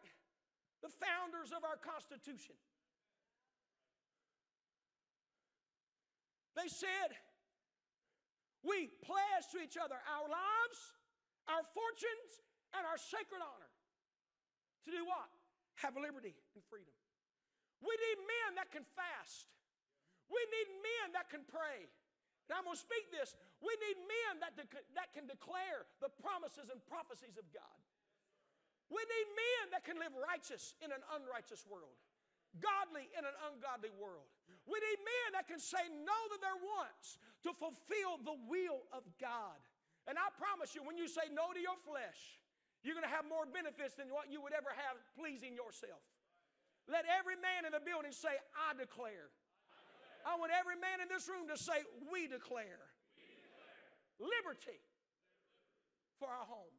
the 0.81 0.91
founders 1.01 1.51
of 1.51 1.63
our 1.67 1.75
Constitution. 1.75 2.55
They 6.55 6.67
said, 6.67 7.15
We 8.63 8.91
pledge 9.03 9.45
to 9.55 9.63
each 9.63 9.79
other 9.79 9.95
our 9.95 10.27
lives, 10.27 10.79
our 11.47 11.63
fortunes, 11.71 12.31
and 12.75 12.83
our 12.83 12.99
sacred 12.99 13.39
honor. 13.39 13.71
To 14.87 14.89
do 14.91 15.03
what? 15.07 15.31
Have 15.79 15.95
liberty 15.95 16.35
and 16.55 16.61
freedom. 16.67 16.95
We 17.79 17.95
need 17.95 18.19
men 18.19 18.59
that 18.59 18.71
can 18.75 18.83
fast. 18.83 19.47
We 20.27 20.41
need 20.51 20.67
men 20.83 21.15
that 21.15 21.31
can 21.31 21.47
pray. 21.47 21.87
And 22.49 22.57
I'm 22.59 22.67
going 22.67 22.75
to 22.75 22.81
speak 22.81 23.07
this. 23.13 23.37
We 23.63 23.71
need 23.79 23.97
men 24.03 24.43
that, 24.43 24.53
de- 24.59 24.87
that 24.99 25.15
can 25.15 25.29
declare 25.29 25.87
the 26.03 26.11
promises 26.19 26.67
and 26.67 26.81
prophecies 26.89 27.39
of 27.39 27.47
God. 27.55 27.79
We 28.89 29.01
need 29.05 29.27
men 29.37 29.63
that 29.77 29.85
can 29.85 30.01
live 30.01 30.13
righteous 30.17 30.73
in 30.81 30.89
an 30.89 31.01
unrighteous 31.13 31.65
world, 31.69 31.93
godly 32.57 33.05
in 33.13 33.21
an 33.21 33.37
ungodly 33.49 33.93
world. 33.93 34.25
We 34.65 34.81
need 34.81 34.99
men 35.01 35.29
that 35.37 35.45
can 35.45 35.61
say 35.61 35.81
no 35.89 36.17
to 36.33 36.37
their 36.41 36.57
wants 36.57 37.21
to 37.45 37.53
fulfill 37.53 38.21
the 38.21 38.37
will 38.49 38.85
of 38.89 39.05
God. 39.21 39.57
And 40.09 40.17
I 40.17 40.33
promise 40.41 40.73
you, 40.73 40.81
when 40.81 40.97
you 40.97 41.05
say 41.05 41.29
no 41.29 41.53
to 41.53 41.61
your 41.61 41.77
flesh, 41.85 42.41
you're 42.81 42.97
going 42.97 43.05
to 43.05 43.13
have 43.13 43.29
more 43.29 43.45
benefits 43.45 43.93
than 43.93 44.09
what 44.09 44.33
you 44.33 44.41
would 44.41 44.55
ever 44.55 44.73
have 44.73 44.97
pleasing 45.13 45.53
yourself. 45.53 46.01
Let 46.89 47.05
every 47.05 47.37
man 47.37 47.69
in 47.69 47.77
the 47.77 47.83
building 47.83 48.09
say, 48.09 48.33
I 48.57 48.73
declare. 48.73 49.29
I 50.25 50.33
want 50.41 50.49
every 50.49 50.79
man 50.81 51.03
in 51.03 51.07
this 51.11 51.29
room 51.29 51.45
to 51.51 51.57
say, 51.59 51.85
We 52.09 52.25
declare, 52.25 52.81
we 53.13 53.29
declare. 53.37 53.89
Liberty, 54.17 54.81
for 56.17 56.27
our 56.27 56.47
home. 56.49 56.78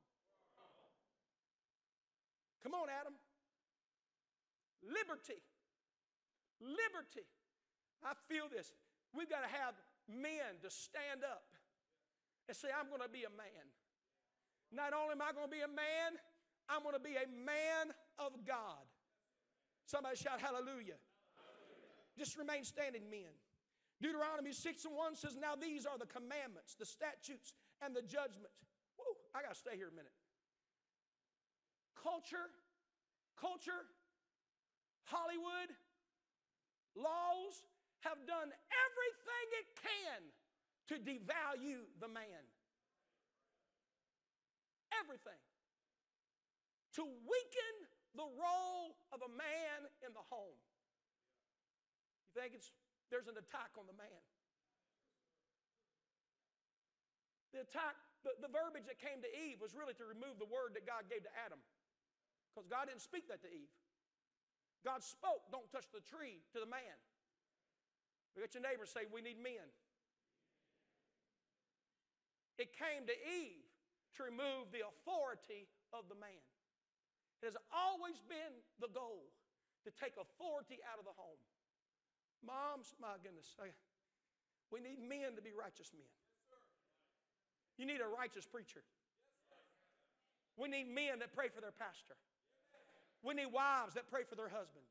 Come 2.62 2.74
on, 2.74 2.88
Adam. 2.92 3.14
Liberty. 4.84 5.40
Liberty. 6.60 7.26
I 8.04 8.12
feel 8.28 8.48
this. 8.48 8.72
We've 9.12 9.28
got 9.28 9.44
to 9.44 9.52
have 9.52 9.74
men 10.08 10.60
to 10.62 10.70
stand 10.70 11.24
up 11.24 11.44
and 12.48 12.56
say, 12.56 12.68
I'm 12.72 12.88
going 12.88 13.04
to 13.04 13.12
be 13.12 13.24
a 13.24 13.32
man. 13.32 13.66
Not 14.72 14.94
only 14.94 15.18
am 15.18 15.22
I 15.22 15.32
going 15.34 15.50
to 15.50 15.54
be 15.54 15.64
a 15.64 15.72
man, 15.72 16.16
I'm 16.70 16.86
going 16.86 16.94
to 16.94 17.02
be 17.02 17.18
a 17.18 17.26
man 17.26 17.90
of 18.20 18.38
God. 18.46 18.86
Somebody 19.90 20.14
shout 20.14 20.38
hallelujah. 20.38 20.94
hallelujah. 21.34 21.92
Just 22.14 22.38
remain 22.38 22.62
standing, 22.62 23.10
men. 23.10 23.34
Deuteronomy 23.98 24.52
6 24.54 24.84
and 24.86 24.94
1 24.94 25.16
says, 25.16 25.36
Now 25.36 25.58
these 25.58 25.84
are 25.84 25.98
the 25.98 26.06
commandments, 26.06 26.78
the 26.78 26.86
statutes, 26.86 27.52
and 27.82 27.92
the 27.92 28.00
judgment. 28.06 28.54
Whoa, 28.96 29.18
I 29.34 29.42
got 29.42 29.52
to 29.52 29.58
stay 29.58 29.74
here 29.74 29.90
a 29.90 29.96
minute. 29.96 30.14
Culture, 31.96 32.48
culture, 33.40 33.86
Hollywood, 35.04 35.70
laws 36.96 37.62
have 38.00 38.18
done 38.26 38.48
everything 38.48 39.46
it 39.60 39.68
can 39.76 40.20
to 40.88 40.94
devalue 40.98 41.84
the 42.00 42.08
man. 42.08 42.42
Everything. 44.98 45.38
To 46.98 47.04
weaken 47.04 47.74
the 48.18 48.26
role 48.26 48.98
of 49.14 49.22
a 49.22 49.30
man 49.30 49.86
in 50.02 50.10
the 50.14 50.24
home. 50.30 50.58
You 52.34 52.42
think 52.42 52.54
it's 52.54 52.70
there's 53.10 53.26
an 53.26 53.34
attack 53.34 53.74
on 53.74 53.90
the 53.90 53.94
man. 53.98 54.22
The 57.50 57.66
attack, 57.66 57.98
the, 58.22 58.38
the 58.38 58.46
verbiage 58.46 58.86
that 58.86 59.02
came 59.02 59.18
to 59.26 59.30
Eve 59.34 59.58
was 59.58 59.74
really 59.74 59.98
to 59.98 60.06
remove 60.06 60.38
the 60.38 60.46
word 60.46 60.78
that 60.78 60.86
God 60.86 61.10
gave 61.10 61.26
to 61.26 61.32
Adam. 61.34 61.58
Because 62.50 62.66
God 62.66 62.90
didn't 62.90 63.02
speak 63.02 63.30
that 63.30 63.40
to 63.46 63.50
Eve. 63.50 63.70
God 64.82 65.04
spoke, 65.04 65.46
don't 65.52 65.68
touch 65.70 65.86
the 65.94 66.02
tree, 66.02 66.42
to 66.52 66.58
the 66.58 66.66
man. 66.68 66.96
Look 68.34 68.46
at 68.46 68.54
your 68.54 68.64
neighbor 68.64 68.86
say, 68.86 69.06
We 69.06 69.22
need 69.22 69.38
men. 69.38 69.68
It 72.58 72.76
came 72.76 73.08
to 73.08 73.16
Eve 73.16 73.64
to 74.16 74.28
remove 74.28 74.68
the 74.68 74.84
authority 74.84 75.70
of 75.96 76.10
the 76.12 76.18
man. 76.18 76.44
It 77.40 77.48
has 77.48 77.56
always 77.72 78.20
been 78.28 78.52
the 78.76 78.92
goal 78.92 79.32
to 79.84 79.90
take 79.96 80.20
authority 80.20 80.76
out 80.84 81.00
of 81.00 81.08
the 81.08 81.16
home. 81.16 81.40
Moms, 82.44 82.92
my 83.00 83.16
goodness, 83.24 83.56
we 84.68 84.80
need 84.80 85.00
men 85.00 85.36
to 85.36 85.42
be 85.42 85.56
righteous 85.56 85.92
men. 85.96 86.08
You 87.80 87.88
need 87.88 88.04
a 88.04 88.08
righteous 88.08 88.44
preacher. 88.44 88.84
We 90.60 90.68
need 90.68 90.88
men 90.92 91.24
that 91.24 91.32
pray 91.32 91.48
for 91.48 91.64
their 91.64 91.72
pastor. 91.72 92.16
We 93.20 93.36
need 93.36 93.52
wives 93.52 93.94
that 93.94 94.08
pray 94.08 94.24
for 94.24 94.34
their 94.34 94.48
husbands. 94.48 94.88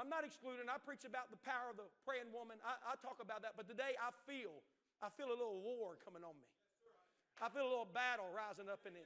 I'm 0.00 0.08
not 0.08 0.24
excluding. 0.24 0.66
I 0.72 0.80
preach 0.80 1.04
about 1.04 1.28
the 1.28 1.40
power 1.44 1.68
of 1.68 1.76
the 1.76 1.86
praying 2.02 2.32
woman. 2.32 2.56
I, 2.64 2.80
I, 2.80 2.92
talk 3.04 3.20
about 3.20 3.44
that. 3.44 3.60
But 3.60 3.68
today 3.68 3.92
I 4.00 4.08
feel, 4.24 4.64
I 5.04 5.12
feel 5.12 5.28
a 5.28 5.36
little 5.36 5.60
war 5.60 6.00
coming 6.00 6.24
on 6.24 6.32
me. 6.40 6.48
I 7.44 7.52
feel 7.52 7.68
a 7.68 7.72
little 7.72 7.90
battle 7.90 8.24
rising 8.32 8.72
up 8.72 8.88
in 8.88 8.96
me. 8.96 9.04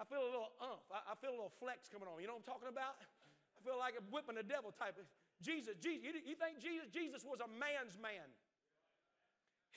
I 0.00 0.08
feel 0.08 0.24
a 0.24 0.30
little 0.32 0.54
umph. 0.64 0.86
I, 0.88 1.12
I 1.12 1.14
feel 1.20 1.36
a 1.36 1.38
little 1.38 1.52
flex 1.60 1.92
coming 1.92 2.08
on. 2.08 2.24
You 2.24 2.30
know 2.30 2.40
what 2.40 2.48
I'm 2.48 2.50
talking 2.56 2.72
about? 2.72 2.96
I 3.02 3.60
feel 3.60 3.76
like 3.76 3.98
I'm 4.00 4.08
whipping 4.08 4.40
the 4.40 4.46
devil 4.46 4.72
type. 4.72 4.96
Jesus, 5.44 5.76
Jesus, 5.78 6.02
you, 6.08 6.34
you 6.34 6.36
think 6.38 6.56
Jesus, 6.62 6.88
Jesus 6.88 7.20
was 7.26 7.44
a 7.44 7.50
man's 7.50 8.00
man? 8.00 8.24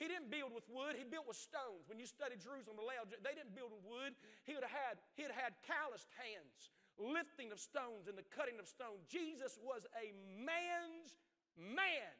He 0.00 0.08
didn't 0.08 0.32
build 0.32 0.50
with 0.50 0.66
wood, 0.72 0.96
he 0.96 1.04
built 1.04 1.28
with 1.28 1.38
stones. 1.38 1.86
When 1.86 2.00
you 2.00 2.08
study 2.08 2.34
Jerusalem, 2.40 2.80
they 2.80 3.34
didn't 3.36 3.52
build 3.52 3.70
with 3.70 3.84
wood. 3.84 4.16
He 4.48 4.56
would 4.56 4.64
have 4.64 4.72
had, 4.72 4.94
he'd 5.14 5.30
had 5.30 5.54
calloused 5.62 6.08
hands, 6.16 6.72
lifting 6.98 7.52
of 7.52 7.60
stones 7.60 8.08
and 8.08 8.16
the 8.16 8.26
cutting 8.34 8.60
of 8.60 8.68
stone. 8.68 9.00
Jesus 9.08 9.58
was 9.62 9.86
a 9.96 10.12
man's 10.40 11.16
man. 11.56 12.12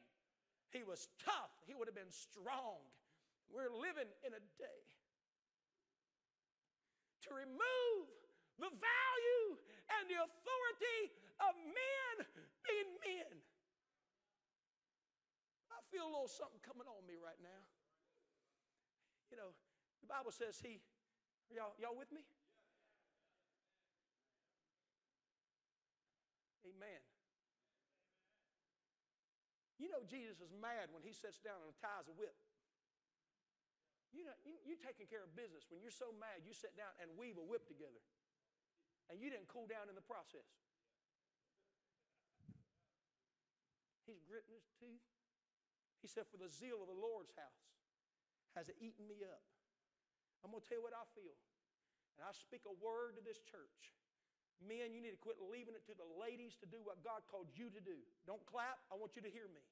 He 0.73 0.81
was 0.81 1.09
tough, 1.21 1.53
he 1.67 1.73
would 1.77 1.87
have 1.87 1.97
been 1.97 2.11
strong. 2.13 2.81
We're 3.53 3.69
living 3.69 4.09
in 4.25 4.33
a 4.33 4.43
day 4.57 4.81
to 7.27 7.29
remove 7.37 8.09
the 8.57 8.71
value 8.73 9.45
and 9.93 10.03
the 10.09 10.17
authority 10.17 10.99
of 11.37 11.53
men 11.69 12.15
being 12.65 12.91
men. 13.05 13.31
I 15.69 15.79
feel 15.93 16.09
a 16.09 16.11
little 16.11 16.31
something 16.31 16.59
coming 16.65 16.89
on 16.89 17.05
me 17.05 17.13
right 17.21 17.37
now. 17.45 17.61
You 19.29 19.37
know, 19.37 19.53
the 20.01 20.09
Bible 20.09 20.33
says 20.33 20.57
he, 20.61 20.81
y'all, 21.53 21.73
y'all 21.77 21.97
with 21.97 22.09
me? 22.13 22.25
Amen. 26.65 27.01
You 29.77 29.89
Jesus 30.07 30.39
is 30.43 30.51
mad 30.55 30.91
when 30.91 31.03
he 31.03 31.11
sits 31.15 31.39
down 31.39 31.59
and 31.63 31.71
ties 31.79 32.07
a 32.07 32.15
whip. 32.15 32.35
You 34.13 34.29
know, 34.29 34.37
you, 34.45 34.55
you 34.61 34.73
taking 34.77 35.09
care 35.09 35.25
of 35.25 35.33
business. 35.33 35.65
When 35.73 35.81
you're 35.81 35.93
so 35.93 36.13
mad, 36.13 36.45
you 36.45 36.53
sit 36.53 36.77
down 36.77 36.93
and 37.01 37.09
weave 37.17 37.41
a 37.41 37.45
whip 37.45 37.65
together. 37.65 38.01
And 39.09 39.17
you 39.17 39.33
didn't 39.33 39.49
cool 39.49 39.65
down 39.65 39.89
in 39.89 39.97
the 39.97 40.05
process. 40.05 40.45
He's 44.05 44.21
gritting 44.21 44.53
his 44.53 44.69
teeth. 44.77 45.03
He 46.03 46.07
said, 46.11 46.29
For 46.29 46.37
the 46.37 46.51
zeal 46.51 46.83
of 46.83 46.91
the 46.91 46.99
Lord's 46.99 47.33
house 47.33 47.73
has 48.53 48.69
eaten 48.77 49.09
me 49.09 49.25
up. 49.25 49.41
I'm 50.45 50.53
going 50.53 50.61
to 50.61 50.67
tell 50.67 50.77
you 50.77 50.85
what 50.85 50.93
I 50.93 51.07
feel. 51.17 51.33
And 52.19 52.27
I 52.27 52.31
speak 52.35 52.69
a 52.69 52.75
word 52.77 53.17
to 53.17 53.23
this 53.25 53.41
church. 53.41 53.95
Men, 54.61 54.93
you 54.93 55.01
need 55.01 55.15
to 55.15 55.23
quit 55.23 55.41
leaving 55.41 55.73
it 55.73 55.83
to 55.89 55.95
the 55.97 56.05
ladies 56.05 56.55
to 56.61 56.67
do 56.69 56.79
what 56.85 57.01
God 57.01 57.25
called 57.27 57.49
you 57.57 57.73
to 57.73 57.81
do. 57.81 57.97
Don't 58.29 58.43
clap. 58.45 58.79
I 58.93 58.95
want 58.95 59.17
you 59.17 59.23
to 59.25 59.31
hear 59.31 59.49
me. 59.49 59.63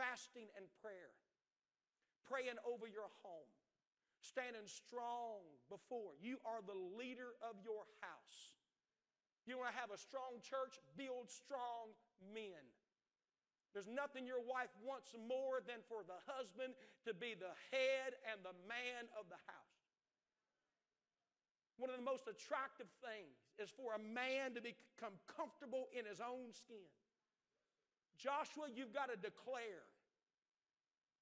Fasting 0.00 0.48
and 0.56 0.64
prayer, 0.80 1.12
praying 2.24 2.56
over 2.64 2.88
your 2.88 3.12
home, 3.20 3.52
standing 4.24 4.64
strong 4.64 5.44
before. 5.68 6.16
You 6.16 6.40
are 6.48 6.64
the 6.64 6.80
leader 6.96 7.36
of 7.44 7.60
your 7.60 7.84
house. 8.00 8.56
You 9.44 9.60
want 9.60 9.76
to 9.76 9.76
have 9.76 9.92
a 9.92 10.00
strong 10.00 10.40
church? 10.40 10.80
Build 10.96 11.28
strong 11.28 11.92
men. 12.32 12.64
There's 13.76 13.92
nothing 13.92 14.24
your 14.24 14.40
wife 14.40 14.72
wants 14.80 15.12
more 15.12 15.60
than 15.60 15.84
for 15.84 16.00
the 16.00 16.16
husband 16.24 16.72
to 17.04 17.12
be 17.12 17.36
the 17.36 17.52
head 17.68 18.16
and 18.24 18.40
the 18.40 18.56
man 18.64 19.04
of 19.20 19.28
the 19.28 19.38
house. 19.44 19.84
One 21.76 21.92
of 21.92 22.00
the 22.00 22.08
most 22.08 22.24
attractive 22.24 22.88
things 23.04 23.36
is 23.60 23.68
for 23.68 23.92
a 23.92 24.00
man 24.00 24.56
to 24.56 24.64
become 24.64 25.16
comfortable 25.28 25.92
in 25.92 26.08
his 26.08 26.24
own 26.24 26.56
skin. 26.56 26.88
Joshua, 28.20 28.68
you've 28.68 28.92
got 28.92 29.08
to 29.08 29.16
declare, 29.16 29.88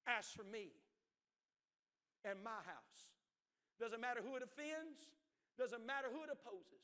as 0.07 0.27
for 0.27 0.43
me 0.43 0.75
and 2.27 2.35
my 2.43 2.59
house. 2.67 2.99
Doesn't 3.79 4.01
matter 4.01 4.19
who 4.19 4.35
it 4.35 4.43
offends, 4.43 4.99
doesn't 5.57 5.85
matter 5.87 6.11
who 6.11 6.27
it 6.27 6.29
opposes. 6.31 6.83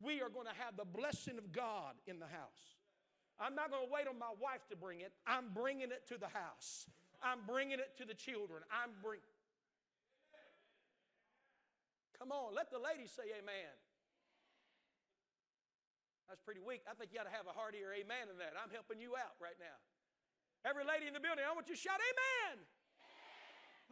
We 0.00 0.20
are 0.24 0.32
going 0.32 0.48
to 0.48 0.56
have 0.56 0.76
the 0.76 0.88
blessing 0.88 1.36
of 1.36 1.52
God 1.52 1.96
in 2.06 2.18
the 2.18 2.26
house. 2.26 2.80
I'm 3.38 3.54
not 3.54 3.70
going 3.70 3.84
to 3.84 3.92
wait 3.92 4.08
on 4.08 4.18
my 4.18 4.32
wife 4.40 4.64
to 4.72 4.76
bring 4.76 5.00
it. 5.00 5.12
I'm 5.26 5.52
bringing 5.52 5.92
it 5.92 6.08
to 6.08 6.16
the 6.16 6.28
house. 6.32 6.88
I'm 7.22 7.44
bringing 7.46 7.80
it 7.80 7.96
to 7.98 8.04
the 8.04 8.14
children. 8.14 8.64
I'm 8.72 8.92
bring. 9.02 9.20
Come 12.18 12.32
on, 12.32 12.54
let 12.54 12.70
the 12.70 12.80
ladies 12.80 13.12
say 13.12 13.28
amen. 13.36 13.76
That's 16.28 16.42
pretty 16.42 16.62
weak. 16.62 16.82
I 16.90 16.94
think 16.98 17.14
you 17.14 17.22
ought 17.22 17.30
to 17.30 17.34
have 17.34 17.46
a 17.46 17.54
heartier 17.54 17.94
amen 17.94 18.26
in 18.26 18.38
that. 18.42 18.58
I'm 18.58 18.70
helping 18.74 18.98
you 18.98 19.14
out 19.14 19.38
right 19.38 19.56
now. 19.62 19.78
Every 20.66 20.82
lady 20.82 21.06
in 21.06 21.14
the 21.14 21.22
building, 21.22 21.46
I 21.46 21.54
want 21.54 21.70
you 21.70 21.78
to 21.78 21.80
shout 21.80 22.02
amen. 22.02 22.66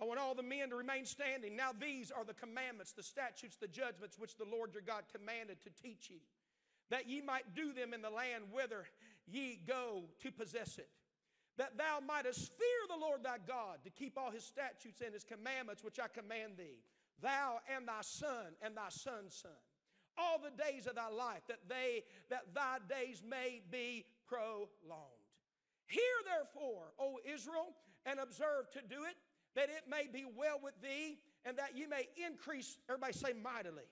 I 0.03 0.05
want 0.05 0.19
all 0.19 0.35
the 0.35 0.43
men 0.43 0.71
to 0.71 0.77
remain 0.77 1.07
standing. 1.07 1.55
Now, 1.55 1.71
these 1.71 2.11
are 2.11 2.25
the 2.27 2.35
commandments, 2.35 2.91
the 2.91 3.07
statutes, 3.07 3.55
the 3.57 3.71
judgments 3.71 4.19
which 4.19 4.35
the 4.37 4.45
Lord 4.51 4.75
your 4.75 4.83
God 4.83 5.07
commanded 5.15 5.63
to 5.63 5.71
teach 5.71 6.11
you, 6.11 6.19
that 6.91 7.09
ye 7.09 7.23
might 7.23 7.55
do 7.55 7.73
them 7.73 7.95
in 7.95 8.03
the 8.03 8.11
land 8.11 8.51
whither 8.51 8.87
ye 9.31 9.61
go 9.67 10.11
to 10.23 10.33
possess 10.33 10.79
it. 10.79 10.91
That 11.57 11.79
thou 11.79 12.01
mightest 12.05 12.51
fear 12.59 12.81
the 12.91 12.99
Lord 12.99 13.23
thy 13.23 13.39
God, 13.47 13.79
to 13.85 13.91
keep 13.91 14.19
all 14.19 14.33
his 14.33 14.43
statutes 14.43 15.01
and 15.01 15.15
his 15.15 15.23
commandments 15.23 15.85
which 15.85 16.01
I 16.01 16.09
command 16.09 16.59
thee, 16.59 16.83
thou 17.23 17.61
and 17.73 17.87
thy 17.87 18.03
son 18.03 18.59
and 18.61 18.77
thy 18.77 18.89
son's 18.91 19.37
son 19.37 19.63
all 20.17 20.39
the 20.39 20.51
days 20.63 20.87
of 20.87 20.95
thy 20.95 21.09
life, 21.09 21.43
that 21.49 21.61
they 21.69 22.05
that 22.31 22.55
thy 22.55 22.79
days 22.89 23.23
may 23.29 23.61
be 23.71 24.05
prolonged. 24.29 24.71
Hear 25.87 26.17
therefore, 26.25 26.93
O 26.99 27.19
Israel, 27.25 27.75
and 28.07 28.19
observe 28.19 28.71
to 28.73 28.81
do 28.89 29.05
it, 29.05 29.17
that 29.55 29.69
it 29.69 29.85
may 29.89 30.09
be 30.11 30.25
well 30.25 30.59
with 30.63 30.75
thee, 30.83 31.19
and 31.45 31.59
that 31.59 31.77
you 31.77 31.89
may 31.89 32.09
increase. 32.17 32.79
Everybody 32.89 33.13
say 33.13 33.33
mightily. 33.33 33.89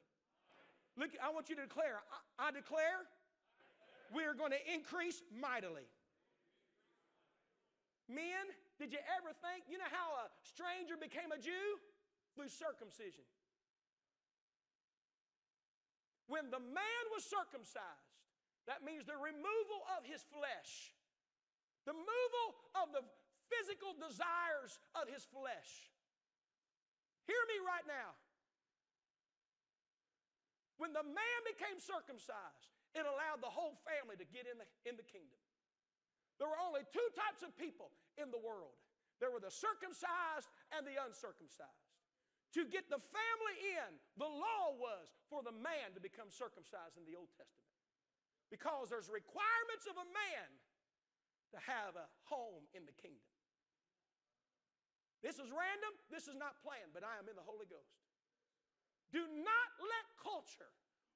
Look, 0.97 1.11
I 1.23 1.31
want 1.33 1.49
you 1.49 1.57
to 1.57 1.63
declare. 1.63 2.01
I, 2.39 2.49
I 2.49 2.51
declare 2.51 3.09
we 4.15 4.25
are 4.25 4.35
going 4.35 4.53
to 4.53 4.63
increase 4.73 5.23
mightily. 5.33 5.89
Men, 8.09 8.45
did 8.79 8.93
you 8.93 9.01
ever 9.17 9.33
think, 9.41 9.65
you 9.71 9.79
know 9.79 9.89
how 9.89 10.27
a 10.27 10.29
stranger 10.45 11.01
became 11.01 11.33
a 11.33 11.41
Jew? 11.41 11.81
Through 12.35 12.49
circumcision. 12.49 13.25
When 16.33 16.49
the 16.49 16.65
man 16.65 17.05
was 17.13 17.29
circumcised, 17.29 18.17
that 18.65 18.81
means 18.81 19.05
the 19.05 19.21
removal 19.21 19.85
of 19.93 20.09
his 20.09 20.25
flesh, 20.33 20.97
the 21.85 21.93
removal 21.93 22.49
of 22.73 22.89
the 22.97 23.05
physical 23.53 23.93
desires 24.01 24.81
of 24.97 25.13
his 25.13 25.29
flesh. 25.29 25.93
Hear 27.29 27.37
me 27.53 27.61
right 27.69 27.85
now. 27.85 28.17
When 30.81 30.97
the 30.97 31.05
man 31.05 31.39
became 31.45 31.77
circumcised, 31.77 32.73
it 32.97 33.05
allowed 33.05 33.45
the 33.45 33.53
whole 33.53 33.77
family 33.85 34.17
to 34.17 34.25
get 34.25 34.49
in 34.49 34.57
the, 34.57 34.69
in 34.89 34.97
the 34.97 35.05
kingdom. 35.05 35.37
There 36.41 36.49
were 36.49 36.65
only 36.65 36.89
two 36.97 37.09
types 37.13 37.45
of 37.45 37.53
people 37.61 37.93
in 38.17 38.33
the 38.33 38.41
world 38.41 38.73
there 39.23 39.31
were 39.31 39.39
the 39.39 39.55
circumcised 39.55 40.51
and 40.75 40.83
the 40.83 40.99
uncircumcised. 40.99 41.92
To 42.53 42.69
get 42.69 42.85
the 42.93 43.01
family 43.01 43.57
in, 43.81 43.97
the 44.21 44.29
law 44.29 44.77
was 44.77 45.09
for 45.33 45.41
the 45.41 45.55
man 45.57 45.97
to 45.97 46.01
become 46.05 46.29
circumcised 46.29 47.01
in 47.01 47.09
the 47.09 47.17
Old 47.17 47.33
Testament. 47.33 47.73
Because 48.53 48.93
there's 48.93 49.09
requirements 49.09 49.89
of 49.89 49.97
a 49.97 50.09
man 50.13 50.49
to 51.57 51.59
have 51.65 51.97
a 51.97 52.05
home 52.29 52.69
in 52.77 52.85
the 52.85 52.93
kingdom. 53.01 53.25
This 55.25 55.41
is 55.41 55.49
random, 55.49 55.93
this 56.13 56.29
is 56.29 56.37
not 56.37 56.61
planned, 56.61 56.93
but 56.93 57.07
I 57.07 57.17
am 57.17 57.31
in 57.31 57.39
the 57.39 57.47
Holy 57.47 57.65
Ghost. 57.65 57.97
Do 59.15 59.25
not 59.25 59.69
let 59.81 60.05
culture 60.21 60.73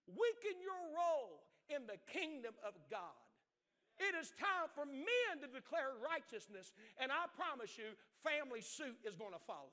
weaken 0.09 0.57
your 0.62 0.78
role 0.95 1.45
in 1.68 1.84
the 1.84 1.99
kingdom 2.09 2.55
of 2.62 2.78
God. 2.89 3.18
It 3.99 4.12
is 4.12 4.32
time 4.37 4.68
for 4.76 4.84
men 4.84 5.41
to 5.41 5.49
declare 5.49 5.97
righteousness, 6.01 6.76
and 7.01 7.09
I 7.09 7.28
promise 7.32 7.76
you, 7.80 7.97
family 8.20 8.61
suit 8.61 9.01
is 9.03 9.16
going 9.16 9.32
to 9.32 9.43
follow. 9.43 9.72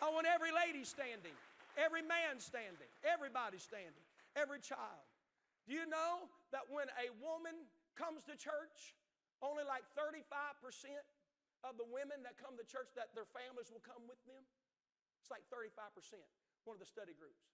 I 0.00 0.12
want 0.12 0.28
every 0.28 0.52
lady 0.52 0.84
standing, 0.84 1.32
every 1.80 2.04
man 2.04 2.36
standing, 2.36 2.90
everybody 3.00 3.56
standing, 3.56 4.04
every 4.36 4.60
child. 4.60 5.04
Do 5.64 5.72
you 5.72 5.88
know 5.88 6.28
that 6.52 6.68
when 6.68 6.86
a 7.00 7.08
woman 7.18 7.56
comes 7.96 8.22
to 8.28 8.36
church, 8.36 8.94
only 9.40 9.64
like 9.64 9.82
35% 9.96 10.20
of 11.64 11.80
the 11.80 11.88
women 11.88 12.20
that 12.22 12.36
come 12.36 12.54
to 12.60 12.64
church 12.68 12.92
that 12.94 13.10
their 13.16 13.26
families 13.32 13.72
will 13.72 13.82
come 13.82 14.04
with 14.04 14.20
them? 14.28 14.44
It's 15.24 15.32
like 15.32 15.42
35%, 15.50 15.90
one 16.68 16.76
of 16.76 16.82
the 16.84 16.86
study 16.86 17.16
groups. 17.16 17.50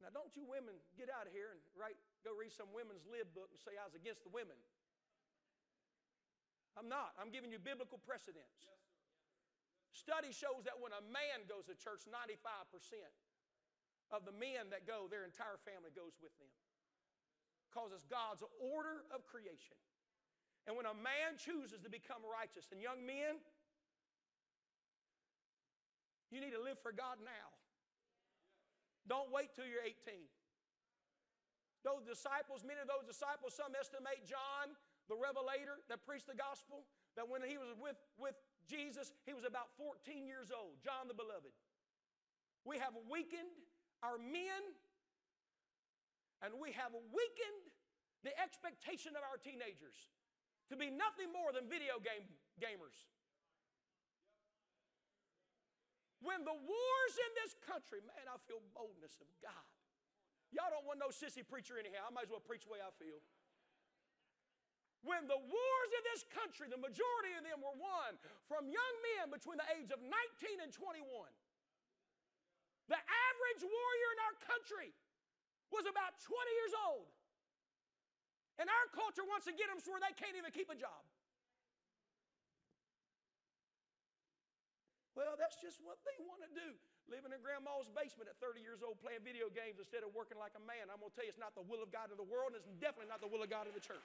Now, 0.00 0.14
don't 0.14 0.32
you 0.38 0.46
women 0.46 0.78
get 0.94 1.10
out 1.10 1.26
of 1.26 1.32
here 1.34 1.52
and 1.52 1.60
write, 1.74 1.96
go 2.22 2.32
read 2.36 2.52
some 2.52 2.68
women's 2.70 3.04
lib 3.08 3.28
book 3.34 3.50
and 3.50 3.58
say 3.60 3.74
I 3.76 3.84
was 3.84 3.96
against 3.98 4.22
the 4.22 4.32
women. 4.32 4.56
I'm 6.76 6.88
not. 6.88 7.16
I'm 7.16 7.32
giving 7.32 7.48
you 7.48 7.56
biblical 7.56 7.96
precedents. 8.04 8.60
Yes, 8.60 8.85
Study 9.96 10.28
shows 10.28 10.68
that 10.68 10.76
when 10.76 10.92
a 10.92 11.00
man 11.08 11.48
goes 11.48 11.64
to 11.72 11.74
church, 11.74 12.04
95% 12.04 13.00
of 14.12 14.28
the 14.28 14.34
men 14.36 14.68
that 14.68 14.84
go, 14.84 15.08
their 15.08 15.24
entire 15.24 15.56
family 15.64 15.88
goes 15.96 16.12
with 16.20 16.36
them. 16.36 16.52
Because 17.72 17.96
it's 17.96 18.04
God's 18.04 18.44
order 18.60 19.08
of 19.08 19.24
creation. 19.24 19.80
And 20.68 20.76
when 20.76 20.84
a 20.84 20.92
man 20.92 21.40
chooses 21.40 21.80
to 21.80 21.88
become 21.88 22.20
righteous, 22.28 22.68
and 22.76 22.84
young 22.84 23.08
men, 23.08 23.40
you 26.28 26.44
need 26.44 26.52
to 26.52 26.60
live 26.60 26.76
for 26.84 26.92
God 26.92 27.16
now. 27.24 27.48
Don't 29.08 29.32
wait 29.32 29.56
till 29.56 29.64
you're 29.64 29.86
18. 29.86 29.96
Those 31.86 32.02
disciples, 32.02 32.66
many 32.66 32.82
of 32.82 32.90
those 32.90 33.06
disciples, 33.06 33.54
some 33.54 33.72
estimate 33.78 34.26
John, 34.26 34.74
the 35.06 35.14
revelator 35.14 35.78
that 35.86 36.02
preached 36.02 36.26
the 36.26 36.34
gospel, 36.34 36.82
that 37.14 37.30
when 37.30 37.46
he 37.46 37.56
was 37.56 37.70
with, 37.78 37.96
with 38.18 38.34
Jesus, 38.66 39.14
he 39.24 39.32
was 39.32 39.46
about 39.46 39.70
14 39.78 40.26
years 40.26 40.50
old, 40.50 40.82
John 40.82 41.06
the 41.06 41.14
beloved. 41.14 41.54
We 42.66 42.82
have 42.82 42.98
weakened 43.06 43.54
our 44.02 44.18
men, 44.18 44.62
and 46.42 46.58
we 46.58 46.74
have 46.74 46.90
weakened 47.14 47.64
the 48.26 48.34
expectation 48.42 49.14
of 49.14 49.22
our 49.22 49.38
teenagers 49.38 49.94
to 50.70 50.74
be 50.74 50.90
nothing 50.90 51.30
more 51.30 51.54
than 51.54 51.70
video 51.70 52.02
game 52.02 52.26
gamers. 52.58 53.06
When 56.18 56.42
the 56.42 56.58
wars 56.58 57.14
in 57.14 57.32
this 57.38 57.54
country, 57.62 58.02
man, 58.02 58.26
I 58.26 58.34
feel 58.50 58.58
boldness 58.74 59.14
of 59.22 59.30
God. 59.38 59.66
Y'all 60.50 60.74
don't 60.74 60.82
want 60.82 60.98
no 60.98 61.14
sissy 61.14 61.46
preacher 61.46 61.78
anyhow. 61.78 62.08
I 62.08 62.10
might 62.10 62.26
as 62.26 62.32
well 62.34 62.42
preach 62.42 62.66
the 62.66 62.72
way 62.74 62.82
I 62.82 62.90
feel. 62.98 63.22
When 65.06 65.30
the 65.30 65.38
wars 65.38 65.90
in 65.94 66.02
this 66.10 66.26
country, 66.34 66.66
the 66.66 66.82
majority 66.82 67.32
of 67.38 67.46
them 67.46 67.62
were 67.62 67.78
won 67.78 68.18
from 68.50 68.66
young 68.66 68.94
men 69.14 69.30
between 69.30 69.54
the 69.54 69.68
age 69.78 69.94
of 69.94 70.02
19 70.02 70.10
and 70.58 70.74
21. 70.74 71.06
The 72.90 72.98
average 72.98 73.62
warrior 73.62 74.10
in 74.14 74.20
our 74.26 74.36
country 74.42 74.90
was 75.70 75.86
about 75.86 76.18
20 76.18 76.34
years 76.58 76.74
old. 76.90 77.06
And 78.58 78.66
our 78.66 78.86
culture 78.90 79.22
wants 79.22 79.46
to 79.46 79.54
get 79.54 79.70
them 79.70 79.78
so 79.78 79.94
they 80.02 80.14
can't 80.18 80.34
even 80.34 80.50
keep 80.50 80.74
a 80.74 80.78
job. 80.78 81.02
Well, 85.14 85.38
that's 85.38 85.56
just 85.56 85.80
what 85.80 86.02
they 86.02 86.18
want 86.20 86.44
to 86.44 86.50
do. 86.52 86.76
Living 87.08 87.30
in 87.30 87.40
grandma's 87.40 87.88
basement 87.94 88.26
at 88.26 88.36
30 88.42 88.60
years 88.60 88.82
old 88.82 88.98
playing 88.98 89.22
video 89.22 89.48
games 89.48 89.78
instead 89.78 90.02
of 90.02 90.10
working 90.12 90.36
like 90.36 90.52
a 90.58 90.64
man. 90.66 90.90
I'm 90.90 90.98
going 90.98 91.08
to 91.08 91.16
tell 91.16 91.24
you, 91.24 91.32
it's 91.32 91.40
not 91.40 91.54
the 91.54 91.64
will 91.64 91.80
of 91.80 91.94
God 91.94 92.10
of 92.10 92.18
the 92.18 92.26
world, 92.26 92.52
and 92.52 92.60
it's 92.60 92.68
definitely 92.82 93.08
not 93.08 93.22
the 93.22 93.30
will 93.30 93.40
of 93.40 93.48
God 93.48 93.70
of 93.70 93.72
the 93.72 93.80
church. 93.80 94.02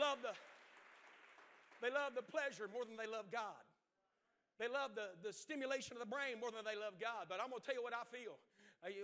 Love 0.00 0.24
the, 0.24 0.32
they 1.84 1.92
love 1.92 2.16
the 2.16 2.24
pleasure 2.24 2.64
more 2.72 2.88
than 2.88 2.96
they 2.96 3.04
love 3.04 3.28
God. 3.28 3.60
They 4.56 4.68
love 4.68 4.96
the, 4.96 5.12
the 5.20 5.32
stimulation 5.32 5.92
of 5.92 6.00
the 6.00 6.08
brain 6.08 6.40
more 6.40 6.48
than 6.48 6.64
they 6.64 6.76
love 6.76 6.96
God. 6.96 7.28
But 7.28 7.40
I'm 7.40 7.52
going 7.52 7.60
to 7.60 7.66
tell 7.68 7.76
you 7.76 7.84
what 7.84 7.92
I 7.92 8.08
feel. 8.08 8.40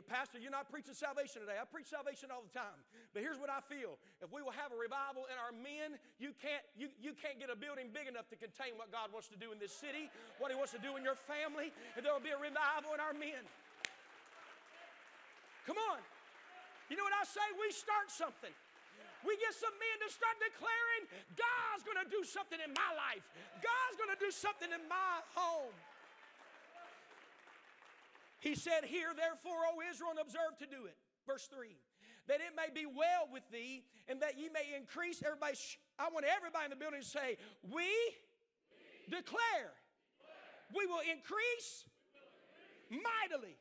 Pastor, 0.09 0.41
you're 0.41 0.53
not 0.53 0.73
preaching 0.73 0.97
salvation 0.97 1.45
today. 1.45 1.61
I 1.61 1.69
preach 1.69 1.93
salvation 1.93 2.33
all 2.33 2.41
the 2.41 2.53
time. 2.57 2.81
But 3.13 3.21
here's 3.21 3.37
what 3.37 3.53
I 3.53 3.61
feel. 3.61 4.01
If 4.25 4.33
we 4.33 4.41
will 4.41 4.57
have 4.57 4.73
a 4.73 4.79
revival 4.81 5.29
in 5.29 5.37
our 5.37 5.53
men, 5.53 6.01
you 6.17 6.33
can't, 6.41 6.65
you, 6.73 6.89
you 6.97 7.13
can't 7.13 7.37
get 7.37 7.53
a 7.53 7.57
building 7.57 7.93
big 7.93 8.09
enough 8.09 8.25
to 8.33 8.41
contain 8.41 8.81
what 8.81 8.89
God 8.89 9.13
wants 9.13 9.29
to 9.33 9.37
do 9.37 9.53
in 9.53 9.61
this 9.61 9.77
city, 9.77 10.09
what 10.41 10.49
He 10.49 10.57
wants 10.57 10.73
to 10.73 10.81
do 10.81 10.97
in 10.97 11.05
your 11.05 11.17
family, 11.29 11.77
and 11.93 12.01
there 12.01 12.17
will 12.17 12.25
be 12.25 12.33
a 12.33 12.41
revival 12.41 12.97
in 12.97 13.05
our 13.05 13.13
men. 13.13 13.45
Come 15.69 15.77
on. 15.93 16.01
You 16.89 16.97
know 16.97 17.05
what 17.05 17.17
I 17.17 17.29
say? 17.29 17.45
We 17.61 17.69
start 17.69 18.09
something. 18.09 18.57
We 19.27 19.35
get 19.43 19.53
some 19.59 19.75
men 19.75 19.97
to 20.07 20.09
start 20.09 20.39
declaring, 20.39 21.03
God's 21.35 21.83
going 21.83 21.99
to 21.99 22.07
do 22.07 22.23
something 22.23 22.63
in 22.63 22.71
my 22.71 22.91
life. 22.95 23.27
God's 23.59 23.97
going 23.99 24.15
to 24.15 24.21
do 24.23 24.31
something 24.31 24.71
in 24.71 24.87
my 24.87 25.19
home. 25.35 25.75
He 28.39 28.55
said, 28.55 28.87
Hear 28.87 29.11
therefore, 29.11 29.67
O 29.75 29.83
Israel, 29.83 30.15
and 30.15 30.23
observe 30.23 30.55
to 30.63 30.69
do 30.71 30.87
it. 30.87 30.95
Verse 31.27 31.51
3 31.51 31.75
that 32.27 32.43
it 32.43 32.59
may 32.59 32.67
be 32.75 32.87
well 32.87 33.31
with 33.31 33.47
thee 33.55 33.87
and 34.11 34.19
that 34.19 34.39
ye 34.39 34.51
may 34.51 34.75
increase. 34.75 35.23
Everybody, 35.23 35.55
sh- 35.55 35.79
I 35.99 36.11
want 36.11 36.27
everybody 36.27 36.67
in 36.67 36.71
the 36.75 36.77
building 36.77 37.01
to 37.01 37.07
say, 37.07 37.39
We, 37.63 37.87
we 37.87 37.87
declare, 39.07 39.71
declare, 39.71 40.75
we 40.75 40.87
will 40.91 41.07
increase, 41.07 41.87
we 42.11 42.19
will 42.19 42.43
increase 42.43 43.07
mightily. 43.07 43.55
mightily. 43.55 43.57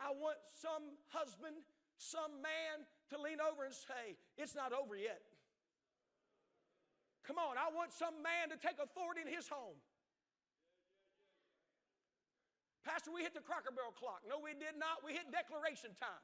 I 0.00 0.10
want 0.16 0.40
some 0.56 0.96
husband, 1.12 1.60
some 2.00 2.40
man 2.40 2.88
to 3.14 3.22
lean 3.22 3.38
over 3.38 3.64
and 3.64 3.74
say, 3.74 4.18
It's 4.36 4.58
not 4.58 4.74
over 4.74 4.98
yet. 4.98 5.22
Come 7.24 7.40
on, 7.40 7.56
I 7.56 7.72
want 7.72 7.94
some 7.94 8.20
man 8.20 8.52
to 8.52 8.58
take 8.60 8.76
authority 8.76 9.24
in 9.24 9.30
his 9.32 9.48
home. 9.48 9.80
Pastor, 12.84 13.08
we 13.08 13.24
hit 13.24 13.32
the 13.32 13.40
Cracker 13.40 13.72
Barrel 13.72 13.96
clock. 13.96 14.20
No, 14.28 14.36
we 14.36 14.52
did 14.52 14.76
not. 14.76 15.00
We 15.00 15.16
hit 15.16 15.32
declaration 15.32 15.96
time. 15.96 16.20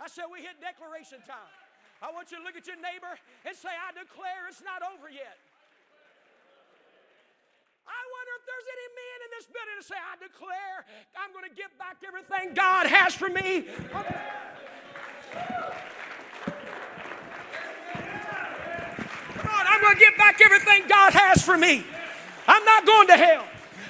I 0.00 0.08
said 0.08 0.32
we 0.32 0.40
hit 0.40 0.56
declaration 0.64 1.20
time. 1.28 1.52
I 2.00 2.08
want 2.08 2.32
you 2.32 2.40
to 2.40 2.44
look 2.44 2.56
at 2.56 2.64
your 2.64 2.80
neighbor 2.80 3.12
and 3.44 3.52
say, 3.52 3.70
I 3.70 3.92
declare 3.92 4.48
it's 4.48 4.64
not 4.64 4.80
over 4.80 5.12
yet. 5.12 5.38
I 7.84 8.00
wonder 8.00 8.32
if 8.40 8.44
there's 8.48 8.68
any 8.72 8.88
men 8.96 9.18
in 9.22 9.30
this 9.36 9.46
building 9.52 9.76
to 9.76 9.84
say, 9.86 10.00
I 10.00 10.16
declare 10.18 10.76
I'm 11.20 11.30
going 11.36 11.46
to 11.46 11.54
get 11.54 11.76
back 11.76 12.00
everything 12.00 12.56
God 12.56 12.88
has 12.88 13.12
for 13.12 13.28
me. 13.28 13.68
Going 19.92 19.98
to 19.98 20.00
get 20.00 20.16
back 20.16 20.40
everything 20.40 20.88
God 20.88 21.12
has 21.12 21.42
for 21.42 21.58
me. 21.58 21.84
I'm 22.48 22.64
not 22.64 22.86
going 22.86 23.08
to 23.08 23.16
hell. 23.16 23.44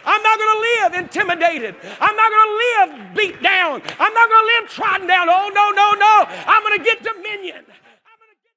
I'm 0.05 0.23
not 0.23 0.39
going 0.39 0.51
to 0.51 0.61
live 0.61 0.95
intimidated. 1.05 1.77
I'm 2.01 2.17
not 2.17 2.31
going 2.31 2.49
to 2.49 2.55
live 2.59 3.15
beat 3.15 3.43
down. 3.43 3.83
I'm 4.01 4.15
not 4.15 4.29
going 4.29 4.43
to 4.43 4.51
live 4.59 4.71
trodden 4.71 5.07
down. 5.07 5.29
Oh, 5.31 5.49
no, 5.55 5.71
no, 5.71 5.93
no. 5.95 6.27
I'm 6.47 6.63
going 6.65 6.79
to 6.79 6.85
get 6.85 7.05
dominion. 7.05 7.63
I'm 7.63 8.19
going 8.19 8.35
to 8.35 8.41
get 8.43 8.51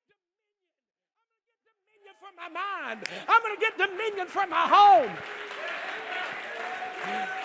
dominion. 1.93 2.17
from 2.17 2.33
my 2.35 2.49
mind. 2.49 3.05
I'm 3.27 3.41
going 3.43 3.55
to 3.55 3.61
get 3.61 3.77
dominion 3.77 4.27
from 4.27 4.49
my 4.49 4.65
home. 4.65 5.11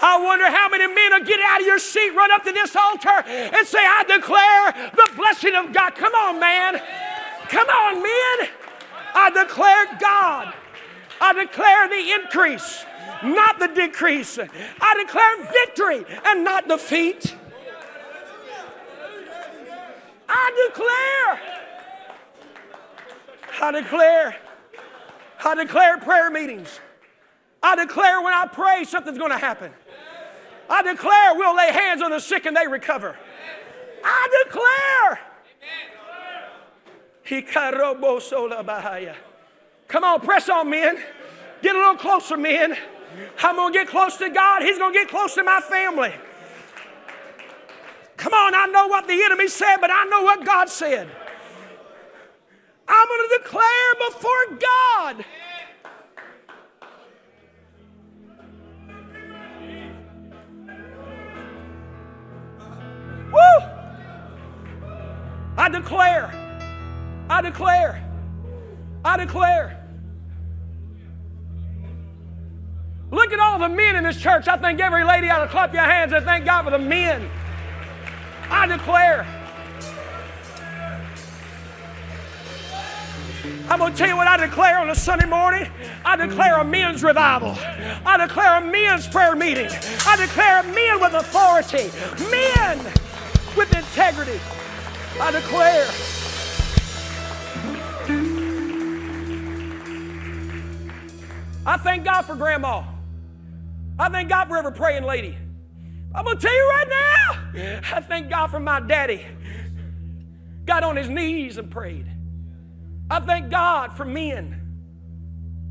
I 0.02 0.18
wonder 0.22 0.46
how 0.50 0.68
many 0.68 0.86
men 0.86 1.12
will 1.12 1.24
get 1.24 1.40
out 1.40 1.60
of 1.60 1.66
your 1.66 1.78
seat, 1.78 2.10
run 2.10 2.30
up 2.30 2.44
to 2.44 2.52
this 2.52 2.74
altar, 2.74 3.22
and 3.26 3.66
say, 3.66 3.78
I 3.78 4.04
declare 4.04 4.90
the 4.92 5.16
blessing 5.16 5.54
of 5.54 5.72
God. 5.72 5.94
Come 5.94 6.14
on, 6.14 6.40
man. 6.40 6.80
Come 7.48 7.68
on, 7.68 7.94
men. 8.02 8.48
I 9.14 9.30
declare 9.34 9.98
God. 10.00 10.54
I 11.20 11.32
declare 11.34 11.88
the 11.88 12.12
increase 12.12 12.84
not 13.22 13.58
the 13.58 13.68
decrease. 13.68 14.38
I 14.38 15.04
declare 15.04 15.52
victory 15.52 16.04
and 16.24 16.44
not 16.44 16.68
defeat. 16.68 17.36
I 20.28 20.68
declare. 20.68 21.40
I 23.62 23.72
declare. 23.72 24.36
I 25.44 25.54
declare 25.54 25.98
prayer 25.98 26.30
meetings. 26.30 26.80
I 27.62 27.76
declare 27.76 28.22
when 28.22 28.32
I 28.32 28.46
pray, 28.46 28.84
something's 28.84 29.18
going 29.18 29.32
to 29.32 29.38
happen. 29.38 29.72
I 30.70 30.82
declare 30.82 31.34
we'll 31.34 31.56
lay 31.56 31.72
hands 31.72 32.00
on 32.00 32.12
the 32.12 32.20
sick 32.20 32.46
and 32.46 32.56
they 32.56 32.66
recover. 32.68 33.16
I 34.04 34.44
declare. 34.44 35.20
Come 39.88 40.04
on, 40.04 40.20
press 40.20 40.48
on, 40.48 40.70
men. 40.70 40.98
Get 41.62 41.74
a 41.74 41.78
little 41.78 41.96
closer, 41.96 42.36
men. 42.36 42.76
I'm 43.42 43.56
going 43.56 43.72
to 43.72 43.78
get 43.78 43.88
close 43.88 44.16
to 44.18 44.30
God. 44.30 44.62
He's 44.62 44.78
going 44.78 44.92
to 44.92 44.98
get 44.98 45.08
close 45.08 45.34
to 45.34 45.42
my 45.42 45.60
family. 45.60 46.14
Come 48.16 48.32
on, 48.32 48.54
I 48.54 48.66
know 48.66 48.86
what 48.86 49.08
the 49.08 49.22
enemy 49.22 49.48
said, 49.48 49.78
but 49.78 49.90
I 49.90 50.04
know 50.04 50.22
what 50.22 50.44
God 50.44 50.68
said. 50.68 51.08
I'm 52.86 53.08
going 53.08 53.28
to 53.28 53.38
declare 53.42 53.94
before 54.08 54.58
God. 54.58 55.24
Woo! 63.32 63.80
I 65.56 65.68
declare. 65.68 66.32
I 67.28 67.42
declare. 67.42 68.02
I 69.04 69.16
declare. 69.16 69.76
Look 73.10 73.32
at 73.32 73.40
all 73.40 73.58
the 73.58 73.68
men 73.68 73.96
in 73.96 74.04
this 74.04 74.20
church. 74.20 74.46
I 74.46 74.56
think 74.56 74.80
every 74.80 75.04
lady 75.04 75.28
ought 75.28 75.44
to 75.44 75.48
clap 75.48 75.74
your 75.74 75.82
hands 75.82 76.12
and 76.12 76.24
thank 76.24 76.44
God 76.44 76.64
for 76.64 76.70
the 76.70 76.78
men. 76.78 77.28
I 78.48 78.66
declare. 78.66 79.26
I'm 83.68 83.78
going 83.78 83.92
to 83.92 83.98
tell 83.98 84.08
you 84.08 84.16
what 84.16 84.26
I 84.26 84.36
declare 84.36 84.78
on 84.78 84.90
a 84.90 84.94
Sunday 84.94 85.26
morning. 85.26 85.68
I 86.04 86.16
declare 86.16 86.58
a 86.58 86.64
men's 86.64 87.02
revival. 87.04 87.56
I 88.04 88.16
declare 88.16 88.58
a 88.58 88.60
men's 88.60 89.06
prayer 89.06 89.36
meeting. 89.36 89.68
I 90.06 90.16
declare 90.16 90.62
men 90.64 91.00
with 91.00 91.14
authority, 91.14 91.90
men 92.30 92.92
with 93.56 93.76
integrity. 93.76 94.40
I 95.20 95.30
declare. 95.32 95.86
I 101.66 101.76
thank 101.76 102.04
God 102.04 102.22
for 102.22 102.34
grandma. 102.34 102.84
I 103.98 104.08
thank 104.08 104.28
God 104.28 104.48
for 104.48 104.56
every 104.56 104.72
praying 104.72 105.04
lady. 105.04 105.36
I'm 106.14 106.24
going 106.24 106.38
to 106.38 106.42
tell 106.42 106.54
you 106.54 106.70
right 106.70 106.88
now, 106.88 107.90
I 107.96 108.00
thank 108.00 108.30
God 108.30 108.48
for 108.48 108.58
my 108.58 108.80
daddy. 108.80 109.24
Got 110.64 110.84
on 110.84 110.96
his 110.96 111.08
knees 111.08 111.58
and 111.58 111.70
prayed. 111.70 112.06
I 113.10 113.20
thank 113.20 113.50
God 113.50 113.92
for 113.96 114.04
men. 114.04 114.56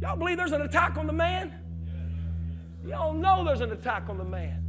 Y'all 0.02 0.16
believe 0.16 0.38
there's 0.38 0.52
an 0.52 0.62
attack 0.62 0.98
on 0.98 1.08
the 1.08 1.14
man? 1.14 1.54
Y'all 2.86 3.14
know 3.14 3.44
there's 3.44 3.62
an 3.62 3.72
attack 3.72 4.06
on 4.10 4.18
the 4.18 4.24
man. 4.24 4.69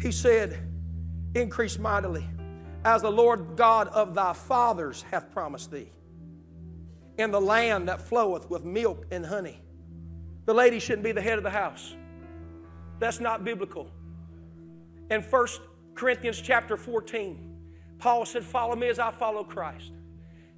He 0.00 0.12
said, 0.12 0.58
Increase 1.34 1.78
mightily, 1.78 2.26
as 2.84 3.02
the 3.02 3.10
Lord 3.10 3.56
God 3.56 3.88
of 3.88 4.14
thy 4.14 4.32
fathers 4.32 5.04
hath 5.10 5.30
promised 5.32 5.70
thee, 5.70 5.90
in 7.18 7.30
the 7.30 7.40
land 7.40 7.88
that 7.88 8.00
floweth 8.00 8.48
with 8.48 8.64
milk 8.64 9.06
and 9.10 9.24
honey. 9.24 9.60
The 10.44 10.54
lady 10.54 10.78
shouldn't 10.78 11.04
be 11.04 11.12
the 11.12 11.20
head 11.20 11.38
of 11.38 11.44
the 11.44 11.50
house. 11.50 11.94
That's 12.98 13.20
not 13.20 13.44
biblical. 13.44 13.90
In 15.10 15.20
1 15.22 15.46
Corinthians 15.94 16.40
chapter 16.40 16.76
14, 16.76 17.56
Paul 17.98 18.24
said, 18.24 18.44
Follow 18.44 18.76
me 18.76 18.88
as 18.88 18.98
I 18.98 19.10
follow 19.10 19.44
Christ. 19.44 19.92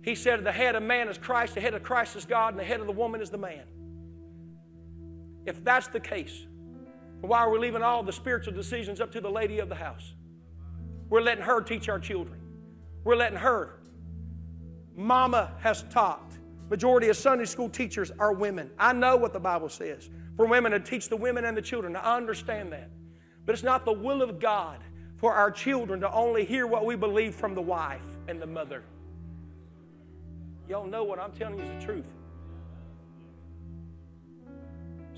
He 0.02 0.14
said, 0.14 0.44
The 0.44 0.52
head 0.52 0.74
of 0.74 0.82
man 0.82 1.08
is 1.08 1.18
Christ, 1.18 1.54
the 1.54 1.60
head 1.60 1.74
of 1.74 1.82
Christ 1.82 2.16
is 2.16 2.24
God, 2.24 2.54
and 2.54 2.58
the 2.58 2.64
head 2.64 2.80
of 2.80 2.86
the 2.86 2.92
woman 2.92 3.20
is 3.20 3.30
the 3.30 3.38
man. 3.38 3.64
If 5.46 5.64
that's 5.64 5.88
the 5.88 6.00
case, 6.00 6.46
why 7.20 7.38
are 7.38 7.50
we 7.50 7.58
leaving 7.58 7.82
all 7.82 8.02
the 8.02 8.12
spiritual 8.12 8.52
decisions 8.52 9.00
up 9.00 9.10
to 9.12 9.20
the 9.20 9.30
lady 9.30 9.58
of 9.58 9.68
the 9.68 9.74
house? 9.74 10.14
We're 11.08 11.20
letting 11.20 11.44
her 11.44 11.60
teach 11.60 11.88
our 11.88 11.98
children. 11.98 12.40
We're 13.04 13.16
letting 13.16 13.38
her. 13.38 13.80
Mama 14.94 15.52
has 15.60 15.84
taught. 15.84 16.32
Majority 16.70 17.08
of 17.08 17.16
Sunday 17.16 17.46
school 17.46 17.68
teachers 17.68 18.10
are 18.18 18.32
women. 18.32 18.70
I 18.78 18.92
know 18.92 19.16
what 19.16 19.32
the 19.32 19.40
Bible 19.40 19.68
says 19.68 20.10
for 20.36 20.46
women 20.46 20.72
to 20.72 20.80
teach 20.80 21.08
the 21.08 21.16
women 21.16 21.44
and 21.44 21.56
the 21.56 21.62
children. 21.62 21.96
I 21.96 22.16
understand 22.16 22.72
that. 22.72 22.90
But 23.46 23.54
it's 23.54 23.62
not 23.62 23.84
the 23.84 23.92
will 23.92 24.22
of 24.22 24.38
God 24.38 24.78
for 25.16 25.32
our 25.34 25.50
children 25.50 26.00
to 26.00 26.12
only 26.12 26.44
hear 26.44 26.66
what 26.66 26.84
we 26.84 26.94
believe 26.94 27.34
from 27.34 27.54
the 27.54 27.62
wife 27.62 28.04
and 28.28 28.40
the 28.40 28.46
mother. 28.46 28.82
Y'all 30.68 30.86
know 30.86 31.02
what 31.02 31.18
I'm 31.18 31.32
telling 31.32 31.58
you 31.58 31.64
is 31.64 31.70
the 31.70 31.92
truth. 31.92 32.06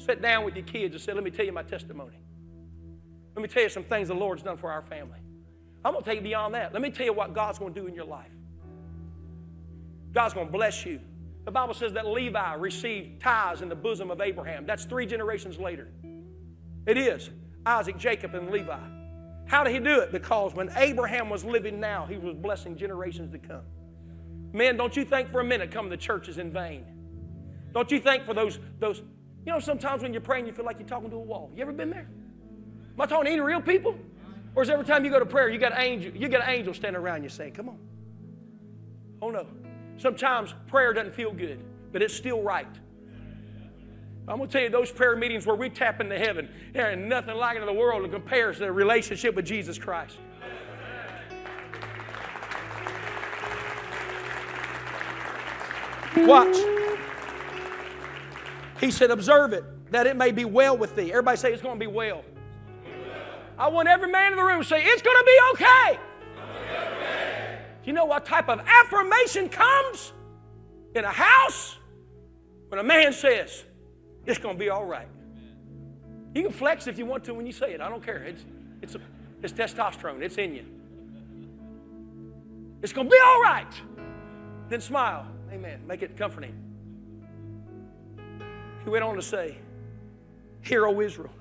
Sit 0.01 0.23
down 0.23 0.45
with 0.45 0.57
your 0.57 0.65
kids 0.65 0.95
and 0.95 1.03
say, 1.03 1.13
Let 1.13 1.25
me 1.25 1.31
tell 1.31 1.45
you 1.45 1.53
my 1.53 1.63
testimony. 1.63 2.17
Let 3.37 3.43
me 3.43 3.49
tell 3.49 3.63
you 3.63 3.69
some 3.69 3.85
things 3.85 4.09
the 4.09 4.15
Lord's 4.15 4.43
done 4.43 4.57
for 4.57 4.73
our 4.73 4.83
family. 4.83 5.19
I'm 5.85 5.93
going 5.93 6.03
to 6.03 6.09
tell 6.09 6.17
you 6.17 6.23
beyond 6.23 6.55
that. 6.55 6.73
Let 6.73 6.83
me 6.83 6.91
tell 6.91 7.07
you 7.07 7.13
what 7.13 7.35
God's 7.35 7.59
going 7.59 7.75
to 7.75 7.81
do 7.81 7.87
in 7.87 7.95
your 7.95 8.05
life. 8.05 8.31
God's 10.13 10.35
going 10.35 10.47
to 10.47 10.53
bless 10.53 10.85
you. 10.85 11.01
The 11.45 11.51
Bible 11.51 11.75
says 11.75 11.93
that 11.95 12.07
Levi 12.07 12.55
received 12.55 13.21
tithes 13.21 13.63
in 13.63 13.69
the 13.69 13.75
bosom 13.75 14.11
of 14.11 14.21
Abraham. 14.21 14.67
That's 14.67 14.85
three 14.85 15.07
generations 15.07 15.59
later. 15.59 15.89
It 16.87 16.99
is 16.99 17.31
Isaac, 17.65 17.97
Jacob, 17.99 18.35
and 18.35 18.51
Levi. 18.51 18.79
How 19.47 19.65
did 19.65 19.73
he 19.73 19.81
do 19.81 20.01
it? 20.01 20.13
Because 20.13 20.55
when 20.55 20.71
Abraham 20.77 21.29
was 21.29 21.45
living 21.45 21.81
now, 21.81 22.07
he 22.07 22.17
was 22.17 22.35
blessing 22.35 22.77
generations 22.77 23.33
to 23.33 23.39
come. 23.39 23.63
Men, 24.53 24.77
don't 24.77 24.97
you 24.97 25.05
think 25.05 25.31
for 25.31 25.41
a 25.41 25.45
minute 25.45 25.71
coming 25.71 25.91
to 25.91 25.97
church 25.97 26.29
is 26.29 26.39
in 26.39 26.53
vain. 26.53 26.85
Don't 27.73 27.91
you 27.91 28.01
think 28.01 28.25
for 28.25 28.35
those, 28.35 28.59
those, 28.81 29.03
you 29.47 29.53
know, 29.53 29.59
sometimes 29.59 30.03
when 30.03 30.13
you're 30.13 30.21
praying, 30.21 30.47
you 30.47 30.53
feel 30.53 30.65
like 30.65 30.79
you're 30.79 30.89
talking 30.89 31.11
to 31.11 31.17
a 31.17 31.21
wall. 31.21 31.51
You 31.55 31.63
ever 31.63 31.73
been 31.73 31.91
there? 31.91 32.09
Am 32.95 33.01
I 33.01 33.07
talking 33.07 33.25
to 33.25 33.31
any 33.31 33.41
real 33.41 33.61
people? 33.61 33.97
Or 34.55 34.63
is 34.63 34.71
every 34.71 34.85
time 34.85 35.05
you 35.05 35.11
go 35.11 35.19
to 35.19 35.27
prayer, 35.27 35.49
you 35.49 35.59
got 35.59 35.73
an 35.73 35.81
angel, 35.81 36.13
you 36.15 36.29
got 36.29 36.43
an 36.43 36.51
angel 36.51 36.75
standing 36.75 37.01
around 37.01 37.23
you 37.23 37.29
saying, 37.29 37.53
Come 37.53 37.69
on. 37.69 37.79
Oh 39.23 39.31
no. 39.31 39.47
Sometimes 39.97 40.55
prayer 40.67 40.93
doesn't 40.93 41.15
feel 41.15 41.33
good, 41.33 41.63
but 41.93 42.03
it's 42.03 42.15
still 42.15 42.43
right. 42.43 42.67
I'm 44.29 44.37
going 44.37 44.49
to 44.49 44.53
tell 44.53 44.63
you, 44.63 44.71
those 44.71 44.93
prayer 44.93 45.17
meetings 45.17 45.45
where 45.45 45.57
we 45.57 45.69
tap 45.69 46.01
into 46.01 46.17
heaven, 46.17 46.49
there 46.73 46.91
ain't 46.91 47.03
nothing 47.03 47.35
like 47.35 47.57
it 47.57 47.61
in 47.61 47.67
the 47.67 47.73
world 47.73 48.05
that 48.05 48.13
compares 48.13 48.59
to 48.59 48.65
the 48.65 48.73
relationship 48.73 49.35
with 49.35 49.45
Jesus 49.45 49.77
Christ. 49.77 50.19
Watch. 56.17 56.57
He 58.81 58.91
said, 58.91 59.11
Observe 59.11 59.53
it, 59.53 59.65
that 59.93 60.07
it 60.07 60.17
may 60.17 60.33
be 60.33 60.45
well 60.45 60.77
with 60.77 60.97
thee. 60.97 61.11
Everybody 61.11 61.37
say 61.37 61.53
it's 61.53 61.63
going 61.63 61.79
to 61.79 61.81
be 61.81 61.91
well. 61.91 62.25
I 63.59 63.69
want 63.69 63.89
every 63.89 64.11
man 64.11 64.33
in 64.33 64.39
the 64.39 64.45
room 64.45 64.63
to 64.63 64.67
say, 64.67 64.83
It's 64.83 65.03
going 65.03 65.17
to 65.17 65.25
be 65.25 65.39
okay. 65.53 66.01
You 67.85 67.93
know 67.93 68.07
what 68.07 68.25
type 68.25 68.49
of 68.49 68.61
affirmation 68.61 69.49
comes 69.49 70.13
in 70.95 71.05
a 71.05 71.11
house 71.11 71.77
when 72.69 72.81
a 72.81 72.83
man 72.83 73.13
says, 73.13 73.65
It's 74.27 74.39
going 74.39 74.57
to 74.57 74.59
be 74.59 74.71
all 74.71 74.85
right? 74.85 75.09
You 76.35 76.43
can 76.43 76.53
flex 76.53 76.87
if 76.87 76.99
you 76.99 77.07
want 77.07 77.25
to 77.25 77.35
when 77.35 77.47
you 77.47 77.53
say 77.53 77.73
it. 77.73 77.81
I 77.81 77.89
don't 77.89 78.05
care. 78.05 78.23
It's, 78.23 78.45
it's, 78.81 78.95
a, 78.95 79.01
it's 79.43 79.53
testosterone, 79.53 80.23
it's 80.23 80.39
in 80.39 80.55
you. 80.55 80.65
It's 82.83 82.93
going 82.95 83.09
to 83.09 83.11
be 83.11 83.21
all 83.23 83.43
right. 83.43 83.73
Then 84.71 84.81
smile. 84.81 85.27
Amen. 85.53 85.81
Make 85.87 86.03
it 86.03 86.17
comforting. 86.17 86.70
He 88.85 88.91
went 88.91 89.05
on 89.05 89.17
to 89.17 89.23
say, 89.23 89.57
Hear, 90.63 90.87
O 90.87 91.01
Israel, 91.01 91.33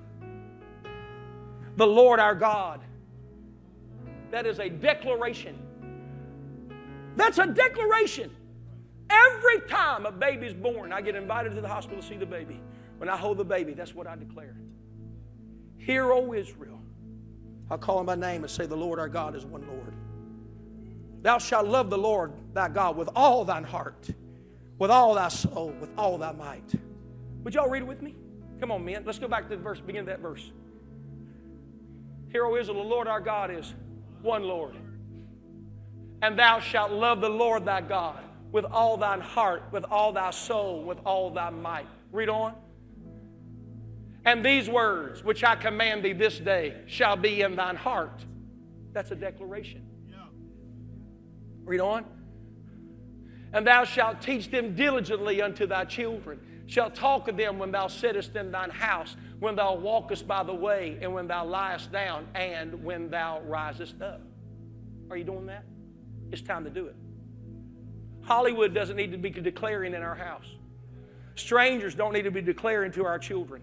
the 1.76 1.86
Lord 1.86 2.20
our 2.20 2.34
God. 2.34 2.80
That 4.30 4.46
is 4.46 4.60
a 4.60 4.68
declaration 4.68 5.58
that's 7.16 7.38
a 7.38 7.46
declaration. 7.46 8.30
Every 9.10 9.60
time 9.68 10.06
a 10.06 10.12
baby's 10.12 10.54
born, 10.54 10.92
I 10.92 11.00
get 11.00 11.16
invited 11.16 11.54
to 11.54 11.60
the 11.60 11.68
hospital 11.68 12.00
to 12.00 12.06
see 12.06 12.16
the 12.16 12.26
baby. 12.26 12.60
When 12.98 13.08
I 13.08 13.16
hold 13.16 13.38
the 13.38 13.44
baby, 13.44 13.74
that's 13.74 13.94
what 13.94 14.06
I 14.06 14.16
declare. 14.16 14.56
Hear, 15.78 16.12
O 16.12 16.32
Israel. 16.32 16.80
I'll 17.70 17.78
call 17.78 18.00
him 18.00 18.06
by 18.06 18.14
name 18.14 18.42
and 18.42 18.50
say, 18.50 18.66
The 18.66 18.76
Lord 18.76 18.98
our 18.98 19.08
God 19.08 19.34
is 19.36 19.44
one 19.44 19.66
Lord. 19.66 19.94
Thou 21.22 21.38
shalt 21.38 21.66
love 21.66 21.90
the 21.90 21.98
Lord 21.98 22.32
thy 22.54 22.68
God 22.68 22.96
with 22.96 23.08
all 23.14 23.44
thine 23.44 23.64
heart, 23.64 24.08
with 24.78 24.90
all 24.90 25.14
thy 25.14 25.28
soul, 25.28 25.74
with 25.80 25.90
all 25.98 26.18
thy 26.18 26.32
might. 26.32 26.72
Would 27.44 27.54
y'all 27.54 27.68
read 27.68 27.82
it 27.82 27.88
with 27.88 28.02
me? 28.02 28.16
Come 28.60 28.70
on, 28.70 28.84
men. 28.84 29.02
Let's 29.06 29.18
go 29.18 29.28
back 29.28 29.48
to 29.48 29.56
the 29.56 29.62
verse, 29.62 29.80
begin 29.80 30.04
that 30.06 30.20
verse. 30.20 30.50
Hear, 32.30 32.44
O 32.44 32.56
Israel, 32.56 32.82
the 32.82 32.88
Lord 32.88 33.08
our 33.08 33.20
God 33.20 33.50
is 33.50 33.74
one 34.22 34.44
Lord. 34.44 34.76
And 36.22 36.38
thou 36.38 36.60
shalt 36.60 36.92
love 36.92 37.20
the 37.20 37.30
Lord 37.30 37.64
thy 37.64 37.80
God 37.80 38.22
with 38.52 38.64
all 38.64 38.96
thine 38.96 39.20
heart, 39.20 39.62
with 39.72 39.84
all 39.84 40.12
thy 40.12 40.30
soul, 40.30 40.84
with 40.84 40.98
all 41.04 41.30
thy 41.30 41.50
might. 41.50 41.86
Read 42.12 42.28
on. 42.28 42.54
And 44.24 44.44
these 44.44 44.68
words 44.68 45.24
which 45.24 45.42
I 45.42 45.56
command 45.56 46.04
thee 46.04 46.12
this 46.12 46.38
day 46.38 46.82
shall 46.86 47.16
be 47.16 47.40
in 47.40 47.56
thine 47.56 47.76
heart. 47.76 48.24
That's 48.92 49.10
a 49.10 49.16
declaration. 49.16 49.86
Read 51.64 51.80
on. 51.80 52.04
And 53.52 53.66
thou 53.66 53.84
shalt 53.84 54.20
teach 54.20 54.50
them 54.50 54.74
diligently 54.74 55.40
unto 55.40 55.66
thy 55.66 55.84
children, 55.84 56.40
shalt 56.70 56.94
talk 56.94 57.26
of 57.26 57.36
them 57.36 57.58
when 57.58 57.72
thou 57.72 57.88
sittest 57.88 58.36
in 58.36 58.52
thine 58.52 58.70
house, 58.70 59.16
when 59.40 59.56
thou 59.56 59.74
walkest 59.74 60.28
by 60.28 60.44
the 60.44 60.54
way, 60.54 60.96
and 61.02 61.12
when 61.12 61.26
thou 61.26 61.44
liest 61.44 61.90
down, 61.90 62.28
and 62.36 62.84
when 62.84 63.10
thou 63.10 63.40
risest 63.40 64.00
up. 64.00 64.20
Are 65.10 65.16
you 65.16 65.24
doing 65.24 65.46
that? 65.46 65.64
It's 66.30 66.42
time 66.42 66.62
to 66.62 66.70
do 66.70 66.86
it. 66.86 66.94
Hollywood 68.22 68.72
doesn't 68.72 68.94
need 68.94 69.10
to 69.10 69.18
be 69.18 69.30
declaring 69.30 69.94
in 69.94 70.02
our 70.02 70.14
house. 70.14 70.46
Strangers 71.34 71.96
don't 71.96 72.12
need 72.12 72.22
to 72.22 72.30
be 72.30 72.40
declaring 72.40 72.92
to 72.92 73.04
our 73.04 73.18
children. 73.18 73.62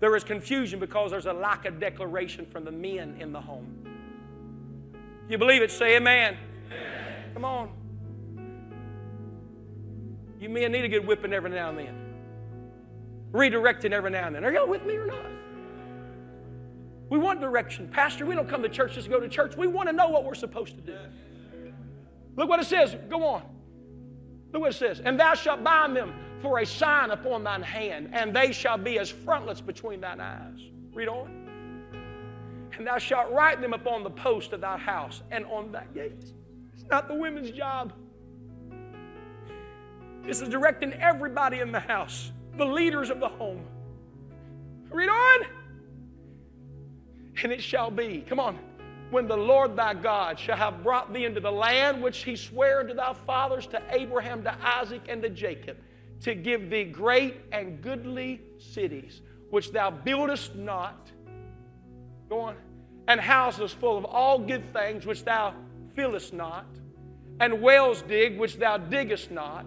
There 0.00 0.16
is 0.16 0.24
confusion 0.24 0.80
because 0.80 1.12
there's 1.12 1.26
a 1.26 1.32
lack 1.32 1.64
of 1.64 1.78
declaration 1.78 2.44
from 2.44 2.64
the 2.64 2.72
men 2.72 3.16
in 3.20 3.32
the 3.32 3.40
home. 3.40 3.86
You 5.28 5.38
believe 5.38 5.62
it? 5.62 5.70
Say 5.70 5.94
amen. 5.94 6.36
amen. 6.66 7.32
Come 7.34 7.44
on. 7.44 7.70
You 10.40 10.48
men 10.48 10.72
need 10.72 10.84
a 10.84 10.88
good 10.88 11.06
whipping 11.06 11.32
every 11.32 11.50
now 11.50 11.68
and 11.68 11.78
then. 11.78 12.07
Redirecting 13.32 13.92
every 13.92 14.10
now 14.10 14.26
and 14.26 14.36
then. 14.36 14.44
Are 14.44 14.52
y'all 14.52 14.68
with 14.68 14.84
me 14.84 14.96
or 14.96 15.06
not? 15.06 15.26
We 17.10 17.18
want 17.18 17.40
direction. 17.40 17.88
Pastor, 17.88 18.26
we 18.26 18.34
don't 18.34 18.48
come 18.48 18.62
to 18.62 18.68
church 18.68 18.94
just 18.94 19.06
to 19.06 19.12
go 19.12 19.20
to 19.20 19.28
church. 19.28 19.56
We 19.56 19.66
want 19.66 19.88
to 19.88 19.92
know 19.92 20.08
what 20.08 20.24
we're 20.24 20.34
supposed 20.34 20.76
to 20.76 20.82
do. 20.82 20.98
Look 22.36 22.48
what 22.48 22.60
it 22.60 22.66
says. 22.66 22.96
Go 23.08 23.24
on. 23.24 23.42
Look 24.52 24.62
what 24.62 24.70
it 24.70 24.76
says. 24.76 25.00
And 25.00 25.18
thou 25.18 25.34
shalt 25.34 25.64
bind 25.64 25.96
them 25.96 26.14
for 26.38 26.60
a 26.60 26.66
sign 26.66 27.10
upon 27.10 27.44
thine 27.44 27.62
hand, 27.62 28.10
and 28.12 28.34
they 28.34 28.52
shall 28.52 28.78
be 28.78 28.98
as 28.98 29.10
frontlets 29.10 29.60
between 29.60 30.00
thine 30.00 30.20
eyes. 30.20 30.60
Read 30.94 31.08
on. 31.08 31.48
And 32.76 32.86
thou 32.86 32.98
shalt 32.98 33.32
write 33.32 33.60
them 33.60 33.72
upon 33.72 34.04
the 34.04 34.10
post 34.10 34.52
of 34.52 34.60
thy 34.60 34.76
house 34.76 35.22
and 35.30 35.44
on 35.46 35.72
thy 35.72 35.84
gates. 35.94 36.32
It's 36.74 36.84
not 36.88 37.08
the 37.08 37.14
women's 37.14 37.50
job. 37.50 37.92
This 40.22 40.40
is 40.40 40.48
directing 40.48 40.92
everybody 40.92 41.58
in 41.58 41.72
the 41.72 41.80
house, 41.80 42.30
the 42.58 42.66
leaders 42.66 43.10
of 43.10 43.20
the 43.20 43.28
home. 43.28 43.64
Read 44.90 45.08
on. 45.08 45.46
And 47.42 47.52
it 47.52 47.62
shall 47.62 47.90
be, 47.90 48.24
come 48.28 48.40
on, 48.40 48.58
when 49.10 49.28
the 49.28 49.36
Lord 49.36 49.76
thy 49.76 49.94
God 49.94 50.38
shall 50.38 50.56
have 50.56 50.82
brought 50.82 51.12
thee 51.12 51.24
into 51.24 51.40
the 51.40 51.52
land 51.52 52.02
which 52.02 52.24
he 52.24 52.36
sware 52.36 52.80
unto 52.80 52.94
thy 52.94 53.14
fathers, 53.26 53.66
to 53.68 53.80
Abraham, 53.90 54.42
to 54.42 54.54
Isaac, 54.62 55.02
and 55.08 55.22
to 55.22 55.30
Jacob, 55.30 55.78
to 56.22 56.34
give 56.34 56.68
thee 56.68 56.84
great 56.84 57.36
and 57.52 57.80
goodly 57.80 58.40
cities, 58.58 59.22
which 59.50 59.72
thou 59.72 59.90
buildest 59.90 60.56
not. 60.56 61.10
Go 62.28 62.40
on. 62.40 62.56
And 63.06 63.20
houses 63.20 63.72
full 63.72 63.96
of 63.96 64.04
all 64.04 64.38
good 64.38 64.70
things, 64.72 65.06
which 65.06 65.24
thou 65.24 65.54
fillest 65.94 66.34
not, 66.34 66.66
and 67.40 67.62
wells 67.62 68.02
dig, 68.02 68.38
which 68.38 68.56
thou 68.56 68.76
diggest 68.76 69.30
not, 69.30 69.64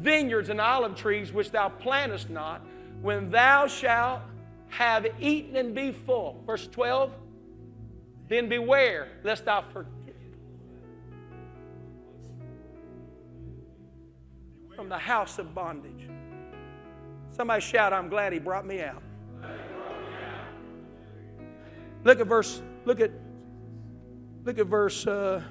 vineyards 0.00 0.48
and 0.48 0.60
olive 0.60 0.94
trees, 0.94 1.32
which 1.32 1.50
thou 1.50 1.68
plantest 1.68 2.30
not, 2.30 2.62
when 3.02 3.30
thou 3.30 3.66
shalt 3.66 4.20
have 4.68 5.06
eaten 5.20 5.56
and 5.56 5.74
be 5.74 5.92
full. 5.92 6.42
Verse 6.46 6.66
12 6.66 7.12
then 8.28 8.48
beware 8.48 9.08
lest 9.22 9.44
thou 9.44 9.62
forget. 9.62 9.92
From 14.74 14.88
the 14.88 14.98
house 14.98 15.38
of 15.38 15.54
bondage. 15.54 16.08
Somebody 17.30 17.60
shout, 17.60 17.92
I'm 17.92 18.08
glad 18.08 18.32
he 18.32 18.38
brought 18.38 18.66
me 18.66 18.82
out. 18.82 19.02
Look 22.04 22.20
at 22.20 22.26
verse, 22.26 22.62
look 22.84 23.00
at, 23.00 23.10
look 24.44 24.58
at 24.58 24.66
verse 24.66 25.06
uh, 25.06 25.42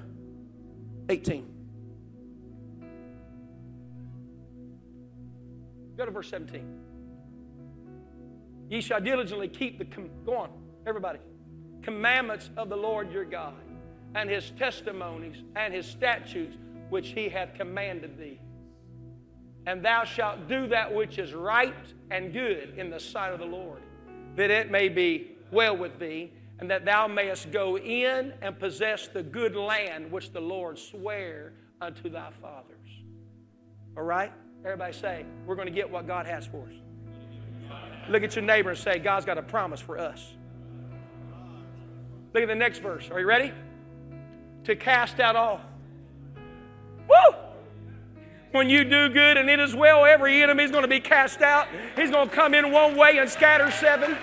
18. 1.08 1.55
Go 5.96 6.04
to 6.04 6.10
verse 6.10 6.28
17. 6.30 6.80
Ye 8.68 8.80
shall 8.80 9.00
diligently 9.00 9.48
keep 9.48 9.78
the, 9.78 9.84
com- 9.84 10.10
go 10.24 10.36
on, 10.36 10.50
everybody 10.86 11.18
commandments 11.86 12.50
of 12.56 12.68
the 12.68 12.76
Lord 12.76 13.12
your 13.12 13.24
God, 13.24 13.54
and 14.16 14.28
his 14.28 14.50
testimonies 14.58 15.36
and 15.54 15.72
his 15.72 15.86
statutes 15.86 16.56
which 16.90 17.10
he 17.10 17.28
hath 17.28 17.54
commanded 17.54 18.18
thee. 18.18 18.40
And 19.66 19.84
thou 19.84 20.02
shalt 20.02 20.48
do 20.48 20.66
that 20.66 20.92
which 20.92 21.18
is 21.18 21.32
right 21.32 21.74
and 22.10 22.32
good 22.32 22.74
in 22.76 22.90
the 22.90 22.98
sight 22.98 23.32
of 23.32 23.38
the 23.38 23.46
Lord, 23.46 23.82
that 24.34 24.50
it 24.50 24.68
may 24.68 24.88
be 24.88 25.36
well 25.52 25.76
with 25.76 26.00
thee, 26.00 26.32
and 26.58 26.68
that 26.70 26.84
thou 26.84 27.06
mayest 27.06 27.52
go 27.52 27.78
in 27.78 28.32
and 28.42 28.58
possess 28.58 29.06
the 29.06 29.22
good 29.22 29.54
land 29.54 30.10
which 30.10 30.32
the 30.32 30.40
Lord 30.40 30.78
sware 30.78 31.52
unto 31.80 32.08
thy 32.08 32.30
fathers. 32.32 32.88
All 33.96 34.02
right? 34.02 34.32
Everybody 34.66 34.92
say, 34.94 35.24
we're 35.46 35.54
going 35.54 35.68
to 35.68 35.72
get 35.72 35.88
what 35.88 36.08
God 36.08 36.26
has 36.26 36.44
for 36.44 36.66
us. 36.66 36.72
Look 38.08 38.24
at 38.24 38.34
your 38.34 38.44
neighbor 38.44 38.70
and 38.70 38.78
say, 38.78 38.98
God's 38.98 39.24
got 39.24 39.38
a 39.38 39.42
promise 39.42 39.80
for 39.80 39.96
us. 39.96 40.34
Look 42.34 42.42
at 42.42 42.48
the 42.48 42.54
next 42.56 42.80
verse. 42.80 43.08
Are 43.12 43.20
you 43.20 43.26
ready? 43.26 43.52
To 44.64 44.74
cast 44.74 45.20
out 45.20 45.36
all. 45.36 45.60
Woo! 47.08 47.38
When 48.50 48.68
you 48.68 48.82
do 48.82 49.08
good 49.08 49.36
and 49.36 49.48
it 49.48 49.60
is 49.60 49.72
well, 49.72 50.04
every 50.04 50.42
enemy 50.42 50.64
is 50.64 50.72
going 50.72 50.82
to 50.82 50.88
be 50.88 50.98
cast 50.98 51.42
out. 51.42 51.68
He's 51.94 52.10
going 52.10 52.28
to 52.28 52.34
come 52.34 52.52
in 52.52 52.72
one 52.72 52.96
way 52.96 53.18
and 53.18 53.30
scatter 53.30 53.70
seven. 53.70 54.16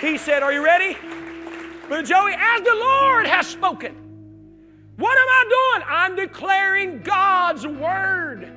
He 0.00 0.16
said, 0.16 0.42
Are 0.42 0.54
you 0.54 0.64
ready? 0.64 0.96
But 1.90 2.06
Joey, 2.06 2.32
as 2.32 2.62
the 2.62 2.74
Lord 2.74 3.26
has 3.26 3.46
spoken, 3.46 3.99
what 5.00 5.18
am 5.18 5.28
I 5.28 5.44
doing? 5.48 5.88
I'm 5.88 6.16
declaring 6.16 7.02
God's 7.02 7.66
word. 7.66 8.52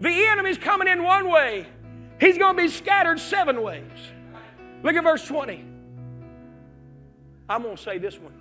The 0.00 0.26
enemy's 0.28 0.58
coming 0.58 0.88
in 0.88 1.02
one 1.02 1.30
way, 1.30 1.66
He's 2.18 2.38
going 2.38 2.56
to 2.56 2.62
be 2.62 2.68
scattered 2.68 3.20
seven 3.20 3.62
ways. 3.62 3.82
Look 4.82 4.94
at 4.94 5.04
verse 5.04 5.26
20. 5.26 5.64
I'm 7.48 7.62
going 7.62 7.76
to 7.76 7.82
say 7.82 7.98
this 7.98 8.18
one. 8.18 8.32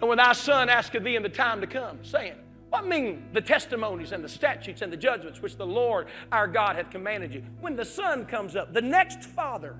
And 0.00 0.08
when 0.08 0.18
thy 0.18 0.32
son 0.32 0.68
asketh 0.68 1.02
thee 1.02 1.16
in 1.16 1.22
the 1.22 1.28
time 1.28 1.60
to 1.60 1.66
come, 1.66 1.98
saying, 2.02 2.34
What 2.68 2.86
mean 2.86 3.24
the 3.32 3.40
testimonies 3.40 4.12
and 4.12 4.22
the 4.22 4.28
statutes 4.28 4.82
and 4.82 4.92
the 4.92 4.96
judgments 4.96 5.40
which 5.40 5.56
the 5.56 5.66
Lord 5.66 6.08
our 6.30 6.46
God 6.46 6.76
hath 6.76 6.90
commanded 6.90 7.32
you? 7.32 7.42
When 7.60 7.76
the 7.76 7.84
son 7.84 8.26
comes 8.26 8.54
up, 8.54 8.74
the 8.74 8.82
next 8.82 9.22
father, 9.22 9.76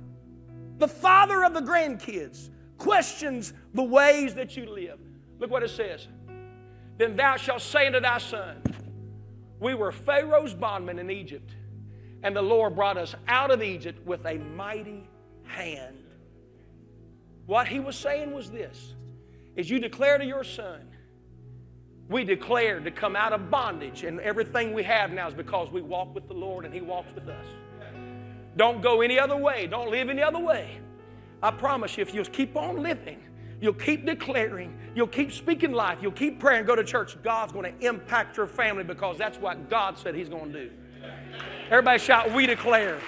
the 0.79 0.89
father 0.89 1.45
of 1.45 1.53
the 1.53 1.61
grandkids, 1.61 2.49
questions 2.79 3.53
the 3.75 3.83
ways 3.83 4.35
that 4.35 4.57
you 4.57 4.66
live. 4.66 4.99
Look 5.39 5.51
what 5.51 5.62
it 5.62 5.70
says. 5.70 6.09
Then 6.97 7.16
thou 7.16 7.36
shalt 7.36 7.62
say 7.62 7.86
unto 7.86 8.01
thy 8.01 8.18
son, 8.18 8.62
We 9.59 9.74
were 9.74 9.92
Pharaoh's 9.92 10.55
bondmen 10.55 10.99
in 10.99 11.11
Egypt 11.11 11.55
and 12.24 12.34
the 12.34 12.42
Lord 12.42 12.74
brought 12.74 12.97
us 12.97 13.14
out 13.28 13.51
of 13.51 13.62
Egypt 13.62 14.05
with 14.07 14.24
a 14.24 14.38
mighty 14.38 15.07
hand. 15.42 15.99
What 17.45 17.68
he 17.68 17.78
was 17.78 17.97
saying 17.97 18.32
was 18.32 18.51
this 18.51 18.95
is 19.57 19.68
you 19.68 19.78
declare 19.78 20.16
to 20.16 20.24
your 20.24 20.42
son, 20.42 20.80
we 22.09 22.24
declare 22.24 22.80
to 22.80 22.90
come 22.90 23.14
out 23.14 23.34
of 23.34 23.51
bondage, 23.51 24.05
and 24.05 24.20
everything 24.20 24.72
we 24.72 24.82
have 24.82 25.12
now 25.12 25.28
is 25.28 25.34
because 25.34 25.70
we 25.70 25.82
walk 25.82 26.14
with 26.14 26.26
the 26.26 26.34
Lord 26.34 26.64
and 26.64 26.72
he 26.72 26.80
walks 26.80 27.14
with 27.14 27.28
us. 27.28 27.47
Don't 28.57 28.80
go 28.80 29.03
any 29.03 29.18
other 29.18 29.36
way. 29.36 29.66
Don't 29.66 29.90
live 29.90 30.09
any 30.09 30.22
other 30.22 30.38
way. 30.38 30.78
I 31.42 31.51
promise 31.51 31.99
you, 31.99 32.03
if 32.03 32.14
you'll 32.14 32.24
keep 32.24 32.57
on 32.57 32.82
living, 32.82 33.20
you'll 33.61 33.72
keep 33.74 34.07
declaring, 34.07 34.76
you'll 34.94 35.07
keep 35.07 35.32
speaking 35.32 35.72
life, 35.72 35.98
you'll 36.00 36.12
keep 36.12 36.40
praying, 36.40 36.66
go 36.66 36.76
to 36.76 36.84
church, 36.84 37.20
God's 37.22 37.52
going 37.52 37.72
to 37.72 37.86
impact 37.86 38.36
your 38.36 38.46
family 38.46 38.84
because 38.84 39.18
that's 39.18 39.38
what 39.38 39.70
God 39.70 39.98
said 39.98 40.14
He's 40.14 40.28
going 40.28 40.52
to 40.52 40.64
do. 40.64 40.70
Everybody 41.70 41.98
shout, 41.98 42.32
We 42.32 42.46
declare. 42.46 42.98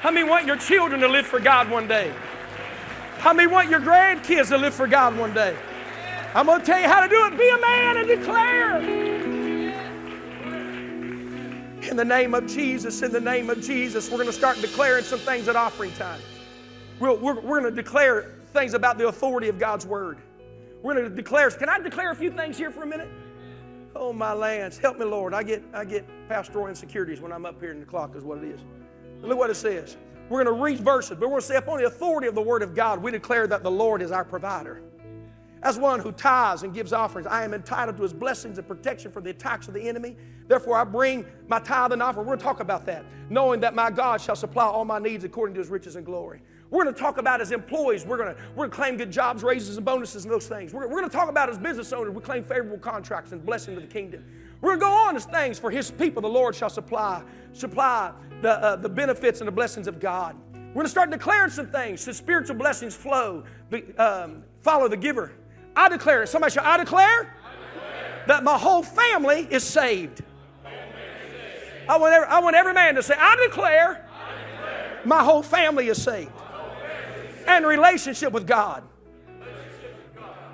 How 0.00 0.10
many 0.10 0.28
want 0.28 0.46
your 0.46 0.56
children 0.56 1.00
to 1.00 1.08
live 1.08 1.26
for 1.26 1.40
God 1.40 1.70
one 1.70 1.88
day? 1.88 2.12
How 3.18 3.32
many 3.32 3.50
want 3.50 3.70
your 3.70 3.80
grandkids 3.80 4.48
to 4.48 4.58
live 4.58 4.74
for 4.74 4.86
God 4.86 5.16
one 5.18 5.34
day? 5.34 5.56
I'm 6.34 6.46
going 6.46 6.60
to 6.60 6.66
tell 6.66 6.78
you 6.78 6.86
how 6.86 7.00
to 7.00 7.08
do 7.08 7.26
it. 7.26 7.38
Be 7.38 7.48
a 7.48 7.60
man 7.60 7.96
and 7.96 8.06
declare. 8.06 8.78
In 11.90 11.96
the 11.96 12.04
name 12.04 12.34
of 12.34 12.46
Jesus, 12.46 13.02
in 13.02 13.10
the 13.10 13.20
name 13.20 13.48
of 13.48 13.60
Jesus, 13.62 14.10
we're 14.10 14.18
going 14.18 14.28
to 14.28 14.32
start 14.32 14.60
declaring 14.60 15.02
some 15.02 15.18
things 15.18 15.48
at 15.48 15.56
offering 15.56 15.92
time. 15.92 16.20
we 17.00 17.08
are 17.08 17.14
we're, 17.14 17.40
we're 17.40 17.60
going 17.60 17.74
to 17.74 17.82
declare 17.82 18.35
things 18.56 18.74
about 18.74 18.98
the 18.98 19.08
authority 19.08 19.48
of 19.48 19.58
God's 19.58 19.86
word. 19.86 20.18
We're 20.82 20.94
going 20.94 21.08
to 21.08 21.14
declare. 21.14 21.50
Can 21.50 21.68
I 21.68 21.78
declare 21.78 22.10
a 22.10 22.16
few 22.16 22.30
things 22.30 22.56
here 22.56 22.70
for 22.70 22.82
a 22.82 22.86
minute? 22.86 23.08
Oh, 23.94 24.12
my 24.12 24.32
lands. 24.32 24.78
Help 24.78 24.98
me, 24.98 25.04
Lord. 25.04 25.34
I 25.34 25.42
get, 25.42 25.62
I 25.72 25.84
get 25.84 26.06
pastoral 26.28 26.66
insecurities 26.66 27.20
when 27.20 27.32
I'm 27.32 27.46
up 27.46 27.60
here 27.60 27.70
in 27.70 27.80
the 27.80 27.86
clock, 27.86 28.16
is 28.16 28.24
what 28.24 28.38
it 28.38 28.44
is. 28.44 28.60
Look 29.22 29.38
what 29.38 29.50
it 29.50 29.54
says. 29.54 29.96
We're 30.28 30.42
going 30.44 30.56
to 30.56 30.62
read 30.62 30.80
verses, 30.80 31.10
but 31.10 31.20
we're 31.20 31.28
going 31.28 31.40
to 31.40 31.46
say, 31.46 31.56
upon 31.56 31.78
the 31.78 31.86
authority 31.86 32.26
of 32.26 32.34
the 32.34 32.42
Word 32.42 32.62
of 32.62 32.74
God, 32.74 33.02
we 33.02 33.10
declare 33.10 33.46
that 33.46 33.62
the 33.62 33.70
Lord 33.70 34.02
is 34.02 34.10
our 34.10 34.24
provider. 34.24 34.82
As 35.62 35.78
one 35.78 36.00
who 36.00 36.12
tithes 36.12 36.62
and 36.62 36.74
gives 36.74 36.92
offerings, 36.92 37.26
I 37.26 37.44
am 37.44 37.54
entitled 37.54 37.96
to 37.96 38.02
his 38.02 38.12
blessings 38.12 38.58
and 38.58 38.66
protection 38.66 39.10
from 39.10 39.24
the 39.24 39.30
attacks 39.30 39.68
of 39.68 39.74
the 39.74 39.88
enemy. 39.88 40.16
Therefore, 40.46 40.76
I 40.76 40.84
bring 40.84 41.24
my 41.48 41.58
tithe 41.58 41.92
and 41.92 42.02
offering. 42.02 42.26
We're 42.26 42.36
going 42.36 42.40
to 42.40 42.44
talk 42.44 42.60
about 42.60 42.86
that, 42.86 43.04
knowing 43.30 43.60
that 43.60 43.74
my 43.74 43.90
God 43.90 44.20
shall 44.20 44.36
supply 44.36 44.64
all 44.64 44.84
my 44.84 44.98
needs 44.98 45.24
according 45.24 45.54
to 45.54 45.60
his 45.60 45.70
riches 45.70 45.96
and 45.96 46.04
glory. 46.04 46.42
We're 46.70 46.82
going 46.82 46.94
to 46.94 47.00
talk 47.00 47.18
about 47.18 47.40
as 47.40 47.52
employees, 47.52 48.04
we're 48.04 48.16
going 48.16 48.34
to, 48.34 48.40
we're 48.50 48.66
going 48.66 48.70
to 48.70 48.76
claim 48.76 48.96
good 48.96 49.10
jobs, 49.10 49.42
raises, 49.42 49.76
and 49.76 49.86
bonuses 49.86 50.24
and 50.24 50.32
those 50.32 50.48
things. 50.48 50.72
We're, 50.72 50.88
we're 50.88 50.98
going 50.98 51.08
to 51.08 51.16
talk 51.16 51.28
about 51.28 51.48
as 51.48 51.58
business 51.58 51.92
owners, 51.92 52.12
we 52.12 52.20
claim 52.20 52.42
favorable 52.42 52.78
contracts 52.78 53.32
and 53.32 53.44
blessing 53.44 53.74
to 53.76 53.80
the 53.80 53.86
kingdom. 53.86 54.24
We're 54.60 54.76
going 54.76 54.80
to 54.80 54.86
go 54.86 54.92
on 54.92 55.16
as 55.16 55.26
things 55.26 55.58
for 55.58 55.70
his 55.70 55.90
people, 55.90 56.22
the 56.22 56.28
Lord 56.28 56.54
shall 56.54 56.70
supply, 56.70 57.22
supply 57.52 58.12
the, 58.42 58.50
uh, 58.50 58.76
the 58.76 58.88
benefits 58.88 59.40
and 59.40 59.46
the 59.46 59.52
blessings 59.52 59.86
of 59.86 60.00
God. 60.00 60.36
We're 60.52 60.82
going 60.82 60.86
to 60.86 60.90
start 60.90 61.10
declaring 61.10 61.50
some 61.50 61.68
things. 61.68 62.00
So 62.00 62.12
spiritual 62.12 62.56
blessings 62.56 62.94
flow, 62.94 63.44
um, 63.98 64.42
follow 64.60 64.88
the 64.88 64.96
giver. 64.96 65.32
I 65.76 65.88
declare 65.88 66.24
it. 66.24 66.28
Somebody 66.28 66.52
shout, 66.52 66.66
I 66.66 66.78
declare, 66.78 67.06
I 67.06 67.74
declare. 67.74 68.24
that 68.26 68.44
my 68.44 68.58
whole 68.58 68.82
family 68.82 69.46
is 69.50 69.62
saved. 69.62 70.22
I 71.88 71.98
want, 71.98 72.12
every, 72.12 72.26
I 72.26 72.40
want 72.40 72.56
every 72.56 72.72
man 72.72 72.96
to 72.96 73.02
say, 73.02 73.14
I 73.16 73.36
declare, 73.46 74.04
I 74.10 74.56
declare. 74.56 75.00
my 75.04 75.22
whole 75.22 75.42
family 75.42 75.86
is 75.86 76.02
saved 76.02 76.32
and 77.46 77.66
relationship 77.66 78.32
with 78.32 78.46
God. 78.46 78.82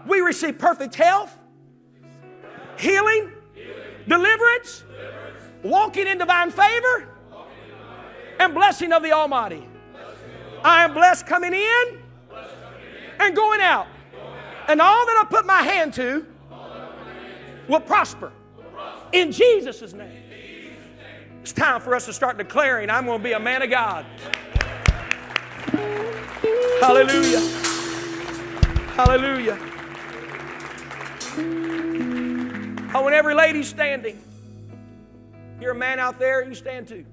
We 0.06 0.20
receive 0.20 0.58
perfect 0.58 0.94
health, 0.94 1.36
healing, 2.78 3.30
deliverance, 4.08 4.84
walking 5.62 6.06
in 6.06 6.18
divine 6.18 6.50
favor, 6.50 7.08
and 8.40 8.52
blessing 8.52 8.92
of 8.92 9.02
the 9.02 9.12
Almighty. 9.12 9.68
I 10.64 10.84
am 10.84 10.94
blessed 10.94 11.26
coming 11.26 11.52
in 11.52 12.02
and 13.20 13.34
going 13.34 13.60
out. 13.60 13.86
And 14.68 14.80
all 14.80 15.06
that 15.06 15.24
I 15.24 15.26
put 15.28 15.44
my 15.44 15.62
hand 15.62 15.94
to 15.94 16.26
will 17.68 17.80
prosper. 17.80 18.32
In 19.12 19.32
Jesus' 19.32 19.92
name. 19.92 20.22
It's 21.42 21.52
time 21.52 21.80
for 21.80 21.94
us 21.96 22.06
to 22.06 22.12
start 22.12 22.38
declaring 22.38 22.88
I'm 22.88 23.06
going 23.06 23.18
to 23.18 23.24
be 23.24 23.32
a 23.32 23.40
man 23.40 23.62
of 23.62 23.70
God. 23.70 24.06
Hallelujah. 26.82 27.38
Hallelujah. 28.96 29.56
Oh, 32.92 32.98
I 32.98 33.00
want 33.00 33.14
every 33.14 33.36
lady 33.36 33.62
standing. 33.62 34.20
You're 35.60 35.70
a 35.70 35.76
man 35.76 36.00
out 36.00 36.18
there, 36.18 36.42
you 36.44 36.56
stand 36.56 36.88
too. 36.88 37.04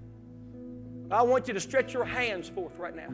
I 1.12 1.22
want 1.22 1.48
you 1.48 1.54
to 1.54 1.60
stretch 1.60 1.94
your 1.94 2.04
hands 2.04 2.50
forth 2.50 2.80
right 2.80 2.96
now. 2.96 3.10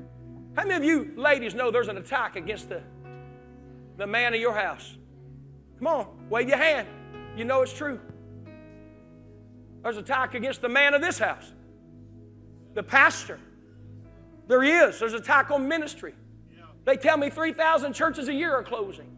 How 0.55 0.63
many 0.63 0.75
of 0.75 0.85
you 0.85 1.11
ladies 1.17 1.55
know 1.55 1.71
there's 1.71 1.89
an 1.89 1.97
attack 1.97 2.37
against 2.37 2.69
the, 2.69 2.81
the 3.97 4.07
man 4.07 4.33
of 4.33 4.39
your 4.39 4.53
house? 4.53 4.95
Come 5.77 5.87
on, 5.87 6.07
wave 6.29 6.47
your 6.47 6.57
hand. 6.57 6.87
You 7.35 7.43
know 7.43 7.63
it's 7.63 7.73
true. 7.73 7.99
There's 9.83 9.97
an 9.97 10.03
attack 10.05 10.35
against 10.35 10.61
the 10.61 10.69
man 10.69 10.93
of 10.93 11.01
this 11.01 11.19
house, 11.19 11.51
the 12.75 12.83
pastor. 12.83 13.41
There 14.47 14.63
is. 14.63 14.99
There's 14.99 15.11
an 15.11 15.19
attack 15.19 15.51
on 15.51 15.67
ministry. 15.67 16.13
They 16.85 16.97
tell 16.97 17.17
me 17.17 17.29
3,000 17.29 17.93
churches 17.93 18.27
a 18.27 18.33
year 18.33 18.53
are 18.53 18.63
closing. 18.63 19.09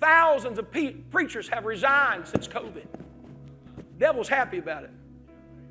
Thousands 0.00 0.58
of 0.58 0.70
pe- 0.70 0.92
preachers 0.92 1.48
have 1.48 1.64
resigned 1.64 2.26
since 2.26 2.48
COVID. 2.48 2.86
Devil's 3.98 4.28
happy 4.28 4.58
about 4.58 4.84
it. 4.84 4.90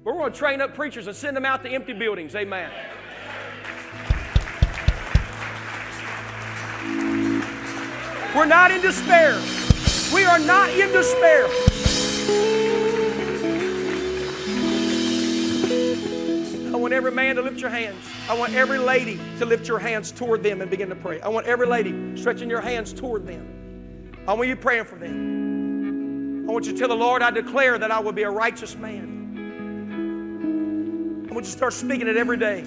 But 0.04 0.14
we're 0.14 0.22
going 0.22 0.32
to 0.32 0.38
train 0.38 0.62
up 0.62 0.74
preachers 0.74 1.08
and 1.08 1.16
send 1.16 1.36
them 1.36 1.46
out 1.46 1.64
to 1.64 1.70
empty 1.70 1.94
buildings. 1.94 2.36
Amen. 2.36 2.72
We're 8.36 8.46
not 8.46 8.72
in 8.72 8.82
despair. 8.82 9.42
We 10.14 10.24
are 10.24 10.40
not 10.40 10.70
in 10.70 10.92
despair. 10.92 12.69
Want 16.80 16.94
every 16.94 17.12
man 17.12 17.36
to 17.36 17.42
lift 17.42 17.60
your 17.60 17.70
hands. 17.70 18.04
I 18.30 18.38
want 18.38 18.54
every 18.54 18.78
lady 18.78 19.20
to 19.38 19.46
lift 19.46 19.68
your 19.68 19.80
hands 19.80 20.12
toward 20.12 20.44
them 20.44 20.62
and 20.62 20.70
begin 20.70 20.90
to 20.90 20.96
pray. 20.96 21.22
I 21.22 21.28
want 21.30 21.46
every 21.48 21.68
lady 21.68 22.18
stretching 22.18 22.50
your 22.50 22.62
hands 22.62 22.94
toward 22.94 23.28
them. 23.28 24.14
I 24.28 24.34
want 24.34 24.48
you 24.48 24.56
praying 24.56 24.86
for 24.86 24.96
them. 24.96 26.48
I 26.50 26.52
want 26.52 26.66
you 26.66 26.74
to 26.74 26.78
tell 26.78 26.88
the 26.88 26.96
Lord, 26.96 27.22
I 27.22 27.32
declare 27.32 27.78
that 27.78 27.92
I 27.92 28.00
will 28.00 28.12
be 28.12 28.24
a 28.24 28.32
righteous 28.32 28.76
man. 28.76 29.18
I 31.30 31.34
want 31.34 31.46
you 31.46 31.52
to 31.52 31.58
start 31.58 31.74
speaking 31.74 32.08
it 32.08 32.18
every 32.18 32.38
day. 32.38 32.66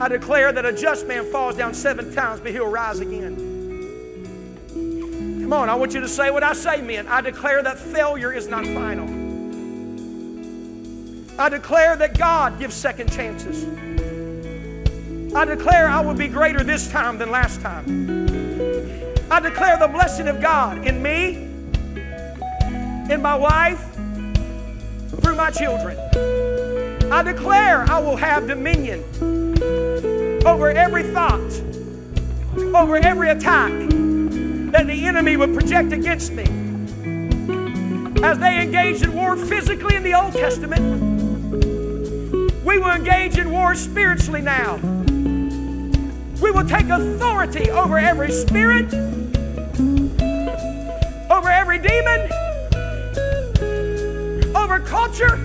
I 0.00 0.08
declare 0.08 0.52
that 0.52 0.64
a 0.64 0.72
just 0.72 1.06
man 1.06 1.24
falls 1.30 1.56
down 1.56 1.74
seven 1.74 2.14
times, 2.14 2.40
but 2.40 2.52
he'll 2.52 2.68
rise 2.68 3.00
again. 3.00 3.36
Come 5.42 5.52
on, 5.52 5.68
I 5.68 5.74
want 5.74 5.92
you 5.92 6.00
to 6.00 6.08
say 6.08 6.30
what 6.30 6.42
I 6.42 6.52
say, 6.52 6.80
men. 6.80 7.06
I 7.08 7.20
declare 7.20 7.62
that 7.62 7.78
failure 7.78 8.32
is 8.32 8.46
not 8.46 8.64
final. 8.64 9.19
I 11.40 11.48
declare 11.48 11.96
that 11.96 12.18
God 12.18 12.58
gives 12.58 12.74
second 12.74 13.10
chances. 13.10 13.64
I 15.34 15.46
declare 15.46 15.88
I 15.88 16.00
will 16.02 16.12
be 16.12 16.28
greater 16.28 16.62
this 16.62 16.90
time 16.90 17.16
than 17.16 17.30
last 17.30 17.62
time. 17.62 17.86
I 19.30 19.40
declare 19.40 19.78
the 19.78 19.88
blessing 19.88 20.28
of 20.28 20.42
God 20.42 20.86
in 20.86 21.02
me, 21.02 21.36
in 23.10 23.22
my 23.22 23.34
wife, 23.34 23.82
through 25.22 25.34
my 25.34 25.50
children. 25.50 25.96
I 27.10 27.22
declare 27.22 27.90
I 27.90 28.00
will 28.00 28.16
have 28.16 28.46
dominion 28.46 29.02
over 30.44 30.68
every 30.68 31.04
thought, 31.04 31.40
over 32.74 32.96
every 32.96 33.30
attack 33.30 33.70
that 34.72 34.86
the 34.86 35.06
enemy 35.06 35.38
would 35.38 35.54
project 35.54 35.94
against 35.94 36.32
me. 36.32 36.44
As 38.22 38.38
they 38.38 38.60
engaged 38.60 39.04
in 39.04 39.14
war 39.14 39.36
physically 39.36 39.96
in 39.96 40.02
the 40.02 40.12
Old 40.12 40.34
Testament, 40.34 41.19
we 41.50 42.78
will 42.78 42.90
engage 42.90 43.36
in 43.36 43.50
war 43.50 43.74
spiritually 43.74 44.40
now. 44.40 44.76
We 46.40 46.50
will 46.52 46.66
take 46.66 46.88
authority 46.88 47.70
over 47.70 47.98
every 47.98 48.30
spirit, 48.30 48.92
over 51.28 51.48
every 51.48 51.78
demon, 51.78 52.30
over 54.54 54.78
culture 54.80 55.38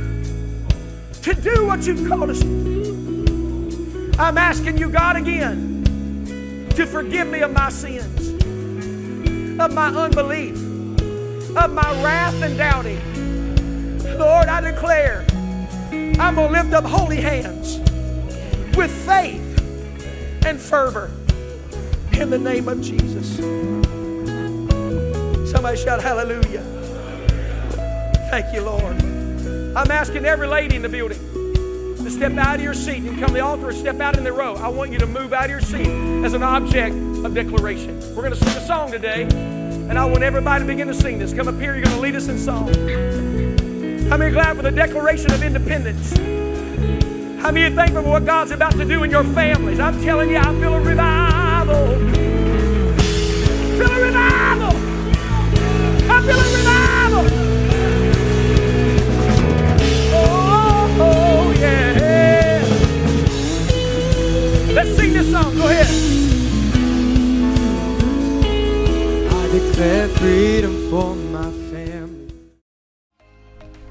to 1.24 1.34
do 1.34 1.66
what 1.66 1.88
you've 1.88 2.08
called 2.08 2.30
us. 2.30 2.42
I'm 4.20 4.38
asking 4.38 4.78
you, 4.78 4.90
God, 4.90 5.16
again, 5.16 5.84
to 6.76 6.86
forgive 6.86 7.28
me 7.28 7.42
of 7.42 7.52
my 7.52 7.70
sins, 7.70 8.30
of 9.60 9.74
my 9.74 9.88
unbelief, 9.88 10.56
of 11.58 11.74
my 11.74 12.04
wrath 12.04 12.40
and 12.44 12.56
doubting. 12.58 13.02
Lord, 14.20 14.48
I 14.48 14.62
declare 14.62 15.26
I'm 16.18 16.36
going 16.36 16.48
to 16.48 16.62
lift 16.62 16.74
up 16.74 16.86
holy 16.86 17.18
hands 17.18 17.78
with 18.78 18.92
faith 19.06 19.42
and 20.46 20.60
fervor 20.60 21.12
in 22.14 22.30
the 22.30 22.38
name 22.38 22.70
of 22.70 22.82
Jesus. 22.82 23.36
Somebody 25.52 25.78
shout 25.78 26.02
hallelujah. 26.02 26.64
Thank 28.30 28.54
you, 28.54 28.62
Lord. 28.62 28.96
I'm 29.76 29.92
asking 29.92 30.26
every 30.26 30.48
lady 30.48 30.78
in 30.78 30.82
the 30.82 30.90
building 30.90 31.20
to 31.98 32.10
step 32.10 32.32
out 32.38 32.56
of 32.56 32.62
your 32.62 32.74
seat 32.74 33.04
and 33.04 33.20
come 33.20 33.28
to 33.28 33.34
the 33.34 33.40
altar 33.42 33.70
and 33.70 33.78
step 33.78 34.00
out 34.00 34.18
in 34.18 34.24
the 34.24 34.32
row. 34.32 34.56
I 34.56 34.70
want 34.70 34.92
you 34.92 35.00
to 35.00 35.08
move 35.08 35.34
out 35.34 35.46
of 35.46 35.52
your 35.52 35.62
seat 35.62 35.88
as 36.24 36.34
an 36.34 36.44
object 36.44 36.96
of 37.26 37.34
declaration. 37.34 38.00
We're 38.16 38.22
going 38.22 38.34
to 38.34 38.40
sing 38.40 38.56
a 38.56 38.66
song 38.66 38.90
today, 38.90 39.24
and 39.24 40.00
I 40.00 40.06
want 40.06 40.24
everybody 40.24 40.64
to 40.64 40.68
begin 40.68 40.88
to 40.88 40.94
sing 40.94 41.20
this. 41.20 41.34
Come 41.34 41.50
up 41.50 41.56
here, 41.56 41.74
you're 41.76 41.84
going 41.84 41.96
to 41.96 42.02
lead 42.02 42.16
us 42.16 42.30
in 42.30 42.38
song. 42.38 43.25
How 44.10 44.18
many 44.18 44.32
glad 44.32 44.56
for 44.56 44.62
the 44.62 44.72
Declaration 44.72 45.32
of 45.32 45.42
Independence? 45.42 46.16
How 47.42 47.52
many 47.52 47.76
thankful 47.76 48.04
for 48.04 48.10
what 48.10 48.26
God's 48.26 48.52
about 48.52 48.74
to 48.74 48.86
do 48.86 49.04
in 49.04 49.10
your 49.10 49.24
families? 49.24 49.80
I'm 49.80 50.00
telling 50.02 50.30
you, 50.30 50.38
I 50.38 50.54
feel 50.60 50.76
a 50.76 50.80
revival. 50.80 51.88
Feel 53.78 53.92
a 53.92 54.02
revival. 54.02 54.76
I 56.10 56.22
feel 56.22 56.40
a 56.40 56.48
revival. 56.58 57.26
Oh, 60.14 60.98
oh, 61.02 61.52
yeah. 61.60 62.62
Let's 64.72 64.96
sing 64.96 65.14
this 65.14 65.32
song. 65.32 65.56
Go 65.58 65.68
ahead. 65.68 65.88
Prepare 69.50 70.08
freedom 70.10 70.90
for 70.90 71.16
family. 71.16 71.25